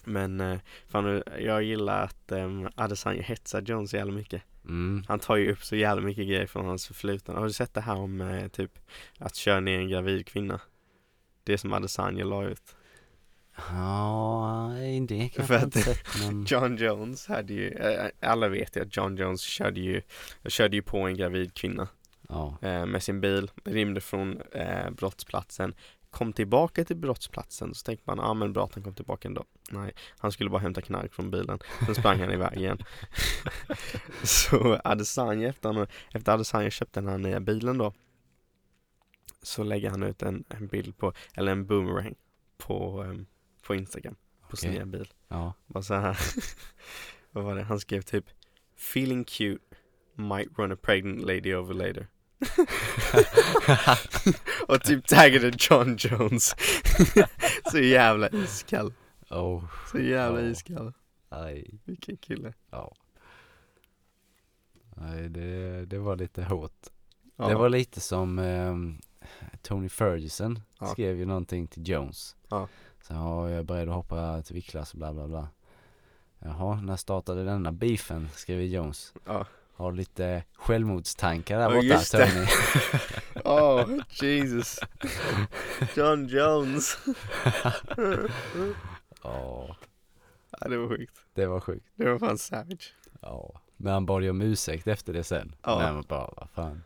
Men 0.06 0.42
eh, 0.42 0.60
fan, 0.88 1.24
jag 1.40 1.64
gillar 1.64 2.04
att 2.04 2.32
um, 2.32 2.70
Adesanya 2.76 3.22
hetsar 3.22 3.62
Jones 3.62 3.90
så 3.90 3.98
jävla 3.98 4.14
mycket. 4.14 4.42
Mm. 4.66 5.04
Han 5.08 5.20
tar 5.20 5.36
ju 5.36 5.52
upp 5.52 5.64
så 5.64 5.76
jävla 5.76 6.02
mycket 6.02 6.28
grejer 6.28 6.48
från 6.48 6.66
hans 6.66 6.88
förflutna. 6.88 7.34
Har 7.34 7.46
du 7.46 7.54
sett 7.54 7.74
det 7.74 7.82
här 7.82 7.96
om 7.96 8.22
eh, 8.22 8.48
typ 8.48 8.80
att 9.20 9.36
köra 9.36 9.60
ner 9.60 9.80
en 9.80 9.90
gravid 9.90 10.28
kvinna? 10.28 10.62
Det 11.44 11.58
som 11.58 11.74
Adesanya 11.74 12.26
la 12.26 12.44
ut. 12.44 12.76
Ja, 13.70 14.72
det 15.08 15.30
För 15.34 15.38
kanske 15.38 15.54
jag 15.54 15.64
att- 15.64 15.74
sett 15.74 16.08
men 16.20 16.44
John 16.48 16.78
Jones 16.78 17.28
hade 17.28 17.54
ju, 17.54 17.70
eh, 17.70 18.06
alla 18.22 18.48
vet 18.48 18.76
ju 18.76 18.82
att 18.82 18.98
John 18.98 19.16
Jones 19.18 19.42
körde 19.42 19.80
ju, 19.80 20.02
körde 20.48 20.76
ju 20.76 20.82
på 20.82 20.98
en 21.00 21.18
gravid 21.18 21.54
kvinna 21.54 21.88
ja, 22.30 22.58
eh, 22.62 22.86
med 22.86 23.04
sin 23.04 23.22
bil, 23.22 23.52
rymde 23.64 24.02
från 24.02 24.42
eh, 24.52 24.90
brottsplatsen, 24.90 25.74
kom 26.10 26.34
tillbaka 26.34 26.86
till 26.86 26.96
brottsplatsen, 26.98 27.74
så 27.74 27.84
tänkte 27.86 28.04
man, 28.08 28.18
ja 28.18 28.24
ah, 28.24 28.34
men 28.34 28.54
bra 28.54 28.64
att 28.66 28.74
han 28.74 28.84
kom 28.84 28.94
tillbaka 28.94 29.28
ändå. 29.28 29.44
Nej, 29.70 29.94
han 30.18 30.32
skulle 30.32 30.50
bara 30.50 30.62
hämta 30.62 30.82
knark 30.82 31.14
från 31.14 31.32
bilen, 31.32 31.60
sen 31.86 31.96
sprang 31.96 32.20
han 32.20 32.32
iväg 32.32 32.58
igen. 32.58 32.78
så 34.24 34.80
Adesanya, 34.84 35.50
efter, 35.50 35.74
han, 35.74 35.88
efter 36.12 36.32
Adesanya 36.32 36.70
köpte 36.70 37.00
den 37.00 37.10
här 37.10 37.18
nya 37.18 37.40
bilen 37.40 37.78
då, 37.78 37.94
så 39.44 39.64
lägger 39.64 39.90
han 39.90 40.04
ut 40.04 40.22
en, 40.24 40.44
en 40.50 40.68
bild 40.68 40.98
på, 40.98 41.14
eller 41.34 41.52
en 41.52 41.66
boomerang 41.66 42.16
på, 42.58 43.04
ehm, 43.04 43.26
på 43.62 43.76
Instagram, 43.76 44.16
på 44.50 44.58
sin 44.58 44.70
Okej. 44.70 44.80
nya 44.80 44.86
bil. 44.86 45.14
ja, 45.28 45.54
Bara 45.68 45.84
så 45.84 45.94
här. 45.94 46.18
Vad 47.32 47.44
var 47.44 47.56
det? 47.56 47.64
Han 47.64 47.80
skrev 47.80 48.02
typ 48.02 48.26
Feeling 48.78 49.24
cute 49.24 49.64
Might 50.16 50.60
run 50.60 50.72
a 50.72 50.76
pregnant 50.82 51.22
lady 51.22 51.56
over 51.56 51.74
later 51.74 52.08
Och 54.68 54.82
typ 54.84 55.08
taggade 55.08 55.52
John 55.60 55.96
Jones 56.00 56.56
Så 57.72 57.80
jävla 57.80 58.30
iskall 58.30 58.94
oh, 59.30 59.64
Så 59.92 60.00
jävla 60.00 60.42
Ja. 60.42 60.48
iskall 60.48 60.94
nej, 61.32 61.80
Vilken 61.86 62.18
kille 62.18 62.54
ja. 62.72 62.94
Nej, 64.96 65.30
det, 65.30 65.86
det 65.86 65.98
var 66.00 66.16
lite 66.16 66.44
hårt. 66.44 66.88
ja. 67.38 67.48
Det 67.48 67.56
var 67.56 67.70
lite 67.70 68.02
som 68.02 68.40
ehm, 68.40 68.98
Tony 69.62 69.90
Ferguson 69.90 70.60
Ja. 70.80 70.86
skrev 70.88 71.18
ju 71.18 71.26
någonting 71.26 71.68
till 71.68 71.90
Jones. 71.90 72.36
Ja. 72.50 72.68
Så 73.08 73.14
ja, 73.14 73.50
jag 73.50 73.60
är 73.60 73.64
beredd 73.64 73.90
att 73.90 73.96
hoppa 73.96 74.42
till 74.42 74.56
viktklass 74.56 74.92
och 74.94 75.00
bla 75.00 75.14
bla 75.14 75.28
bla. 75.28 75.48
Jaha, 76.40 76.82
när 76.82 76.96
startade 76.96 77.44
denna 77.44 77.72
beefen? 77.72 78.30
Skrev 78.36 78.62
Jones. 78.62 79.14
Ja. 79.26 79.46
Har 79.76 79.92
lite 79.92 80.44
självmordstankar 80.54 81.60
där 81.60 81.70
borta 81.70 81.86
just 81.86 82.12
det. 82.12 82.30
Tony. 82.32 82.46
Oh 83.46 84.00
Jesus 84.22 84.80
John 85.96 86.28
Jones 86.28 86.98
Ja, 89.24 89.76
Ja 90.60 90.68
det 90.70 90.78
var 90.78 90.88
sjukt 90.90 91.20
det 91.34 91.46
var 91.46 91.60
sjukt. 91.60 91.86
Det 91.96 92.12
var 92.12 92.20
fan 92.20 92.38
savage 92.38 92.94
Ja. 93.22 93.62
Men 93.78 93.94
han 93.94 94.06
bad 94.06 94.24
ju 94.24 94.30
om 94.30 94.42
ursäkt 94.42 94.88
efter 94.88 95.14
det 95.14 95.24
sen. 95.24 95.56
Ja. 95.64 95.80
Men 95.80 95.94
man 95.94 96.04
bara, 96.08 96.34
vad 96.38 96.50
fan. 96.50 96.84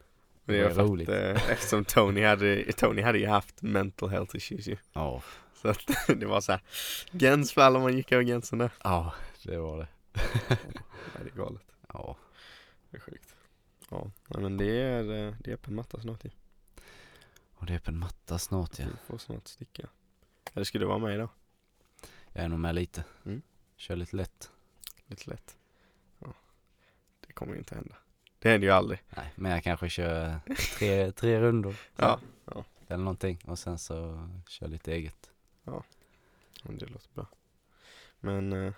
Det 0.54 0.64
var 0.64 0.70
roligt. 0.70 1.10
roligt 1.10 1.10
eh, 1.10 1.52
Eftersom 1.52 1.86
Tony 1.86 2.24
hade 2.24 2.74
Tony 2.74 3.02
hade 3.02 3.20
ju 3.20 3.28
haft 3.28 3.62
mental 3.62 4.10
health 4.10 4.36
issues 4.36 4.68
ju 4.68 4.78
Ja, 4.94 5.24
Så 5.54 5.68
att 5.70 5.82
det 6.08 6.26
var 6.26 6.42
så 6.42 6.52
här 6.52 6.62
Gräns 7.12 7.52
för 7.54 7.62
alla 7.62 7.80
man 7.80 7.98
gick 7.98 8.12
över 8.12 8.24
gränsen 8.24 8.60
där 8.60 8.72
ja 8.84 9.14
det 9.44 9.58
var 9.58 9.78
det. 9.78 9.88
Ja, 11.14 11.24
det 11.24 11.30
är 11.30 11.36
galet 11.38 11.62
Ja, 11.94 12.18
Det 12.90 12.98
är 12.98 13.02
sjukt 13.02 13.36
Ja, 13.90 14.12
men 14.28 14.58
det 14.58 14.82
är, 14.82 15.28
eh, 15.28 15.34
det 15.40 15.50
är 15.52 15.54
öppen 15.54 15.76
matta 15.76 16.02
snart 16.02 16.26
ju 16.26 16.30
och 17.60 17.66
det 17.66 17.74
är 17.74 17.80
på 17.80 17.92
en 17.92 18.00
matta 18.00 18.40
snart 18.40 18.80
ja. 18.80 18.86
Du 18.86 18.92
får 19.08 19.18
snart 19.18 19.48
sticka 19.48 19.88
Eller 20.54 20.64
ska 20.64 20.80
du 20.80 20.86
vara 20.86 20.98
med 20.98 21.16
idag? 21.16 21.30
Jag 22.34 22.44
är 22.44 22.48
nog 22.48 22.60
med 22.60 22.76
lite. 22.76 23.04
Mm. 23.26 23.42
Kör 23.76 23.96
lite 23.96 24.16
lätt. 24.16 24.52
Lite 25.08 25.30
lätt 25.30 25.58
Ja 26.20 26.34
Det 27.28 27.34
kommer 27.34 27.54
ju 27.54 27.60
inte 27.60 27.76
hända 27.76 27.96
Det 28.40 28.50
händer 28.50 28.68
ju 28.68 28.74
aldrig 28.74 29.04
Nej, 29.10 29.34
men 29.36 29.52
jag 29.52 29.64
kanske 29.64 29.90
kör 29.90 30.40
tre, 30.78 31.12
tre 31.12 31.42
rundor. 31.42 31.76
Ja, 31.96 32.20
Eller 32.88 33.04
någonting. 33.04 33.40
Och 33.46 33.60
sen 33.60 33.78
så 33.78 34.28
kör 34.48 34.68
lite 34.68 34.94
eget. 34.94 35.30
men 36.64 36.78
det 36.78 36.86
låter 36.86 37.10
bra 37.14 37.28
Men 38.20 38.54
eh, 38.54 38.74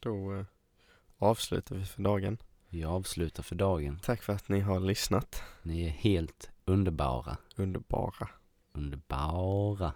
då 0.00 0.34
eh, 0.34 0.44
avslutar 1.18 1.76
vi 1.76 1.84
för 1.84 2.02
dagen 2.02 2.38
Vi 2.68 2.84
avslutar 2.84 3.42
för 3.42 3.54
dagen. 3.54 3.98
Tack 4.02 4.22
för 4.22 4.32
att 4.32 4.48
ni 4.48 4.60
har 4.60 4.80
lyssnat 4.80 5.42
Ni 5.62 5.84
är 5.84 5.90
helt 5.90 6.50
underbara. 6.64 7.36
Underbara 7.56 8.28
Underbara. 8.72 9.92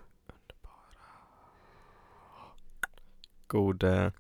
God, 3.47 3.83
eh, 3.83 4.11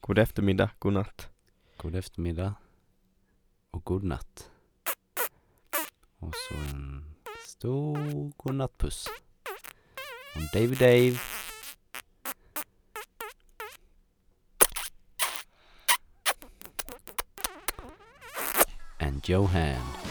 god 0.00 0.18
eftermiddag, 0.18 0.70
god 0.78 0.92
natt 0.92 1.30
God 1.76 1.94
eftermiddag. 1.94 2.54
Och 3.74 3.84
god 3.84 4.04
natt. 4.04 4.50
Och 6.18 6.34
så 6.48 6.54
en 6.54 7.04
stor 7.46 8.32
godnattpuss. 8.36 9.08
Från 10.32 10.48
David 10.52 10.78
Dave. 10.78 11.18
And 19.00 19.28
Johan. 19.28 20.03